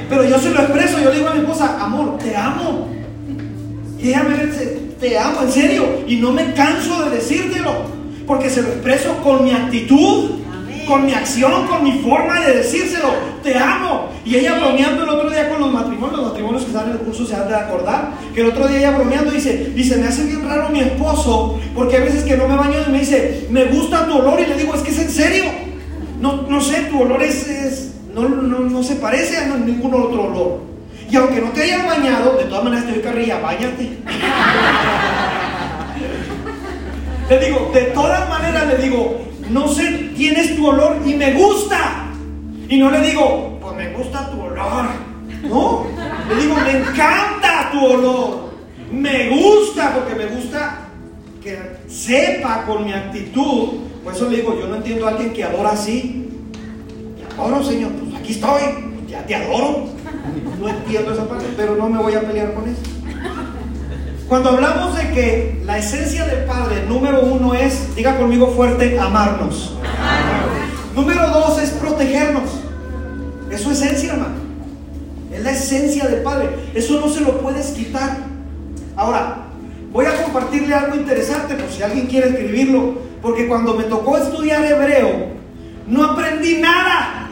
Pero 0.10 0.24
yo 0.24 0.40
se 0.40 0.52
lo 0.52 0.62
expreso, 0.62 1.00
yo 1.00 1.10
le 1.10 1.18
digo 1.18 1.28
a 1.30 1.34
mi 1.34 1.42
esposa, 1.42 1.78
amor, 1.82 2.18
te 2.18 2.36
amo. 2.36 2.88
Y 4.00 4.08
ella 4.10 4.24
te 5.02 5.18
amo, 5.18 5.42
en 5.42 5.52
serio. 5.52 6.04
Y 6.08 6.16
no 6.18 6.32
me 6.32 6.54
canso 6.54 7.04
de 7.04 7.18
decírtelo. 7.18 7.74
Porque 8.26 8.50
se 8.50 8.62
lo 8.62 8.70
expreso 8.70 9.18
con 9.24 9.44
mi 9.44 9.52
actitud, 9.52 10.30
con 10.88 11.06
mi 11.06 11.14
acción, 11.14 11.68
con 11.68 11.84
mi 11.84 11.94
forma 12.00 12.40
de 12.40 12.58
decírselo. 12.58 13.10
Te 13.44 13.58
amo. 13.58 14.10
Y 14.24 14.36
ella 14.36 14.60
bromeando 14.60 15.04
el 15.04 15.10
otro 15.10 15.30
día 15.30 15.50
con 15.50 15.60
los 15.60 15.74
matrimonios, 15.74 16.20
los 16.20 16.30
matrimonios 16.30 16.64
que 16.64 16.70
están 16.70 16.86
en 16.86 16.92
el 16.94 17.00
curso 17.00 17.26
se 17.26 17.36
han 17.36 17.50
de 17.50 17.56
acordar, 17.56 18.12
que 18.36 18.42
el 18.42 18.48
otro 18.48 18.68
día 18.68 18.78
ella 18.78 18.92
bromeando 18.92 19.32
dice, 19.32 19.72
dice, 19.76 19.98
me 19.98 20.08
hace 20.08 20.24
bien 20.26 20.48
raro 20.48 20.70
mi 20.70 20.80
esposo, 20.80 21.60
porque 21.74 21.98
a 21.98 22.02
veces 22.02 22.24
que 22.24 22.38
no 22.38 22.48
me 22.48 22.56
baño 22.56 22.78
y 22.88 22.92
me 22.92 23.00
dice, 23.00 23.48
me 23.50 23.66
gusta 23.66 24.06
tu 24.06 24.20
olor 24.20 24.40
y 24.40 24.46
le 24.46 24.56
digo, 24.56 24.76
es 24.76 24.82
que 24.82 24.92
es 24.92 25.00
en 25.00 25.10
serio. 25.10 25.46
No, 26.22 26.44
no 26.44 26.62
sé, 26.62 26.82
tu 26.84 27.02
olor 27.02 27.24
es, 27.24 27.94
no, 28.14 28.30
no, 28.30 28.84
se 28.84 28.96
parece 28.96 29.38
a 29.38 29.48
ningún 29.58 29.94
otro 29.96 30.24
olor. 30.26 30.71
Y 31.12 31.16
aunque 31.18 31.42
no 31.42 31.50
te 31.50 31.64
hayas 31.64 31.86
bañado, 31.86 32.38
de 32.38 32.46
todas 32.46 32.64
maneras 32.64 32.86
te 32.86 32.94
doy 32.94 33.02
carrilla, 33.02 33.42
bañate. 33.42 33.84
le 37.30 37.46
digo, 37.46 37.70
de 37.74 37.82
todas 37.82 38.30
maneras 38.30 38.68
le 38.68 38.78
digo, 38.78 39.20
no 39.50 39.68
sé, 39.68 40.12
tienes 40.16 40.56
tu 40.56 40.66
olor 40.66 41.02
y 41.06 41.16
me 41.16 41.34
gusta. 41.34 42.06
Y 42.70 42.78
no 42.78 42.90
le 42.90 43.02
digo, 43.02 43.60
pues 43.62 43.76
me 43.76 43.90
gusta 43.90 44.32
tu 44.32 44.42
olor. 44.42 44.86
No, 45.44 45.86
le 46.30 46.42
digo, 46.42 46.56
me 46.56 46.78
encanta 46.78 47.72
tu 47.74 47.86
olor. 47.86 48.52
Me 48.90 49.32
gusta 49.32 49.94
porque 49.94 50.16
me 50.16 50.28
gusta 50.28 50.88
que 51.44 51.60
sepa 51.90 52.64
con 52.66 52.86
mi 52.86 52.94
actitud. 52.94 53.82
Por 54.02 54.14
eso 54.14 54.30
le 54.30 54.38
digo, 54.38 54.58
yo 54.58 54.68
no 54.68 54.78
entiendo 54.78 55.08
a 55.08 55.10
alguien 55.10 55.34
que 55.34 55.44
adora 55.44 55.72
así. 55.72 56.30
Te 57.18 57.34
adoro, 57.34 57.62
Señor, 57.62 57.92
pues 57.92 58.16
aquí 58.16 58.32
estoy, 58.32 58.62
ya 59.10 59.26
te 59.26 59.36
adoro. 59.36 60.00
No 60.60 60.70
entiendo 60.70 61.14
esa 61.14 61.28
parte, 61.28 61.46
pero 61.58 61.76
no 61.76 61.90
me 61.90 61.98
voy 61.98 62.14
a 62.14 62.22
pelear 62.22 62.54
con 62.54 62.68
eso. 62.70 62.82
Cuando 64.28 64.52
hablamos 64.52 64.96
de 64.96 65.10
que 65.12 65.62
la 65.66 65.78
esencia 65.78 66.26
del 66.26 66.46
Padre, 66.46 66.86
número 66.88 67.22
uno 67.22 67.54
es, 67.54 67.96
diga 67.96 68.18
conmigo 68.18 68.48
fuerte, 68.48 68.98
amarnos. 68.98 69.76
Número 70.96 71.28
dos 71.30 71.62
es 71.62 71.72
protegernos. 71.72 72.50
Es 73.50 73.62
su 73.62 73.72
esencia, 73.72 74.14
hermano. 74.14 74.36
Es 75.34 75.44
la 75.44 75.52
esencia 75.52 76.08
del 76.08 76.22
Padre. 76.22 76.50
Eso 76.74 77.02
no 77.02 77.10
se 77.10 77.22
lo 77.22 77.42
puedes 77.42 77.72
quitar. 77.72 78.20
Ahora, 78.96 79.48
voy 79.92 80.06
a 80.06 80.24
compartirle 80.24 80.74
algo 80.74 80.96
interesante 80.96 81.56
por 81.56 81.70
si 81.70 81.84
alguien 81.84 82.08
quiere 82.08 82.30
escribirlo. 82.30 83.00
Porque 83.22 83.48
cuando 83.48 83.74
me 83.74 83.84
tocó 83.84 84.18
estudiar 84.18 84.64
hebreo, 84.66 85.28
no 85.88 86.04
aprendí 86.06 86.60
nada. 86.60 87.30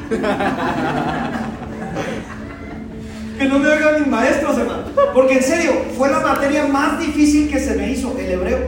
Que 3.39 3.45
no 3.45 3.57
me 3.57 3.69
oigan 3.69 3.99
mis 3.99 4.07
maestros, 4.07 4.57
hermano. 4.57 4.83
Porque 5.13 5.35
en 5.35 5.43
serio, 5.43 5.71
fue 5.97 6.11
la 6.11 6.19
materia 6.19 6.67
más 6.67 6.99
difícil 6.99 7.49
que 7.49 7.59
se 7.59 7.73
me 7.75 7.89
hizo, 7.89 8.15
el 8.19 8.31
hebreo. 8.31 8.59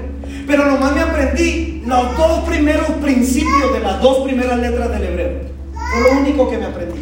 Pero 0.48 0.66
nomás 0.66 0.96
me 0.96 1.02
aprendí 1.02 1.84
los 1.86 2.18
dos 2.18 2.40
primeros 2.48 2.90
principios 3.02 3.74
de 3.74 3.82
las 3.82 4.02
dos 4.02 4.20
primeras 4.20 4.58
letras 4.60 4.90
del 4.92 5.04
hebreo. 5.04 5.32
Fue 5.74 6.02
lo 6.02 6.22
único 6.22 6.50
que 6.50 6.58
me 6.58 6.66
aprendí. 6.66 7.02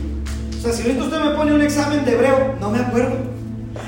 O 0.57 0.61
sea, 0.61 0.73
si 0.73 0.81
ahorita 0.81 1.03
usted 1.03 1.19
me 1.19 1.29
pone 1.35 1.53
un 1.53 1.61
examen 1.61 2.03
de 2.03 2.13
hebreo, 2.13 2.55
no 2.59 2.71
me 2.71 2.79
acuerdo. 2.79 3.15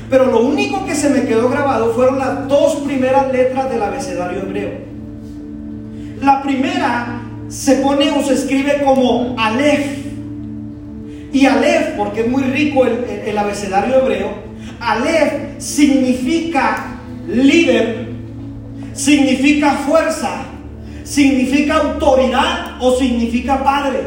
Pero 0.09 0.25
lo 0.25 0.41
único 0.41 0.85
que 0.85 0.93
se 0.93 1.09
me 1.09 1.23
quedó 1.23 1.49
grabado 1.49 1.93
fueron 1.93 2.19
las 2.19 2.47
dos 2.47 2.75
primeras 2.85 3.31
letras 3.31 3.69
del 3.69 3.81
abecedario 3.81 4.41
hebreo. 4.41 4.71
La 6.21 6.43
primera 6.43 7.21
se 7.49 7.75
pone 7.77 8.11
o 8.11 8.23
se 8.23 8.35
escribe 8.35 8.83
como 8.85 9.35
Aleph 9.37 10.10
y 11.33 11.45
Aleph, 11.45 11.95
porque 11.97 12.21
es 12.21 12.27
muy 12.27 12.43
rico 12.43 12.85
el, 12.85 13.37
abecedario 13.37 14.01
hebreo, 14.01 14.33
Aleph 14.79 15.59
significa 15.59 16.97
líder, 17.27 18.09
significa 18.93 19.71
fuerza, 19.87 20.43
significa 21.03 21.77
autoridad 21.77 22.77
o 22.81 22.95
significa 22.97 23.63
padre. 23.63 23.99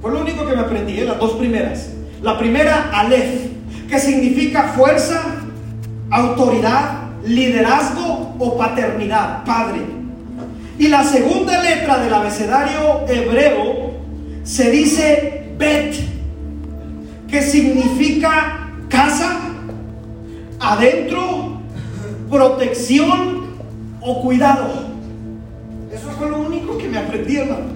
Fue 0.00 0.12
lo 0.12 0.20
único 0.20 0.46
que 0.46 0.54
me 0.54 0.60
aprendí 0.60 1.00
en 1.00 1.08
las 1.08 1.18
dos 1.18 1.32
primeras. 1.32 1.90
La 2.22 2.38
primera, 2.38 2.90
Aleph, 2.92 3.48
que 3.88 3.98
significa 3.98 4.74
fuerza, 4.76 5.22
autoridad, 6.10 7.02
liderazgo 7.24 8.36
o 8.38 8.56
paternidad, 8.56 9.44
padre. 9.44 9.80
Y 10.78 10.88
la 10.88 11.04
segunda 11.04 11.60
letra 11.62 11.98
del 11.98 12.14
abecedario 12.14 13.06
hebreo 13.08 13.92
se 14.44 14.70
dice 14.70 15.54
Bet, 15.56 16.11
que 17.32 17.40
significa 17.40 18.68
casa, 18.90 19.40
adentro, 20.60 21.62
protección 22.30 23.46
o 24.02 24.20
cuidado. 24.20 24.66
Eso 25.90 26.10
fue 26.18 26.28
lo 26.28 26.40
único 26.40 26.76
que 26.76 26.88
me 26.88 26.98
aprendí, 26.98 27.38
hermano. 27.38 27.72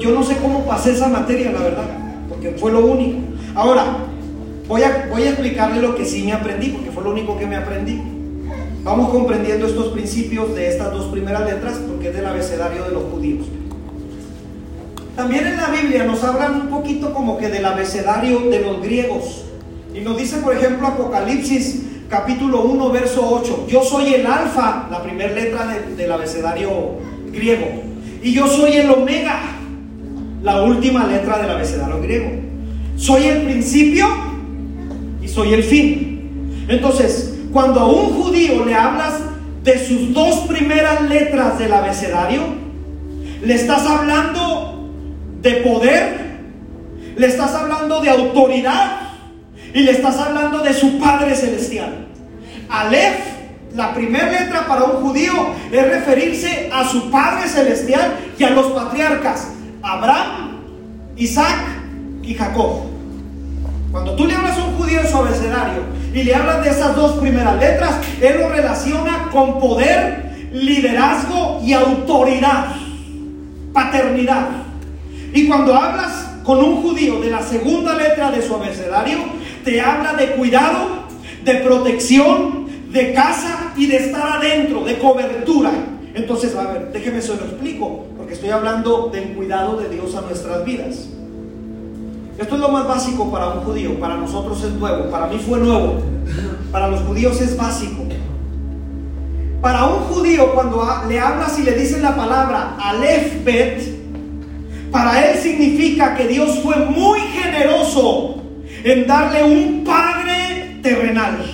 yo 0.00 0.10
no 0.10 0.24
sé 0.24 0.36
cómo 0.38 0.66
pasé 0.66 0.90
esa 0.90 1.06
materia, 1.06 1.52
la 1.52 1.60
verdad, 1.60 1.84
porque 2.28 2.56
fue 2.58 2.72
lo 2.72 2.84
único. 2.84 3.20
Ahora, 3.54 3.98
voy 4.66 4.82
a, 4.82 5.06
voy 5.08 5.22
a 5.22 5.30
explicarle 5.30 5.80
lo 5.80 5.94
que 5.94 6.04
sí 6.04 6.24
me 6.24 6.32
aprendí, 6.32 6.70
porque 6.70 6.90
fue 6.90 7.04
lo 7.04 7.12
único 7.12 7.38
que 7.38 7.46
me 7.46 7.54
aprendí. 7.54 8.02
Vamos 8.82 9.10
comprendiendo 9.10 9.68
estos 9.68 9.92
principios 9.92 10.52
de 10.56 10.66
estas 10.68 10.92
dos 10.92 11.12
primeras 11.12 11.44
letras, 11.44 11.80
porque 11.86 12.08
es 12.08 12.16
del 12.16 12.26
abecedario 12.26 12.82
de 12.82 12.90
los 12.90 13.04
judíos. 13.04 13.46
También 15.16 15.46
en 15.46 15.56
la 15.56 15.68
Biblia 15.68 16.04
nos 16.04 16.24
hablan 16.24 16.62
un 16.62 16.68
poquito 16.68 17.14
como 17.14 17.38
que 17.38 17.48
del 17.48 17.64
abecedario 17.64 18.50
de 18.50 18.60
los 18.60 18.82
griegos. 18.82 19.44
Y 19.94 20.00
nos 20.00 20.18
dice, 20.18 20.38
por 20.38 20.56
ejemplo, 20.56 20.88
Apocalipsis 20.88 21.82
capítulo 22.08 22.62
1, 22.62 22.90
verso 22.90 23.28
8. 23.30 23.66
Yo 23.68 23.84
soy 23.84 24.12
el 24.12 24.26
alfa, 24.26 24.88
la 24.90 25.02
primera 25.04 25.32
letra 25.32 25.78
del 25.96 26.10
abecedario 26.10 26.68
griego. 27.30 27.66
Y 28.24 28.32
yo 28.32 28.48
soy 28.48 28.72
el 28.72 28.90
omega, 28.90 29.40
la 30.42 30.62
última 30.62 31.06
letra 31.06 31.38
del 31.38 31.50
abecedario 31.50 32.00
griego. 32.00 32.30
Soy 32.96 33.24
el 33.24 33.42
principio 33.42 34.06
y 35.22 35.28
soy 35.28 35.54
el 35.54 35.62
fin. 35.62 36.64
Entonces, 36.66 37.34
cuando 37.52 37.78
a 37.80 37.86
un 37.86 38.14
judío 38.14 38.64
le 38.64 38.74
hablas 38.74 39.20
de 39.62 39.78
sus 39.78 40.12
dos 40.12 40.40
primeras 40.48 41.02
letras 41.02 41.56
del 41.56 41.72
abecedario, 41.72 42.42
le 43.42 43.54
estás 43.54 43.86
hablando 43.86 44.73
de 45.44 45.52
poder, 45.56 46.24
le 47.16 47.26
estás 47.26 47.54
hablando 47.54 48.00
de 48.00 48.08
autoridad 48.08 48.96
y 49.74 49.80
le 49.80 49.92
estás 49.92 50.18
hablando 50.18 50.60
de 50.60 50.72
su 50.72 50.98
Padre 50.98 51.36
Celestial. 51.36 52.06
Aleph, 52.70 53.20
la 53.74 53.92
primera 53.92 54.30
letra 54.30 54.66
para 54.66 54.84
un 54.84 55.02
judío, 55.02 55.32
es 55.70 55.86
referirse 55.86 56.70
a 56.72 56.88
su 56.88 57.10
Padre 57.10 57.46
Celestial 57.46 58.14
y 58.38 58.44
a 58.44 58.50
los 58.50 58.68
patriarcas, 58.68 59.48
Abraham, 59.82 60.62
Isaac 61.16 61.60
y 62.22 62.34
Jacob. 62.34 62.84
Cuando 63.92 64.16
tú 64.16 64.26
le 64.26 64.34
hablas 64.34 64.58
a 64.58 64.64
un 64.64 64.76
judío 64.76 65.00
en 65.00 65.08
su 65.08 65.16
abecedario 65.18 65.82
y 66.14 66.22
le 66.22 66.34
hablas 66.34 66.64
de 66.64 66.70
esas 66.70 66.96
dos 66.96 67.18
primeras 67.20 67.60
letras, 67.60 67.96
él 68.22 68.38
lo 68.40 68.48
relaciona 68.48 69.28
con 69.30 69.60
poder, 69.60 70.48
liderazgo 70.52 71.60
y 71.62 71.74
autoridad, 71.74 72.76
paternidad. 73.74 74.63
Y 75.34 75.48
cuando 75.48 75.74
hablas 75.74 76.30
con 76.44 76.60
un 76.60 76.80
judío 76.80 77.20
de 77.20 77.28
la 77.28 77.42
segunda 77.42 77.96
letra 77.96 78.30
de 78.30 78.40
su 78.40 78.54
abecedario, 78.54 79.18
te 79.64 79.80
habla 79.80 80.14
de 80.14 80.30
cuidado, 80.36 80.86
de 81.44 81.54
protección, 81.56 82.66
de 82.92 83.12
casa 83.12 83.72
y 83.76 83.86
de 83.86 83.96
estar 83.96 84.38
adentro, 84.38 84.84
de 84.84 84.96
cobertura. 84.96 85.72
Entonces, 86.14 86.54
a 86.54 86.72
ver, 86.72 86.92
déjeme 86.92 87.20
se 87.20 87.34
lo 87.34 87.46
explico, 87.46 88.06
porque 88.16 88.34
estoy 88.34 88.50
hablando 88.50 89.10
del 89.12 89.34
cuidado 89.34 89.76
de 89.76 89.88
Dios 89.88 90.14
a 90.14 90.20
nuestras 90.20 90.64
vidas. 90.64 91.08
Esto 92.38 92.54
es 92.54 92.60
lo 92.60 92.68
más 92.68 92.86
básico 92.86 93.32
para 93.32 93.48
un 93.48 93.64
judío, 93.64 93.98
para 93.98 94.16
nosotros 94.16 94.62
es 94.62 94.70
nuevo, 94.74 95.10
para 95.10 95.26
mí 95.26 95.40
fue 95.44 95.58
nuevo, 95.58 96.00
para 96.70 96.86
los 96.86 97.00
judíos 97.00 97.40
es 97.40 97.56
básico. 97.56 98.04
Para 99.60 99.86
un 99.86 100.04
judío, 100.04 100.54
cuando 100.54 100.86
le 101.08 101.18
hablas 101.18 101.58
y 101.58 101.64
le 101.64 101.72
dices 101.72 102.00
la 102.00 102.14
palabra 102.14 102.76
Alefbet, 102.78 104.03
para 104.94 105.28
él 105.28 105.40
significa 105.40 106.14
que 106.14 106.28
Dios 106.28 106.60
fue 106.62 106.76
muy 106.76 107.18
generoso 107.18 108.36
en 108.84 109.08
darle 109.08 109.42
un 109.42 109.82
padre 109.82 110.78
terrenal. 110.84 111.44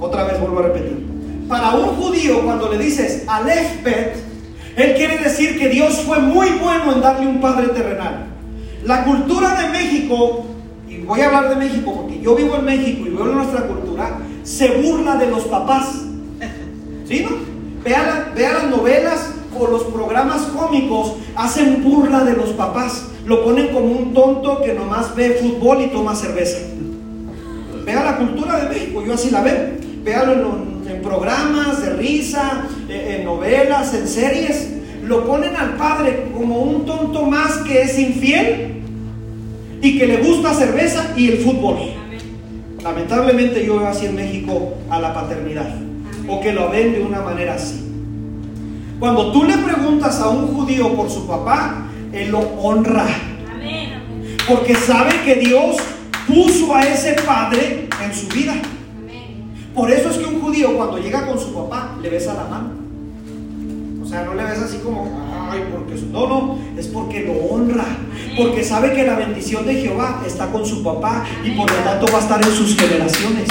Otra 0.00 0.24
vez 0.24 0.40
vuelvo 0.40 0.60
a 0.60 0.62
repetir. 0.62 1.06
Para 1.46 1.72
un 1.72 1.88
judío, 1.88 2.40
cuando 2.42 2.72
le 2.72 2.82
dices 2.82 3.24
Alefbet, 3.26 4.16
él 4.76 4.94
quiere 4.96 5.18
decir 5.18 5.58
que 5.58 5.68
Dios 5.68 6.00
fue 6.06 6.20
muy 6.20 6.48
bueno 6.52 6.94
en 6.94 7.02
darle 7.02 7.26
un 7.26 7.38
padre 7.38 7.68
terrenal. 7.68 8.28
La 8.84 9.04
cultura 9.04 9.60
de 9.60 9.68
México, 9.68 10.46
y 10.88 11.02
voy 11.02 11.20
a 11.20 11.26
hablar 11.26 11.50
de 11.50 11.56
México 11.56 11.96
porque 11.96 12.18
yo 12.18 12.34
vivo 12.34 12.56
en 12.56 12.64
México 12.64 13.06
y 13.06 13.10
veo 13.10 13.26
nuestra 13.26 13.66
cultura, 13.66 14.20
se 14.42 14.68
burla 14.78 15.16
de 15.16 15.26
los 15.26 15.44
papás. 15.44 16.00
¿Sí, 17.06 17.20
no? 17.20 17.36
Vea, 17.84 18.32
vea 18.34 18.52
las 18.54 18.70
novelas 18.70 19.35
los 19.64 19.84
programas 19.84 20.42
cómicos 20.42 21.14
hacen 21.34 21.82
burla 21.82 22.24
de 22.24 22.34
los 22.34 22.50
papás. 22.50 23.06
Lo 23.24 23.44
ponen 23.44 23.68
como 23.68 23.86
un 23.86 24.14
tonto 24.14 24.62
que 24.62 24.74
nomás 24.74 25.14
ve 25.16 25.38
fútbol 25.40 25.82
y 25.82 25.86
toma 25.86 26.14
cerveza. 26.14 26.58
Vea 27.84 28.04
la 28.04 28.18
cultura 28.18 28.60
de 28.60 28.68
México, 28.68 29.02
yo 29.04 29.14
así 29.14 29.30
la 29.30 29.42
veo. 29.42 29.76
Véalo 30.04 30.32
en, 30.32 30.90
en 30.90 31.02
programas 31.02 31.82
de 31.82 31.94
risa, 31.94 32.66
eh, 32.88 33.16
en 33.18 33.24
novelas, 33.24 33.94
en 33.94 34.06
series, 34.06 34.68
lo 35.04 35.24
ponen 35.24 35.56
al 35.56 35.76
padre 35.76 36.26
como 36.36 36.60
un 36.60 36.84
tonto 36.84 37.22
más 37.22 37.58
que 37.58 37.82
es 37.82 37.98
infiel 37.98 38.82
y 39.80 39.98
que 39.98 40.06
le 40.06 40.16
gusta 40.18 40.54
cerveza 40.54 41.12
y 41.16 41.28
el 41.28 41.38
fútbol. 41.38 41.76
Lamentablemente 42.82 43.64
yo 43.64 43.78
veo 43.78 43.88
así 43.88 44.06
en 44.06 44.16
México 44.16 44.74
a 44.90 45.00
la 45.00 45.14
paternidad, 45.14 45.68
o 46.28 46.40
que 46.40 46.52
lo 46.52 46.70
ven 46.70 46.92
de 46.92 47.02
una 47.02 47.20
manera 47.20 47.54
así. 47.54 47.85
Cuando 48.98 49.30
tú 49.30 49.44
le 49.44 49.58
preguntas 49.58 50.20
a 50.20 50.30
un 50.30 50.54
judío 50.54 50.94
por 50.94 51.10
su 51.10 51.26
papá, 51.26 51.86
él 52.12 52.30
lo 52.30 52.38
honra. 52.38 53.06
Porque 54.48 54.74
sabe 54.74 55.10
que 55.24 55.34
Dios 55.36 55.76
puso 56.26 56.74
a 56.74 56.82
ese 56.82 57.14
padre 57.14 57.88
en 58.02 58.14
su 58.14 58.26
vida. 58.28 58.54
Por 59.74 59.90
eso 59.90 60.08
es 60.10 60.16
que 60.16 60.24
un 60.24 60.40
judío 60.40 60.76
cuando 60.76 60.98
llega 60.98 61.26
con 61.26 61.38
su 61.38 61.52
papá 61.52 61.96
le 62.00 62.08
besa 62.08 62.32
la 62.32 62.44
mano. 62.44 62.70
O 64.02 64.08
sea, 64.08 64.24
no 64.24 64.34
le 64.34 64.44
ves 64.44 64.60
así 64.60 64.78
como, 64.78 65.10
ay, 65.50 65.64
porque 65.70 65.94
no, 66.10 66.28
no, 66.28 66.58
es 66.78 66.86
porque 66.86 67.24
lo 67.24 67.32
honra, 67.52 67.84
porque 68.36 68.64
sabe 68.64 68.94
que 68.94 69.04
la 69.04 69.16
bendición 69.16 69.66
de 69.66 69.74
Jehová 69.74 70.22
está 70.24 70.46
con 70.46 70.64
su 70.64 70.82
papá 70.82 71.24
y 71.44 71.50
por 71.50 71.70
lo 71.70 71.76
tanto 71.78 72.06
va 72.12 72.18
a 72.18 72.22
estar 72.22 72.42
en 72.42 72.52
sus 72.52 72.76
generaciones. 72.76 73.48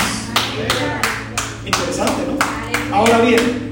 Interesante, 1.65 2.23
¿no? 2.25 2.95
Ahora 2.95 3.19
bien, 3.19 3.64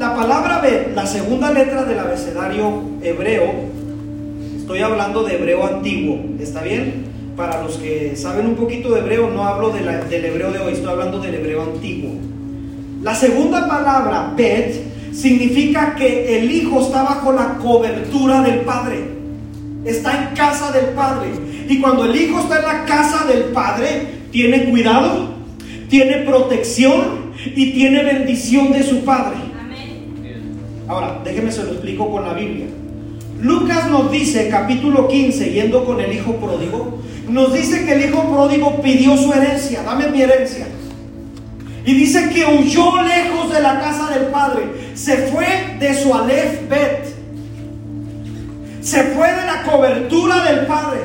la 0.00 0.16
palabra 0.16 0.62
la 0.94 1.04
segunda 1.04 1.52
letra 1.52 1.84
del 1.84 1.98
abecedario 1.98 2.84
hebreo, 3.02 3.52
estoy 4.56 4.80
hablando 4.80 5.24
de 5.24 5.34
hebreo 5.34 5.66
antiguo, 5.66 6.18
¿está 6.40 6.62
bien? 6.62 7.04
Para 7.36 7.62
los 7.62 7.76
que 7.76 8.16
saben 8.16 8.46
un 8.46 8.54
poquito 8.54 8.94
de 8.94 9.00
hebreo, 9.00 9.28
no 9.28 9.44
hablo 9.44 9.68
del 9.68 10.24
hebreo 10.24 10.52
de 10.52 10.58
hoy, 10.58 10.72
estoy 10.72 10.88
hablando 10.88 11.20
del 11.20 11.34
hebreo 11.34 11.64
antiguo. 11.64 12.12
La 13.02 13.14
segunda 13.14 13.68
palabra, 13.68 14.32
bet, 14.34 15.12
significa 15.12 15.94
que 15.94 16.38
el 16.38 16.50
hijo 16.50 16.80
está 16.80 17.02
bajo 17.02 17.32
la 17.32 17.58
cobertura 17.58 18.40
del 18.40 18.60
padre. 18.60 19.04
Está 19.84 20.28
en 20.28 20.34
casa 20.34 20.72
del 20.72 20.94
padre. 20.94 21.28
Y 21.68 21.78
cuando 21.78 22.06
el 22.06 22.16
hijo 22.16 22.40
está 22.40 22.60
en 22.60 22.64
la 22.64 22.84
casa 22.86 23.26
del 23.26 23.44
padre, 23.52 24.06
tiene 24.30 24.64
cuidado, 24.70 25.34
tiene 25.90 26.24
protección 26.24 27.34
y 27.54 27.72
tiene 27.72 28.02
bendición 28.02 28.72
de 28.72 28.82
su 28.82 29.04
padre. 29.04 29.49
Ahora, 30.90 31.20
déjeme 31.22 31.52
se 31.52 31.62
lo 31.62 31.70
explico 31.70 32.10
con 32.10 32.24
la 32.24 32.32
Biblia. 32.32 32.66
Lucas 33.40 33.88
nos 33.88 34.10
dice, 34.10 34.48
capítulo 34.48 35.06
15, 35.06 35.52
yendo 35.52 35.84
con 35.84 36.00
el 36.00 36.12
hijo 36.12 36.34
pródigo, 36.34 36.98
nos 37.28 37.54
dice 37.54 37.86
que 37.86 37.92
el 37.92 38.06
hijo 38.06 38.28
pródigo 38.28 38.82
pidió 38.82 39.16
su 39.16 39.32
herencia, 39.32 39.84
dame 39.84 40.08
mi 40.08 40.20
herencia. 40.20 40.66
Y 41.86 41.94
dice 41.94 42.28
que 42.30 42.44
huyó 42.44 43.02
lejos 43.02 43.52
de 43.52 43.60
la 43.60 43.78
casa 43.78 44.10
del 44.18 44.32
padre. 44.32 44.64
Se 44.94 45.28
fue 45.28 45.46
de 45.78 45.94
su 45.94 46.12
Aleph 46.12 46.68
Bet. 46.68 47.04
Se 48.82 49.04
fue 49.04 49.28
de 49.32 49.46
la 49.46 49.62
cobertura 49.62 50.44
del 50.44 50.66
padre. 50.66 51.02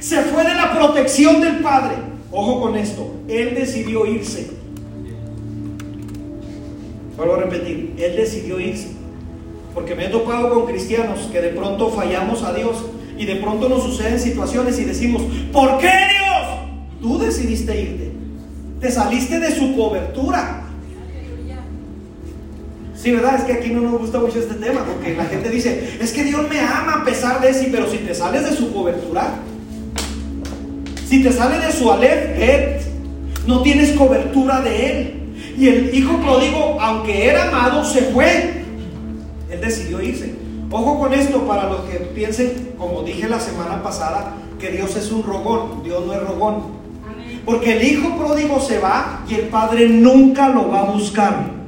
Se 0.00 0.22
fue 0.22 0.42
de 0.42 0.54
la 0.54 0.72
protección 0.72 1.42
del 1.42 1.58
padre. 1.58 1.96
Ojo 2.32 2.62
con 2.62 2.76
esto. 2.76 3.14
Él 3.28 3.54
decidió 3.54 4.06
irse. 4.06 4.50
Vuelvo 7.14 7.34
a 7.34 7.38
repetir. 7.40 7.94
Él 7.98 8.16
decidió 8.16 8.58
irse. 8.58 8.97
Porque 9.74 9.94
me 9.94 10.06
he 10.06 10.08
topado 10.08 10.52
con 10.52 10.66
cristianos 10.66 11.28
que 11.30 11.40
de 11.40 11.48
pronto 11.48 11.90
fallamos 11.90 12.42
a 12.42 12.52
Dios 12.52 12.76
y 13.16 13.26
de 13.26 13.36
pronto 13.36 13.68
nos 13.68 13.82
suceden 13.82 14.18
situaciones 14.18 14.78
y 14.78 14.84
decimos, 14.84 15.22
¿por 15.52 15.78
qué 15.78 15.86
Dios? 15.86 17.00
Tú 17.00 17.18
decidiste 17.18 17.80
irte. 17.80 18.12
Te 18.80 18.90
saliste 18.90 19.40
de 19.40 19.50
su 19.50 19.76
cobertura. 19.76 20.64
Sí, 22.94 23.12
¿verdad? 23.12 23.36
Es 23.36 23.44
que 23.44 23.52
aquí 23.52 23.70
no 23.70 23.80
nos 23.80 24.00
gusta 24.00 24.18
mucho 24.18 24.40
este 24.40 24.54
tema, 24.54 24.84
porque 24.84 25.14
la 25.14 25.24
gente 25.26 25.50
dice, 25.50 25.98
es 26.00 26.12
que 26.12 26.24
Dios 26.24 26.48
me 26.48 26.58
ama 26.58 26.94
a 26.94 27.04
pesar 27.04 27.40
de 27.40 27.50
eso, 27.50 27.64
pero 27.70 27.88
si 27.88 27.98
te 27.98 28.12
sales 28.12 28.48
de 28.48 28.56
su 28.56 28.72
cobertura, 28.72 29.34
si 31.08 31.22
te 31.22 31.32
sales 31.32 31.64
de 31.64 31.72
su 31.72 31.90
Aleph, 31.92 32.84
no 33.46 33.62
tienes 33.62 33.92
cobertura 33.92 34.60
de 34.60 34.90
él. 34.90 35.14
Y 35.56 35.68
el 35.68 35.94
hijo 35.94 36.20
pródigo, 36.20 36.78
aunque 36.80 37.28
era 37.28 37.48
amado, 37.48 37.84
se 37.84 38.02
fue. 38.02 38.57
Él 39.50 39.60
decidió 39.60 40.00
irse. 40.02 40.34
Ojo 40.70 40.98
con 40.98 41.14
esto 41.14 41.46
para 41.46 41.68
los 41.68 41.80
que 41.82 41.98
piensen, 41.98 42.74
como 42.78 43.02
dije 43.02 43.28
la 43.28 43.40
semana 43.40 43.82
pasada, 43.82 44.34
que 44.58 44.70
Dios 44.70 44.94
es 44.96 45.10
un 45.10 45.22
rogón. 45.22 45.82
Dios 45.82 46.04
no 46.06 46.12
es 46.12 46.22
rogón. 46.22 46.78
Porque 47.44 47.76
el 47.76 47.82
hijo 47.82 48.16
pródigo 48.18 48.60
se 48.60 48.78
va 48.78 49.24
y 49.28 49.34
el 49.34 49.48
padre 49.48 49.88
nunca 49.88 50.50
lo 50.50 50.68
va 50.68 50.80
a 50.80 50.90
buscar. 50.90 51.58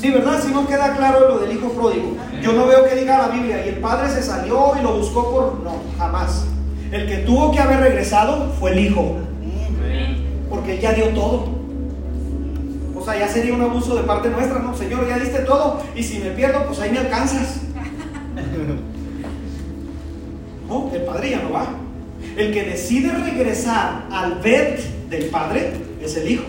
Sí, 0.00 0.10
¿verdad? 0.10 0.40
Si 0.40 0.52
no 0.52 0.66
queda 0.66 0.96
claro 0.96 1.28
lo 1.28 1.38
del 1.40 1.52
hijo 1.52 1.70
pródigo. 1.70 2.16
Yo 2.40 2.52
no 2.52 2.66
veo 2.66 2.88
que 2.88 2.94
diga 2.94 3.18
la 3.18 3.28
Biblia 3.28 3.66
y 3.66 3.70
el 3.70 3.78
padre 3.78 4.08
se 4.08 4.22
salió 4.22 4.72
y 4.78 4.82
lo 4.82 4.96
buscó 4.96 5.30
por... 5.30 5.60
No, 5.64 5.72
jamás. 5.98 6.46
El 6.92 7.06
que 7.06 7.18
tuvo 7.18 7.50
que 7.50 7.58
haber 7.58 7.80
regresado 7.80 8.52
fue 8.58 8.70
el 8.72 8.78
hijo. 8.78 9.16
Porque 10.48 10.74
él 10.74 10.80
ya 10.80 10.92
dio 10.92 11.08
todo. 11.08 11.57
O 12.98 13.04
sea, 13.04 13.18
ya 13.18 13.28
sería 13.28 13.54
un 13.54 13.62
abuso 13.62 13.96
de 13.96 14.02
parte 14.02 14.28
nuestra, 14.28 14.58
¿no? 14.58 14.76
Señor, 14.76 15.08
ya 15.08 15.18
diste 15.18 15.40
todo 15.40 15.82
y 15.94 16.02
si 16.02 16.18
me 16.18 16.30
pierdo, 16.30 16.66
pues 16.66 16.80
ahí 16.80 16.90
me 16.90 16.98
alcanzas. 16.98 17.60
No, 20.68 20.90
el 20.92 21.00
padre 21.00 21.30
ya 21.30 21.40
no 21.40 21.50
va. 21.50 21.66
El 22.36 22.52
que 22.52 22.62
decide 22.62 23.10
regresar 23.10 24.04
al 24.12 24.34
bet 24.40 24.80
del 25.08 25.26
Padre 25.26 25.72
es 26.02 26.16
el 26.16 26.30
Hijo. 26.30 26.44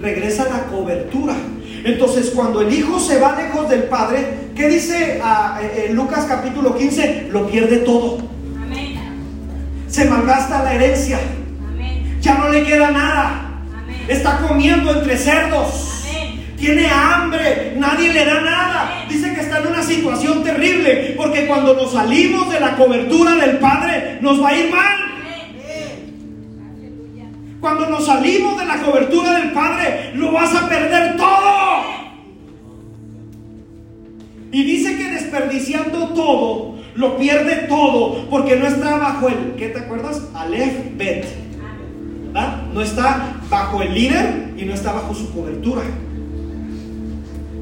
Regresa 0.00 0.44
a 0.44 0.48
la 0.48 0.62
cobertura. 0.64 1.34
Entonces, 1.84 2.32
cuando 2.34 2.62
el 2.62 2.72
Hijo 2.72 2.98
se 2.98 3.18
va 3.18 3.36
lejos 3.36 3.68
del 3.68 3.84
Padre, 3.84 4.50
¿qué 4.56 4.68
dice 4.68 5.20
ah, 5.22 5.60
eh, 5.62 5.86
en 5.88 5.96
Lucas 5.96 6.24
capítulo 6.26 6.76
15? 6.76 7.28
Lo 7.30 7.46
pierde 7.46 7.78
todo. 7.78 8.18
Se 9.88 10.04
malgasta 10.04 10.62
la 10.62 10.74
herencia. 10.74 11.18
Ya 12.20 12.38
no 12.38 12.48
le 12.48 12.64
queda 12.64 12.90
nada. 12.90 13.47
Está 14.08 14.38
comiendo 14.38 14.92
entre 14.92 15.16
cerdos 15.16 15.88
tiene 16.58 16.88
hambre, 16.90 17.74
nadie 17.76 18.12
le 18.12 18.24
da 18.24 18.40
nada. 18.40 19.06
Dice 19.08 19.32
que 19.32 19.40
está 19.40 19.60
en 19.60 19.68
una 19.68 19.82
situación 19.82 20.42
terrible, 20.42 21.14
porque 21.16 21.46
cuando 21.46 21.74
nos 21.74 21.92
salimos 21.92 22.50
de 22.50 22.60
la 22.60 22.76
cobertura 22.76 23.36
del 23.36 23.58
Padre, 23.58 24.18
nos 24.20 24.42
va 24.42 24.48
a 24.48 24.56
ir 24.56 24.70
mal. 24.70 24.96
Cuando 27.60 27.86
nos 27.88 28.06
salimos 28.06 28.58
de 28.58 28.66
la 28.66 28.82
cobertura 28.82 29.38
del 29.38 29.52
Padre, 29.52 30.12
lo 30.14 30.32
vas 30.32 30.54
a 30.54 30.68
perder 30.68 31.16
todo. 31.16 31.98
Y 34.50 34.64
dice 34.64 34.96
que 34.96 35.10
desperdiciando 35.10 36.08
todo, 36.08 36.78
lo 36.94 37.16
pierde 37.18 37.66
todo, 37.68 38.28
porque 38.30 38.56
no 38.56 38.66
está 38.66 38.96
bajo 38.96 39.28
el, 39.28 39.54
¿qué 39.56 39.68
te 39.68 39.80
acuerdas? 39.80 40.22
Aleph 40.34 40.96
Bet. 40.96 41.47
No 42.72 42.82
está 42.82 43.36
bajo 43.48 43.82
el 43.82 43.94
líder 43.94 44.54
y 44.56 44.64
no 44.64 44.74
está 44.74 44.92
bajo 44.92 45.14
su 45.14 45.32
cobertura. 45.32 45.82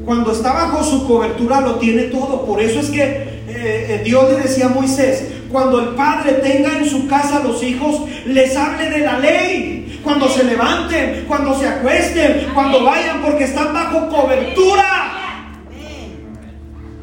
Cuando 0.04 0.32
está 0.32 0.52
bajo 0.52 0.84
su 0.84 1.06
cobertura 1.06 1.60
lo 1.60 1.76
tiene 1.76 2.04
todo. 2.04 2.46
Por 2.46 2.60
eso 2.60 2.80
es 2.80 2.90
que 2.90 3.02
eh, 3.02 3.26
eh, 3.48 4.02
Dios 4.04 4.30
le 4.30 4.42
decía 4.42 4.66
a 4.66 4.68
Moisés, 4.68 5.26
cuando 5.50 5.80
el 5.80 5.88
padre 5.90 6.34
tenga 6.34 6.78
en 6.78 6.86
su 6.86 7.06
casa 7.06 7.38
a 7.38 7.44
los 7.44 7.62
hijos, 7.62 8.02
les 8.26 8.56
hable 8.56 8.90
de 8.90 8.98
la 8.98 9.18
ley. 9.18 10.00
Cuando 10.02 10.28
se 10.28 10.44
levanten, 10.44 11.24
cuando 11.26 11.58
se 11.58 11.66
acuesten, 11.66 12.48
cuando 12.54 12.84
vayan, 12.84 13.22
porque 13.22 13.44
están 13.44 13.74
bajo 13.74 14.08
cobertura. 14.08 15.06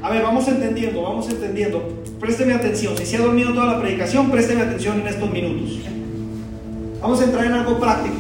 A 0.02 0.10
ver, 0.10 0.22
vamos 0.22 0.48
entendiendo, 0.48 1.02
vamos 1.02 1.30
entendiendo. 1.30 2.04
Présteme 2.20 2.54
atención. 2.54 2.98
Si 2.98 3.06
se 3.06 3.18
ha 3.18 3.22
dormido 3.22 3.54
toda 3.54 3.66
la 3.74 3.82
predicación, 3.82 4.30
présteme 4.32 4.62
atención 4.62 5.02
en 5.02 5.08
estos 5.08 5.30
minutos. 5.30 5.80
Vamos 7.04 7.20
a 7.20 7.26
entrar 7.26 7.46
en 7.46 7.52
algo 7.52 7.78
práctico. 7.82 8.16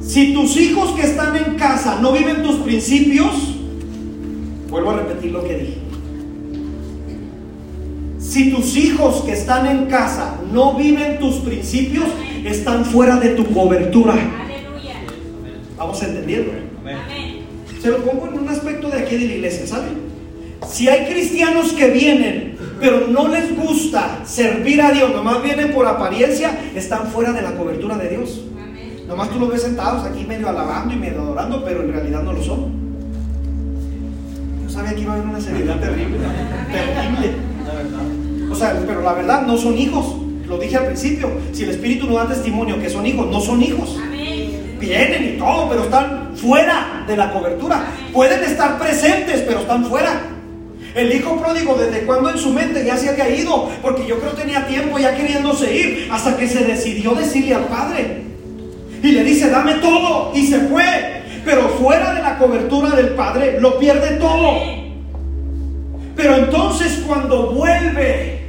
Si 0.00 0.32
tus 0.32 0.56
hijos 0.56 0.92
que 0.92 1.02
están 1.02 1.34
en 1.34 1.56
casa 1.56 1.98
no 2.00 2.12
viven 2.12 2.44
tus 2.44 2.60
principios, 2.60 3.32
vuelvo 4.68 4.92
a 4.92 4.98
repetir 4.98 5.32
lo 5.32 5.42
que 5.42 5.58
dije. 5.58 5.78
Si 8.20 8.52
tus 8.52 8.76
hijos 8.76 9.24
que 9.24 9.32
están 9.32 9.66
en 9.66 9.86
casa 9.86 10.36
no 10.52 10.74
viven 10.74 11.18
tus 11.18 11.36
principios, 11.38 12.06
están 12.44 12.84
fuera 12.84 13.16
de 13.16 13.30
tu 13.30 13.44
cobertura. 13.52 14.14
Vamos 15.76 16.00
entendiendo. 16.04 16.52
Se 17.82 17.88
lo 17.88 18.04
pongo 18.04 18.28
en 18.28 18.38
un 18.38 18.48
aspecto 18.48 18.88
de 18.88 18.98
aquí 18.98 19.16
de 19.16 19.26
la 19.26 19.34
iglesia, 19.34 19.66
¿saben? 19.66 19.98
Si 20.68 20.88
hay 20.88 21.12
cristianos 21.12 21.72
que 21.72 21.90
vienen, 21.90 22.56
pero 22.80 23.06
no 23.08 23.28
les 23.28 23.54
gusta 23.54 24.20
servir 24.24 24.80
a 24.80 24.90
Dios, 24.90 25.12
nomás 25.12 25.42
vienen 25.42 25.72
por 25.72 25.86
apariencia, 25.86 26.58
están 26.74 27.08
fuera 27.08 27.32
de 27.32 27.42
la 27.42 27.52
cobertura 27.52 27.96
de 27.98 28.08
Dios. 28.08 28.40
Nomás 29.06 29.28
tú 29.30 29.38
los 29.38 29.50
ves 29.50 29.62
sentados 29.62 30.06
aquí 30.06 30.24
medio 30.24 30.48
alabando 30.48 30.94
y 30.94 30.96
medio 30.96 31.20
adorando, 31.20 31.64
pero 31.64 31.82
en 31.82 31.92
realidad 31.92 32.22
no 32.22 32.32
lo 32.32 32.42
son. 32.42 32.72
Yo 34.62 34.70
sabía 34.70 34.94
que 34.94 35.00
iba 35.00 35.12
a 35.12 35.16
haber 35.16 35.28
una 35.28 35.40
seriedad 35.40 35.78
terrible, 35.78 36.18
terrible. 36.72 37.30
O 38.50 38.54
sea, 38.54 38.80
pero 38.86 39.02
la 39.02 39.12
verdad 39.12 39.46
no 39.46 39.56
son 39.56 39.76
hijos. 39.76 40.16
Lo 40.46 40.58
dije 40.58 40.76
al 40.76 40.86
principio. 40.86 41.30
Si 41.52 41.64
el 41.64 41.70
Espíritu 41.70 42.06
no 42.06 42.14
da 42.14 42.26
testimonio 42.28 42.80
que 42.80 42.88
son 42.88 43.06
hijos, 43.06 43.26
no 43.30 43.40
son 43.40 43.62
hijos. 43.62 43.98
Vienen 44.80 45.34
y 45.34 45.38
todo, 45.38 45.68
pero 45.68 45.82
están 45.82 46.36
fuera 46.36 47.04
de 47.06 47.16
la 47.16 47.32
cobertura. 47.32 47.84
Pueden 48.12 48.42
estar 48.44 48.78
presentes, 48.78 49.42
pero 49.42 49.60
están 49.60 49.84
fuera. 49.84 50.39
El 50.94 51.14
hijo 51.14 51.40
pródigo, 51.40 51.74
¿desde 51.76 52.04
cuando 52.04 52.30
en 52.30 52.38
su 52.38 52.50
mente 52.50 52.84
ya 52.84 52.96
se 52.96 53.08
había 53.08 53.28
ido? 53.28 53.68
Porque 53.82 54.06
yo 54.06 54.18
creo 54.18 54.34
que 54.34 54.42
tenía 54.42 54.66
tiempo 54.66 54.98
ya 54.98 55.16
queriéndose 55.16 55.74
ir, 55.74 56.08
hasta 56.10 56.36
que 56.36 56.48
se 56.48 56.64
decidió 56.64 57.14
decirle 57.14 57.54
al 57.54 57.66
padre. 57.66 58.22
Y 59.02 59.12
le 59.12 59.24
dice, 59.24 59.50
dame 59.50 59.74
todo. 59.74 60.32
Y 60.34 60.46
se 60.46 60.60
fue. 60.60 61.22
Pero 61.44 61.68
fuera 61.80 62.14
de 62.14 62.22
la 62.22 62.38
cobertura 62.38 62.90
del 62.90 63.10
padre, 63.10 63.60
lo 63.60 63.78
pierde 63.78 64.16
todo. 64.16 64.80
Pero 66.16 66.36
entonces 66.36 67.02
cuando 67.06 67.52
vuelve, 67.52 68.40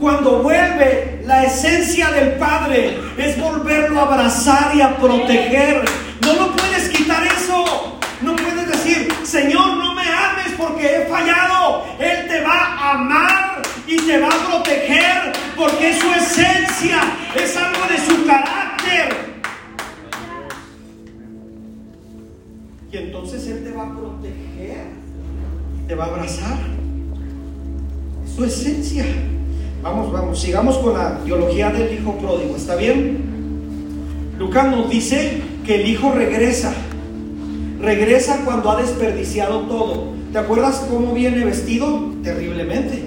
cuando 0.00 0.42
vuelve, 0.42 1.20
la 1.26 1.44
esencia 1.44 2.10
del 2.10 2.32
Padre 2.32 2.98
es 3.18 3.38
volverlo 3.38 4.00
a 4.00 4.02
abrazar 4.04 4.74
y 4.74 4.80
a 4.80 4.96
proteger. 4.96 5.84
No 6.22 6.34
lo 6.34 6.52
puedes 6.52 6.88
quitar 6.90 7.22
eso. 7.26 7.95
Señor, 9.26 9.76
no 9.76 9.92
me 9.92 10.02
ames 10.02 10.52
porque 10.56 10.86
he 10.86 11.06
fallado. 11.06 11.84
Él 11.98 12.28
te 12.28 12.42
va 12.42 12.54
a 12.54 12.92
amar 12.92 13.62
y 13.84 13.96
te 13.96 14.20
va 14.20 14.28
a 14.28 14.46
proteger 14.48 15.32
porque 15.56 15.90
es 15.90 15.98
su 15.98 16.12
esencia, 16.12 17.00
es 17.34 17.56
algo 17.56 17.86
de 17.88 17.98
su 17.98 18.24
carácter. 18.24 19.36
Y 22.92 22.96
entonces 22.96 23.48
Él 23.48 23.64
te 23.64 23.72
va 23.72 23.82
a 23.82 23.96
proteger, 23.96 24.86
te 25.88 25.94
va 25.96 26.04
a 26.04 26.06
abrazar. 26.06 26.58
Es 28.24 28.32
su 28.32 28.44
esencia. 28.44 29.04
Vamos, 29.82 30.12
vamos, 30.12 30.40
sigamos 30.40 30.78
con 30.78 30.94
la 30.94 31.18
teología 31.24 31.70
del 31.70 31.98
hijo 31.98 32.16
pródigo, 32.16 32.56
¿está 32.56 32.76
bien? 32.76 33.24
Lucas 34.38 34.68
nos 34.68 34.88
dice 34.88 35.42
que 35.64 35.82
el 35.82 35.88
hijo 35.88 36.12
regresa 36.12 36.72
Regresa 37.80 38.42
cuando 38.44 38.70
ha 38.70 38.80
desperdiciado 38.80 39.60
todo. 39.60 40.14
¿Te 40.32 40.38
acuerdas 40.38 40.86
cómo 40.90 41.12
viene 41.12 41.44
vestido? 41.44 42.12
Terriblemente. 42.22 43.04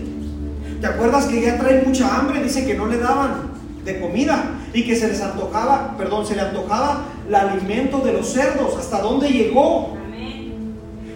¿Te 0.79 0.87
acuerdas 0.87 1.25
que 1.25 1.41
ya 1.41 1.57
trae 1.57 1.83
mucha 1.85 2.17
hambre? 2.17 2.43
Dice 2.43 2.65
que 2.65 2.75
no 2.75 2.87
le 2.87 2.97
daban 2.97 3.49
de 3.83 3.99
comida 3.99 4.51
y 4.73 4.83
que 4.83 4.95
se 4.95 5.07
les 5.07 5.21
antojaba, 5.21 5.95
perdón, 5.97 6.25
se 6.25 6.35
le 6.35 6.41
antojaba 6.41 7.05
el 7.27 7.35
alimento 7.35 7.99
de 7.99 8.13
los 8.13 8.27
cerdos. 8.27 8.75
¿Hasta 8.77 9.01
dónde 9.01 9.29
llegó? 9.29 9.97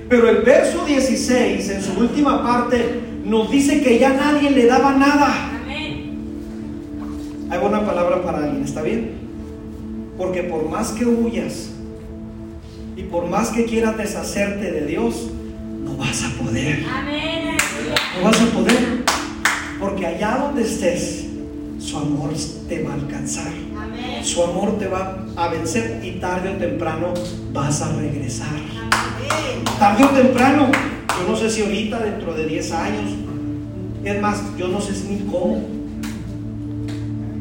Pero 0.09 0.29
el 0.29 0.37
verso 0.43 0.85
16, 0.85 1.69
en 1.69 1.81
su 1.81 1.99
última 1.99 2.43
parte, 2.43 3.01
nos 3.23 3.49
dice 3.49 3.81
que 3.81 3.97
ya 3.97 4.09
nadie 4.09 4.51
le 4.51 4.65
daba 4.65 4.93
nada. 4.93 5.33
Hay 7.49 7.59
una 7.63 7.85
palabra 7.85 8.21
para 8.23 8.39
alguien, 8.39 8.63
¿está 8.63 8.81
bien? 8.81 9.11
Porque 10.17 10.43
por 10.43 10.67
más 10.69 10.91
que 10.91 11.05
huyas, 11.05 11.69
por 13.13 13.27
más 13.27 13.49
que 13.49 13.65
quieras 13.65 13.95
deshacerte 13.95 14.71
de 14.71 14.87
Dios, 14.87 15.29
no 15.85 15.95
vas 15.97 16.23
a 16.23 16.29
poder. 16.31 16.83
No 18.17 18.23
vas 18.23 18.41
a 18.41 18.45
poder. 18.47 19.03
Porque 19.79 20.07
allá 20.07 20.39
donde 20.39 20.63
estés, 20.63 21.27
su 21.77 21.95
amor 21.95 22.31
te 22.67 22.81
va 22.81 22.89
a 22.89 22.93
alcanzar. 22.95 23.51
Su 24.23 24.43
amor 24.43 24.79
te 24.79 24.87
va 24.87 25.27
a 25.35 25.47
vencer 25.49 26.01
y 26.03 26.13
tarde 26.13 26.49
o 26.49 26.53
temprano 26.53 27.13
vas 27.51 27.83
a 27.83 27.95
regresar. 27.95 28.47
Tarde 29.77 30.05
o 30.05 30.09
temprano, 30.09 30.71
yo 31.19 31.29
no 31.29 31.37
sé 31.37 31.51
si 31.51 31.61
ahorita, 31.61 31.99
dentro 31.99 32.33
de 32.33 32.47
10 32.47 32.71
años, 32.71 33.11
es 34.03 34.21
más, 34.21 34.41
yo 34.57 34.69
no 34.69 34.81
sé 34.81 34.93
ni 35.07 35.19
cómo. 35.31 35.61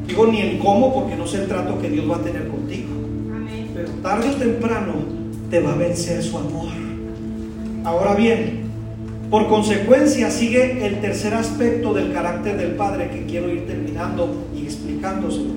Digo 0.07 0.27
ni 0.27 0.43
el 0.43 0.59
cómo 0.59 0.93
porque 0.93 1.17
no 1.17 1.27
sé 1.27 1.39
el 1.39 1.49
trato 1.49 1.81
que 1.81 1.89
Dios 1.89 2.11
va 2.11 2.17
a 2.17 2.21
tener 2.21 2.47
contigo. 2.49 2.91
Pero 3.75 3.89
tarde 4.03 4.29
o 4.29 4.33
temprano 4.35 5.22
te 5.53 5.61
va 5.61 5.75
a 5.75 5.77
vencer 5.77 6.23
su 6.23 6.39
amor. 6.39 6.71
Ahora 7.85 8.15
bien, 8.15 8.63
por 9.29 9.49
consecuencia 9.49 10.31
sigue 10.31 10.87
el 10.87 11.03
tercer 11.03 11.35
aspecto 11.35 11.93
del 11.93 12.11
carácter 12.11 12.57
del 12.57 12.71
Padre 12.71 13.11
que 13.11 13.27
quiero 13.27 13.51
ir 13.51 13.67
terminando 13.67 14.47
y 14.57 14.65
explicándoselo. 14.65 15.51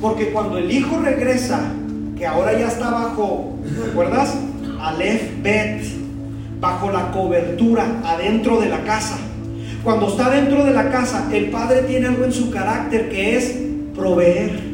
Porque 0.00 0.30
cuando 0.30 0.56
el 0.56 0.70
Hijo 0.70 1.00
regresa, 1.00 1.70
que 2.16 2.26
ahora 2.26 2.58
ya 2.58 2.68
está 2.68 2.92
bajo, 2.92 3.58
¿recuerdas? 3.84 4.38
Aleph 4.80 5.42
Bet, 5.42 5.82
bajo 6.58 6.90
la 6.90 7.10
cobertura, 7.10 8.00
adentro 8.06 8.58
de 8.58 8.70
la 8.70 8.82
casa. 8.84 9.18
Cuando 9.84 10.08
está 10.08 10.30
dentro 10.30 10.64
de 10.64 10.72
la 10.72 10.88
casa, 10.88 11.28
el 11.30 11.50
Padre 11.50 11.82
tiene 11.82 12.06
algo 12.06 12.24
en 12.24 12.32
su 12.32 12.50
carácter 12.50 13.10
que 13.10 13.36
es 13.36 13.54
proveer. 13.94 14.71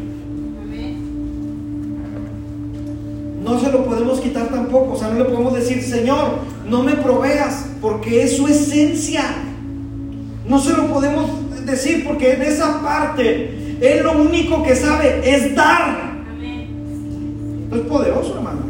No 3.49 3.59
se 3.59 3.72
lo 3.72 3.84
podemos 3.84 4.20
quitar 4.20 4.49
tampoco. 4.49 4.92
O 4.92 4.96
sea, 4.96 5.09
no 5.09 5.18
le 5.18 5.24
podemos 5.24 5.55
decir, 5.55 5.82
Señor, 5.82 6.38
no 6.68 6.82
me 6.82 6.92
proveas, 6.92 7.66
porque 7.80 8.22
es 8.22 8.36
su 8.36 8.46
esencia. 8.46 9.24
No 10.46 10.61
se 10.61 10.72
lo 10.74 10.86
podemos 10.86 11.30
decir 11.64 12.05
porque 12.07 12.32
en 12.32 12.42
esa 12.42 12.80
parte 12.82 13.76
Él 13.80 14.03
lo 14.03 14.12
único 14.12 14.62
que 14.62 14.74
sabe 14.74 15.20
es 15.24 15.55
dar. 15.55 16.09
Es 17.72 17.80
poderoso, 17.80 18.34
hermano. 18.36 18.61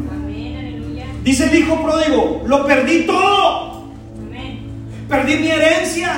Dice 1.23 1.45
el 1.45 1.59
hijo 1.59 1.81
pródigo, 1.83 2.43
lo 2.45 2.65
perdí 2.65 3.05
todo. 3.05 3.83
Perdí 5.07 5.37
mi 5.37 5.47
herencia, 5.49 6.11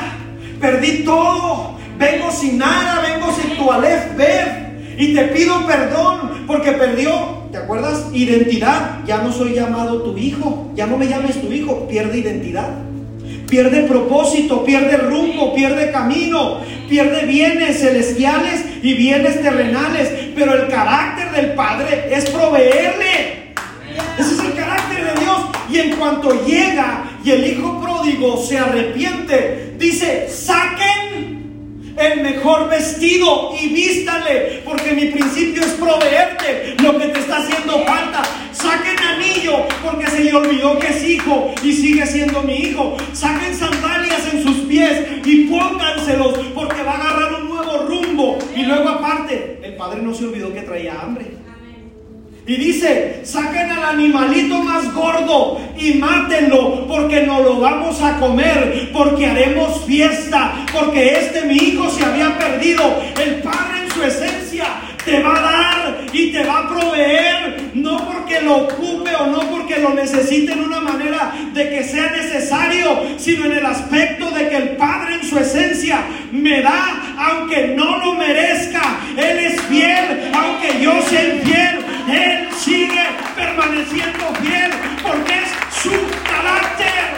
perdí 0.59 1.03
todo. 1.03 1.75
Vengo 1.97 2.31
sin 2.31 2.57
nada, 2.57 3.01
vengo 3.01 3.31
sin 3.33 3.57
tu 3.57 3.71
alef, 3.71 4.15
ver. 4.17 4.95
Y 4.97 5.13
te 5.13 5.23
pido 5.25 5.65
perdón 5.65 6.45
porque 6.47 6.71
perdió 6.73 7.40
¿Te 7.51 7.57
acuerdas? 7.57 8.05
Identidad. 8.13 9.03
Ya 9.05 9.17
no 9.17 9.31
soy 9.31 9.53
llamado 9.53 10.01
tu 10.03 10.17
hijo. 10.17 10.71
Ya 10.75 10.87
no 10.87 10.97
me 10.97 11.07
llames 11.07 11.41
tu 11.41 11.51
hijo. 11.51 11.87
Pierde 11.87 12.19
identidad. 12.19 12.69
Pierde 13.49 13.83
propósito, 13.83 14.63
pierde 14.63 14.95
rumbo, 14.95 15.53
pierde 15.53 15.91
camino, 15.91 16.61
pierde 16.87 17.25
bienes 17.25 17.81
celestiales 17.81 18.63
y 18.81 18.93
bienes 18.93 19.41
terrenales. 19.41 20.09
Pero 20.33 20.53
el 20.53 20.69
carácter 20.69 21.31
del 21.31 21.53
Padre 21.53 22.07
es 22.09 22.29
proveerle. 22.29 23.53
Ese 24.17 24.35
es 24.35 24.39
el 24.39 24.53
carácter 24.53 25.03
de 25.03 25.19
Dios. 25.19 25.37
Y 25.69 25.79
en 25.79 25.95
cuanto 25.97 26.45
llega 26.45 27.03
y 27.25 27.31
el 27.31 27.45
hijo 27.45 27.81
pródigo 27.81 28.41
se 28.41 28.57
arrepiente, 28.57 29.75
dice, 29.77 30.29
saquen 30.29 31.30
el 31.97 32.21
mejor 32.21 32.69
vestido 32.69 33.53
y 33.59 33.67
vístale, 33.69 34.61
porque 34.65 34.91
mi 34.93 35.05
principio 35.05 35.61
es 35.61 35.71
proveerte 35.73 36.75
lo 36.81 36.97
que 36.97 37.07
te 37.07 37.19
está 37.19 37.37
haciendo 37.37 37.83
falta. 37.85 38.23
Saquen 38.51 38.97
anillo, 38.99 39.65
porque 39.83 40.07
se 40.07 40.23
le 40.23 40.33
olvidó 40.33 40.77
que 40.79 40.87
es 40.87 41.03
hijo 41.03 41.53
y 41.63 41.73
sigue 41.73 42.05
siendo 42.05 42.43
mi 42.43 42.55
hijo. 42.55 42.97
Saquen 43.13 43.55
sandalias 43.55 44.33
en 44.33 44.43
sus 44.43 44.57
pies 44.67 45.07
y 45.25 45.45
pónganselos, 45.45 46.37
porque 46.53 46.83
va 46.83 46.93
a 46.93 47.01
agarrar 47.01 47.41
un 47.41 47.49
nuevo 47.49 47.85
rumbo. 47.87 48.37
Y 48.55 48.63
luego 48.63 48.89
aparte, 48.89 49.59
el 49.63 49.75
padre 49.75 50.01
no 50.01 50.13
se 50.13 50.25
olvidó 50.25 50.53
que 50.53 50.61
traía 50.61 50.99
hambre. 51.01 51.40
Y 52.47 52.55
dice, 52.55 53.21
saquen 53.23 53.71
al 53.71 53.83
animalito 53.83 54.57
más 54.63 54.91
gordo 54.93 55.59
y 55.77 55.93
mátenlo 55.93 56.87
porque 56.87 57.21
no 57.21 57.39
lo 57.41 57.59
vamos 57.59 58.01
a 58.01 58.19
comer, 58.19 58.89
porque 58.91 59.27
haremos 59.27 59.85
fiesta, 59.85 60.65
porque 60.73 61.19
este 61.19 61.43
mi 61.43 61.55
hijo 61.55 61.87
se 61.91 62.03
había 62.03 62.35
perdido. 62.39 62.81
El 63.23 63.35
Padre 63.43 63.83
en 63.83 63.91
su 63.91 64.03
esencia 64.03 64.65
te 65.05 65.21
va 65.21 65.37
a 65.37 65.41
dar 65.41 66.01
y 66.13 66.31
te 66.31 66.43
va 66.43 66.59
a 66.59 66.69
proveer, 66.69 67.71
no 67.75 67.97
porque 68.07 68.41
lo 68.41 68.57
ocupe 68.57 69.13
o 69.15 69.27
no 69.27 69.41
porque 69.51 69.77
lo 69.77 69.93
necesite 69.93 70.53
en 70.53 70.61
una 70.61 70.79
manera 70.79 71.33
de 71.53 71.69
que 71.69 71.83
sea 71.83 72.11
necesario, 72.11 73.03
sino 73.17 73.45
en 73.45 73.53
el 73.53 73.65
aspecto 73.67 74.31
de 74.31 74.49
que 74.49 74.57
el 74.57 74.69
Padre 74.77 75.15
en 75.15 75.29
su 75.29 75.37
esencia 75.37 76.03
me 76.31 76.61
da, 76.61 77.15
aunque 77.17 77.75
no 77.77 77.97
lo 77.97 78.15
merezca. 78.15 78.81
Él 79.15 79.37
es 79.39 79.61
fiel, 79.61 80.31
aunque 80.33 80.81
yo 80.81 81.01
sea 81.03 81.35
infiel. 81.35 81.90
Él 82.09 82.49
sigue 82.53 83.03
permaneciendo 83.35 84.33
fiel 84.41 84.71
porque 85.03 85.33
es 85.33 85.49
su 85.81 85.91
carácter. 86.23 87.11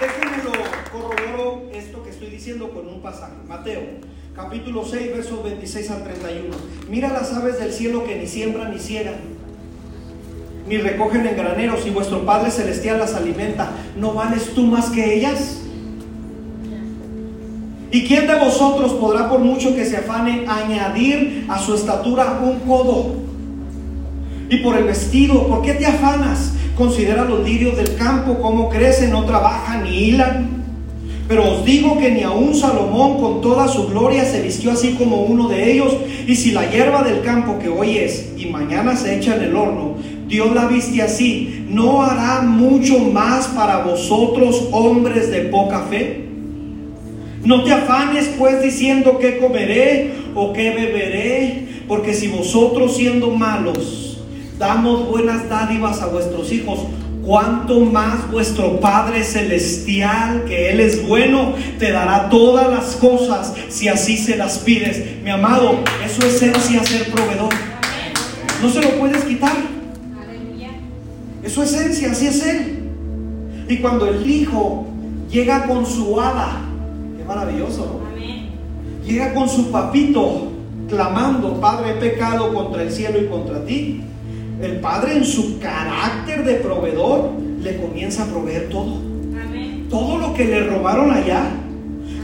Déjenmelo 0.00 0.52
corroboro 0.92 1.70
esto 1.72 2.02
que 2.02 2.10
estoy 2.10 2.28
diciendo 2.28 2.70
con 2.70 2.86
un 2.86 3.00
pasaje. 3.00 3.32
Mateo, 3.46 3.80
capítulo 4.34 4.84
6, 4.84 5.16
versos 5.16 5.42
26 5.42 5.90
al 5.90 6.04
31. 6.04 6.56
Mira 6.88 7.08
las 7.08 7.32
aves 7.32 7.58
del 7.58 7.72
cielo 7.72 8.04
que 8.04 8.16
ni 8.16 8.26
siembran 8.26 8.72
ni 8.72 8.78
ciegan, 8.78 9.16
ni 10.66 10.76
recogen 10.76 11.26
en 11.26 11.36
graneros, 11.36 11.86
y 11.86 11.90
vuestro 11.90 12.24
Padre 12.26 12.50
Celestial 12.50 12.98
las 12.98 13.14
alimenta. 13.14 13.70
¿No 13.96 14.12
vales 14.12 14.54
tú 14.54 14.64
más 14.64 14.90
que 14.90 15.14
ellas? 15.14 15.62
¿Y 17.90 18.04
quién 18.04 18.26
de 18.26 18.34
vosotros 18.34 18.92
podrá, 18.92 19.30
por 19.30 19.40
mucho 19.40 19.74
que 19.74 19.86
se 19.86 19.96
afane, 19.96 20.44
añadir 20.46 21.46
a 21.48 21.58
su 21.58 21.74
estatura 21.74 22.38
un 22.42 22.60
codo? 22.60 23.14
Y 24.50 24.58
por 24.58 24.76
el 24.76 24.84
vestido, 24.84 25.46
¿por 25.46 25.62
qué 25.62 25.74
te 25.74 25.86
afanas? 25.86 26.52
Considera 26.76 27.24
los 27.24 27.44
lirios 27.44 27.76
del 27.76 27.96
campo, 27.96 28.38
cómo 28.40 28.68
crecen, 28.68 29.10
no 29.10 29.24
trabajan 29.24 29.84
ni 29.84 30.04
hilan. 30.04 30.58
Pero 31.28 31.50
os 31.50 31.64
digo 31.64 31.98
que 31.98 32.10
ni 32.10 32.22
aun 32.22 32.54
Salomón 32.54 33.20
con 33.20 33.40
toda 33.40 33.68
su 33.68 33.88
gloria 33.88 34.24
se 34.24 34.42
vistió 34.42 34.72
así 34.72 34.94
como 34.94 35.22
uno 35.22 35.48
de 35.48 35.72
ellos. 35.72 35.96
Y 36.26 36.36
si 36.36 36.52
la 36.52 36.70
hierba 36.70 37.02
del 37.02 37.22
campo 37.22 37.58
que 37.58 37.68
hoy 37.68 37.98
es 37.98 38.32
y 38.36 38.46
mañana 38.46 38.96
se 38.96 39.16
echa 39.16 39.36
en 39.36 39.42
el 39.44 39.56
horno, 39.56 39.96
Dios 40.26 40.54
la 40.54 40.66
viste 40.66 41.00
así, 41.00 41.66
¿no 41.70 42.02
hará 42.02 42.42
mucho 42.42 42.98
más 42.98 43.46
para 43.48 43.78
vosotros 43.78 44.68
hombres 44.72 45.30
de 45.30 45.40
poca 45.42 45.80
fe? 45.90 46.27
No 47.44 47.64
te 47.64 47.72
afanes 47.72 48.30
pues 48.38 48.62
diciendo 48.62 49.18
qué 49.18 49.38
comeré 49.38 50.12
o 50.34 50.52
qué 50.52 50.70
beberé, 50.70 51.66
porque 51.86 52.14
si 52.14 52.28
vosotros 52.28 52.96
siendo 52.96 53.30
malos 53.30 54.18
damos 54.58 55.08
buenas 55.08 55.48
dádivas 55.48 56.02
a 56.02 56.06
vuestros 56.06 56.52
hijos, 56.52 56.80
cuánto 57.24 57.80
más 57.80 58.30
vuestro 58.30 58.80
Padre 58.80 59.22
Celestial, 59.22 60.44
que 60.46 60.70
Él 60.70 60.80
es 60.80 61.06
bueno, 61.06 61.54
te 61.78 61.92
dará 61.92 62.28
todas 62.28 62.68
las 62.70 62.96
cosas 62.96 63.54
si 63.68 63.86
así 63.88 64.16
se 64.16 64.36
las 64.36 64.58
pides. 64.58 65.22
Mi 65.22 65.30
amado, 65.30 65.78
es 66.04 66.12
su 66.12 66.26
esencia 66.26 66.82
ser 66.84 67.10
proveedor. 67.12 67.50
No 68.62 68.68
se 68.68 68.82
lo 68.82 68.98
puedes 68.98 69.24
quitar. 69.24 69.56
Es 71.42 71.52
su 71.52 71.62
esencia, 71.62 72.10
así 72.10 72.26
es 72.26 72.46
Él. 72.46 72.78
Y 73.68 73.76
cuando 73.76 74.08
el 74.08 74.28
Hijo 74.28 74.86
llega 75.30 75.64
con 75.66 75.86
su 75.86 76.20
hada, 76.20 76.67
maravilloso, 77.28 78.00
Llega 79.04 79.32
con 79.32 79.48
su 79.48 79.70
papito 79.70 80.48
clamando, 80.88 81.60
Padre, 81.60 81.92
he 81.92 81.94
pecado 81.94 82.52
contra 82.52 82.82
el 82.82 82.90
cielo 82.90 83.18
y 83.20 83.26
contra 83.26 83.64
ti 83.64 84.02
el 84.60 84.80
Padre 84.80 85.16
en 85.16 85.24
su 85.24 85.58
carácter 85.60 86.44
de 86.44 86.54
proveedor 86.54 87.30
le 87.62 87.76
comienza 87.76 88.24
a 88.24 88.26
proveer 88.26 88.68
todo. 88.68 88.98
Todo 89.88 90.18
lo 90.18 90.34
que 90.34 90.44
le 90.44 90.64
robaron 90.64 91.12
allá, 91.12 91.44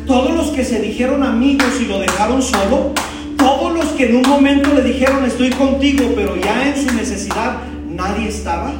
todos 0.07 0.34
los 0.34 0.48
que 0.48 0.64
se 0.64 0.80
dijeron 0.80 1.22
amigos 1.22 1.80
y 1.80 1.86
lo 1.86 2.00
dejaron 2.00 2.42
solo, 2.42 2.92
todos 3.38 3.72
los 3.72 3.86
que 3.92 4.11
en 4.11 4.16
un 4.16 4.28
momento 4.28 4.74
le 4.74 4.82
dijeron 4.82 5.24
estoy 5.24 5.50
contigo, 5.50 6.11
pero 6.14 6.36
ya 6.36 6.68
en 6.68 6.76
su 6.76 6.94
necesidad 6.94 7.59
nadie 7.88 8.28
estaba, 8.28 8.72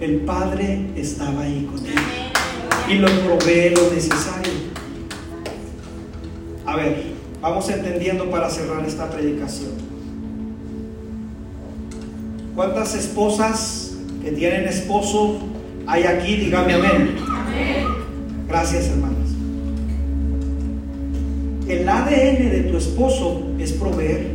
el 0.00 0.16
Padre 0.26 0.86
estaba 0.96 1.42
ahí 1.42 1.68
con 1.70 1.86
él. 1.86 1.94
Y 2.88 2.94
lo 2.98 3.08
provee 3.08 3.70
lo 3.74 3.94
necesario. 3.94 4.73
A 6.74 6.76
ver, 6.76 7.04
vamos 7.40 7.70
entendiendo 7.70 8.28
para 8.32 8.50
cerrar 8.50 8.84
esta 8.84 9.08
predicación. 9.08 9.70
¿Cuántas 12.56 12.96
esposas 12.96 13.94
que 14.20 14.32
tienen 14.32 14.66
esposo 14.66 15.38
hay 15.86 16.02
aquí? 16.02 16.34
Dígame 16.34 16.74
amén. 16.74 17.14
Gracias, 18.48 18.88
hermanas. 18.88 19.30
El 21.68 21.88
ADN 21.88 22.50
de 22.50 22.66
tu 22.68 22.76
esposo 22.76 23.42
es 23.60 23.70
proveer. 23.74 24.34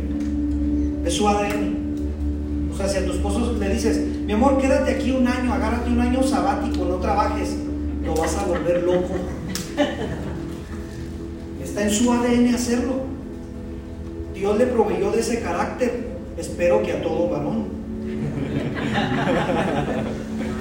Es 1.04 1.12
su 1.12 1.28
ADN. 1.28 2.70
O 2.72 2.76
sea, 2.78 2.88
si 2.88 2.96
a 2.96 3.04
tu 3.04 3.12
esposo 3.12 3.52
le 3.52 3.68
dices, 3.68 4.00
mi 4.24 4.32
amor, 4.32 4.56
quédate 4.56 4.92
aquí 4.92 5.10
un 5.10 5.28
año, 5.28 5.52
agárrate 5.52 5.90
un 5.90 6.00
año 6.00 6.22
sabático, 6.22 6.86
no 6.86 6.96
trabajes, 6.96 7.54
lo 8.02 8.14
vas 8.14 8.34
a 8.38 8.46
volver 8.46 8.82
loco. 8.82 9.14
Está 11.80 11.88
en 11.88 11.98
su 11.98 12.12
ADN 12.12 12.54
hacerlo. 12.54 12.92
Dios 14.34 14.58
le 14.58 14.66
proveyó 14.66 15.10
de 15.12 15.20
ese 15.20 15.40
carácter. 15.40 16.08
Espero 16.36 16.82
que 16.82 16.92
a 16.92 17.00
todo 17.00 17.30
varón. 17.30 17.64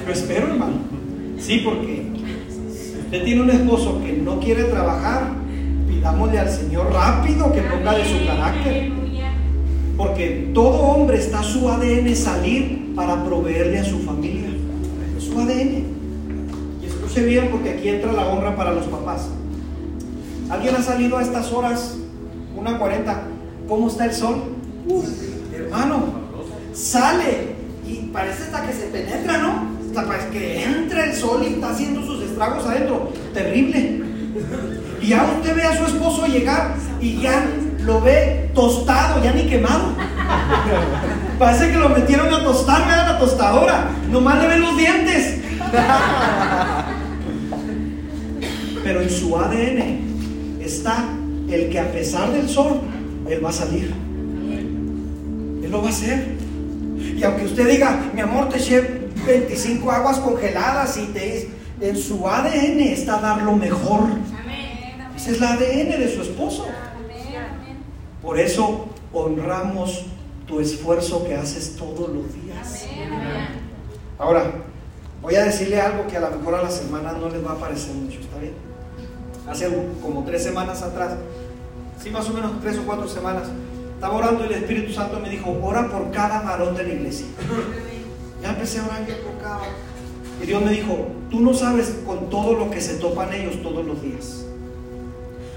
Lo 0.08 0.14
espero, 0.14 0.48
hermano. 0.48 0.78
Sí, 1.38 1.62
porque 1.66 2.06
usted 3.04 3.26
tiene 3.26 3.42
un 3.42 3.50
esposo 3.50 4.02
que 4.02 4.14
no 4.14 4.40
quiere 4.40 4.64
trabajar, 4.66 5.32
pidámosle 5.90 6.40
al 6.40 6.50
Señor 6.50 6.94
rápido 6.94 7.52
que 7.52 7.64
ponga 7.64 7.96
de 7.96 8.06
su 8.06 8.26
carácter. 8.26 8.90
Porque 9.98 10.52
todo 10.54 10.70
hombre 10.70 11.18
está 11.18 11.44
su 11.44 11.68
ADN 11.68 12.16
salir 12.16 12.94
para 12.96 13.26
proveerle 13.26 13.80
a 13.80 13.84
su 13.84 14.00
familia. 14.00 14.52
Es 15.18 15.26
su 15.26 15.38
ADN. 15.38 15.84
Y 16.82 16.86
escuche 16.86 17.26
bien 17.26 17.50
porque 17.52 17.72
aquí 17.72 17.90
entra 17.90 18.14
la 18.14 18.26
honra 18.26 18.56
para 18.56 18.72
los 18.72 18.86
papás. 18.86 19.32
¿Alguien 20.50 20.76
ha 20.76 20.82
salido 20.82 21.18
a 21.18 21.22
estas 21.22 21.52
horas? 21.52 21.96
Una 22.56 22.80
40. 22.80 23.22
¿Cómo 23.68 23.88
está 23.88 24.06
el 24.06 24.14
sol? 24.14 24.56
hermano, 25.54 26.06
sale 26.74 27.56
y 27.86 27.98
parece 28.12 28.44
hasta 28.44 28.66
que 28.66 28.74
se 28.74 28.88
penetra, 28.88 29.38
¿no? 29.38 29.68
Hasta 29.88 30.08
parece 30.08 30.30
que 30.30 30.64
entra 30.64 31.06
el 31.06 31.14
sol 31.14 31.44
y 31.44 31.54
está 31.54 31.70
haciendo 31.70 32.02
sus 32.02 32.24
estragos 32.24 32.66
adentro. 32.66 33.12
Terrible. 33.34 34.02
Y 35.00 35.10
ya 35.10 35.32
usted 35.38 35.56
ve 35.56 35.64
a 35.64 35.78
su 35.78 35.86
esposo 35.86 36.26
llegar 36.26 36.74
y 37.00 37.22
ya 37.22 37.46
lo 37.82 38.02
ve 38.02 38.50
tostado, 38.56 39.24
ya 39.24 39.34
ni 39.34 39.44
quemado. 39.44 39.94
Parece 41.38 41.72
que 41.72 41.78
lo 41.78 41.90
metieron 41.90 42.34
a 42.34 42.44
tostar, 42.44 42.82
a 42.82 43.12
la 43.12 43.20
tostadora. 43.20 43.92
Nomás 44.10 44.42
le 44.42 44.48
ven 44.48 44.62
los 44.62 44.76
dientes. 44.76 45.42
Pero 48.84 49.02
en 49.02 49.10
su 49.10 49.38
ADN 49.38 50.09
está 50.70 51.06
el 51.50 51.70
que 51.70 51.80
a 51.80 51.92
pesar 51.92 52.32
del 52.32 52.48
sol, 52.48 52.80
él 53.28 53.44
va 53.44 53.50
a 53.50 53.54
salir. 53.54 53.94
Él 55.64 55.70
lo 55.70 55.82
va 55.82 55.88
a 55.88 55.90
hacer. 55.90 56.38
Y 57.18 57.24
aunque 57.24 57.46
usted 57.46 57.70
diga, 57.70 58.12
mi 58.14 58.22
amor, 58.22 58.50
te 58.50 58.58
eché 58.58 59.10
25 59.26 59.92
aguas 59.92 60.20
congeladas 60.20 60.98
y 60.98 61.06
te 61.08 61.50
en 61.82 61.98
su 61.98 62.28
ADN 62.28 62.80
está 62.82 63.20
dar 63.20 63.42
lo 63.42 63.56
mejor. 63.56 64.02
Ese 65.16 65.32
es 65.32 65.38
el 65.38 65.44
ADN 65.44 66.00
de 66.00 66.14
su 66.14 66.22
esposo. 66.22 66.66
Por 68.22 68.40
eso 68.40 68.88
honramos 69.14 70.06
tu 70.46 70.60
esfuerzo 70.60 71.26
que 71.26 71.36
haces 71.36 71.76
todos 71.78 72.10
los 72.10 72.34
días. 72.34 72.86
Ahora, 74.18 74.52
voy 75.22 75.36
a 75.36 75.46
decirle 75.46 75.80
algo 75.80 76.06
que 76.08 76.18
a 76.18 76.22
lo 76.22 76.32
mejor 76.32 76.56
a 76.56 76.64
las 76.64 76.76
semanas 76.76 77.18
no 77.18 77.30
les 77.30 77.46
va 77.46 77.54
a 77.54 77.58
parecer 77.58 77.94
mucho, 77.96 78.20
¿está 78.20 78.38
bien? 78.40 78.54
Hace 79.50 79.68
como 80.02 80.24
tres 80.24 80.44
semanas 80.44 80.82
atrás, 80.84 81.14
sí, 82.02 82.10
más 82.10 82.30
o 82.30 82.34
menos 82.34 82.52
tres 82.62 82.78
o 82.78 82.84
cuatro 82.84 83.08
semanas, 83.08 83.44
estaba 83.96 84.16
orando 84.16 84.46
y 84.46 84.48
el 84.48 84.54
Espíritu 84.54 84.94
Santo 84.94 85.20
me 85.20 85.30
dijo, 85.30 85.58
ora 85.62 85.90
por 85.90 86.12
cada 86.12 86.42
varón 86.42 86.76
de 86.76 86.84
la 86.84 86.94
iglesia. 86.94 87.26
Ya 88.42 88.52
empecé 88.52 88.80
a 88.80 88.86
orar 88.86 89.06
por 89.06 89.38
cada 89.44 89.60
Y 90.42 90.46
Dios 90.46 90.64
me 90.64 90.72
dijo, 90.72 91.08
tú 91.30 91.42
no 91.42 91.54
sabes 91.54 91.98
con 92.06 92.30
todo 92.30 92.54
lo 92.54 92.70
que 92.72 92.80
se 92.80 92.96
topan 92.96 93.34
ellos 93.34 93.62
todos 93.62 93.86
los 93.86 94.02
días. 94.02 94.46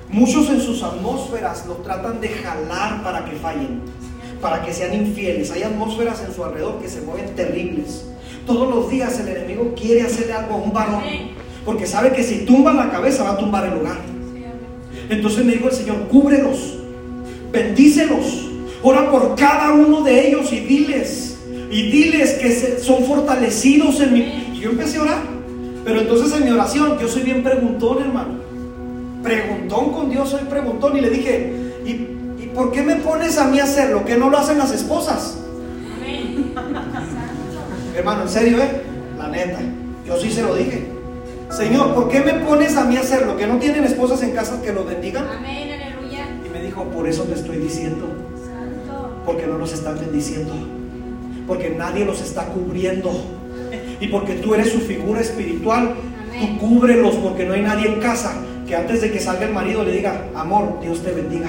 Muchos 0.08 0.50
en 0.50 0.60
sus 0.60 0.82
atmósferas 0.82 1.66
los 1.66 1.82
tratan 1.82 2.20
de 2.20 2.28
jalar 2.28 3.02
para 3.02 3.24
que 3.24 3.36
fallen, 3.36 3.80
para 4.40 4.62
que 4.64 4.72
sean 4.72 4.94
infieles. 4.94 5.50
Hay 5.52 5.62
atmósferas 5.62 6.22
en 6.26 6.34
su 6.34 6.44
alrededor 6.44 6.80
que 6.80 6.88
se 6.88 7.00
mueven 7.02 7.34
terribles. 7.34 8.06
Todos 8.46 8.68
los 8.68 8.90
días 8.90 9.18
el 9.20 9.28
enemigo 9.28 9.72
quiere 9.74 10.02
hacerle 10.02 10.32
algo 10.32 10.54
a 10.54 10.58
un 10.58 10.72
varón, 10.72 11.02
porque 11.64 11.86
sabe 11.86 12.12
que 12.12 12.22
si 12.22 12.44
tumba 12.44 12.72
la 12.72 12.90
cabeza 12.90 13.24
va 13.24 13.32
a 13.32 13.38
tumbar 13.38 13.66
el 13.66 13.74
lugar. 13.74 13.98
Entonces 15.08 15.44
me 15.44 15.52
dijo 15.52 15.68
el 15.68 15.74
Señor, 15.74 16.08
cúbrelos 16.08 16.78
bendícelos, 17.52 18.48
ora 18.82 19.10
por 19.10 19.36
cada 19.36 19.72
uno 19.72 20.02
de 20.02 20.28
ellos 20.28 20.52
y 20.52 20.60
diles, 20.60 21.38
y 21.70 21.90
diles 21.90 22.32
que 22.34 22.80
son 22.80 23.04
fortalecidos 23.04 24.00
en 24.00 24.12
mi... 24.12 24.20
Y 24.54 24.60
yo 24.60 24.70
empecé 24.70 24.98
a 24.98 25.02
orar, 25.02 25.22
pero 25.84 26.00
entonces 26.00 26.32
en 26.32 26.44
mi 26.44 26.50
oración, 26.50 26.98
yo 26.98 27.08
soy 27.08 27.22
bien 27.22 27.42
preguntón, 27.42 28.02
hermano. 28.02 28.40
Preguntón 29.22 29.92
con 29.92 30.10
Dios, 30.10 30.30
soy 30.30 30.44
preguntón. 30.44 30.96
Y 30.96 31.00
le 31.00 31.10
dije, 31.10 31.52
¿y, 31.84 31.90
¿y 32.42 32.50
por 32.54 32.72
qué 32.72 32.82
me 32.82 32.96
pones 32.96 33.38
a 33.38 33.46
mí 33.46 33.60
a 33.60 33.64
hacer 33.64 33.90
lo 33.90 34.04
que 34.04 34.16
no 34.16 34.30
lo 34.30 34.38
hacen 34.38 34.58
las 34.58 34.72
esposas? 34.72 35.38
hermano, 37.96 38.22
en 38.22 38.28
serio, 38.28 38.58
¿eh? 38.58 38.82
La 39.18 39.28
neta, 39.28 39.60
yo 40.06 40.18
sí 40.18 40.30
se 40.30 40.42
lo 40.42 40.54
dije. 40.54 40.91
Señor, 41.56 41.94
¿por 41.94 42.08
qué 42.08 42.20
me 42.20 42.34
pones 42.34 42.76
a 42.76 42.84
mí 42.84 42.96
a 42.96 43.00
hacer 43.00 43.26
lo 43.26 43.36
que 43.36 43.46
no 43.46 43.58
tienen 43.58 43.84
esposas 43.84 44.22
en 44.22 44.32
casa 44.32 44.60
que 44.62 44.72
lo 44.72 44.84
bendigan? 44.84 45.26
Amén 45.28 45.72
por 46.92 47.08
eso 47.08 47.24
te 47.24 47.34
estoy 47.34 47.58
diciendo. 47.58 48.06
Porque 49.24 49.46
no 49.46 49.58
los 49.58 49.72
están 49.72 49.98
bendiciendo. 49.98 50.52
Porque 51.46 51.70
nadie 51.70 52.04
los 52.04 52.20
está 52.20 52.46
cubriendo. 52.46 53.12
Y 54.00 54.08
porque 54.08 54.34
tú 54.34 54.54
eres 54.54 54.72
su 54.72 54.80
figura 54.80 55.20
espiritual, 55.20 55.94
tú 56.38 56.58
cúbrelos 56.58 57.14
porque 57.16 57.44
no 57.44 57.54
hay 57.54 57.62
nadie 57.62 57.88
en 57.88 58.00
casa 58.00 58.34
que 58.66 58.74
antes 58.74 59.00
de 59.00 59.12
que 59.12 59.20
salga 59.20 59.46
el 59.46 59.52
marido 59.52 59.84
le 59.84 59.92
diga, 59.92 60.24
amor, 60.34 60.80
Dios 60.80 61.02
te 61.02 61.12
bendiga. 61.12 61.48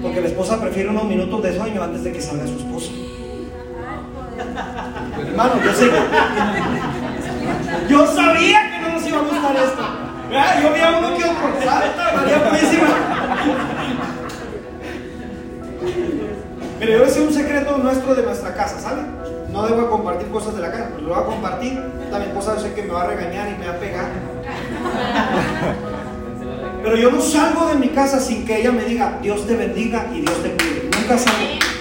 Porque 0.00 0.20
la 0.20 0.28
esposa 0.28 0.60
prefiere 0.60 0.88
unos 0.88 1.04
minutos 1.04 1.42
de 1.42 1.56
sueño 1.56 1.82
antes 1.82 2.04
de 2.04 2.12
que 2.12 2.20
salga 2.20 2.46
su 2.46 2.56
esposo. 2.56 2.92
Hermano, 5.28 5.54
yo 5.64 5.72
sé. 5.72 5.86
Yo 7.88 8.06
sabía 8.06 8.71
iba 9.12 9.20
a 9.20 9.24
gustar 9.24 9.56
esto. 9.56 9.82
Yo 10.62 10.72
vi 10.72 10.80
a 10.80 10.98
uno 10.98 11.16
que 11.16 11.24
otro, 11.24 11.48
María 12.16 12.50
Mire, 16.80 16.92
yo 16.92 17.04
decir 17.04 17.22
un 17.22 17.32
secreto 17.32 17.78
nuestro 17.78 18.14
de 18.14 18.22
nuestra 18.22 18.54
casa, 18.54 18.80
¿sale? 18.80 19.02
No 19.52 19.66
debo 19.66 19.90
compartir 19.90 20.28
cosas 20.28 20.56
de 20.56 20.62
la 20.62 20.70
casa, 20.70 20.88
pero 20.94 21.08
lo 21.08 21.14
voy 21.14 21.22
a 21.22 21.26
compartir. 21.26 21.80
Esta 22.02 22.18
mi 22.18 22.24
esposa 22.24 22.58
sé 22.58 22.72
que 22.72 22.82
me 22.82 22.92
va 22.92 23.02
a 23.02 23.06
regañar 23.06 23.48
y 23.50 23.58
me 23.58 23.66
va 23.68 23.74
a 23.74 23.76
pegar. 23.76 24.06
Pero 26.82 26.96
yo 26.96 27.10
no 27.10 27.20
salgo 27.20 27.68
de 27.68 27.74
mi 27.76 27.90
casa 27.90 28.18
sin 28.18 28.44
que 28.44 28.60
ella 28.60 28.72
me 28.72 28.84
diga, 28.84 29.18
Dios 29.22 29.46
te 29.46 29.54
bendiga 29.54 30.06
y 30.12 30.22
Dios 30.22 30.42
te 30.42 30.50
cuide. 30.52 30.90
Nunca 30.98 31.18
salgo. 31.18 31.71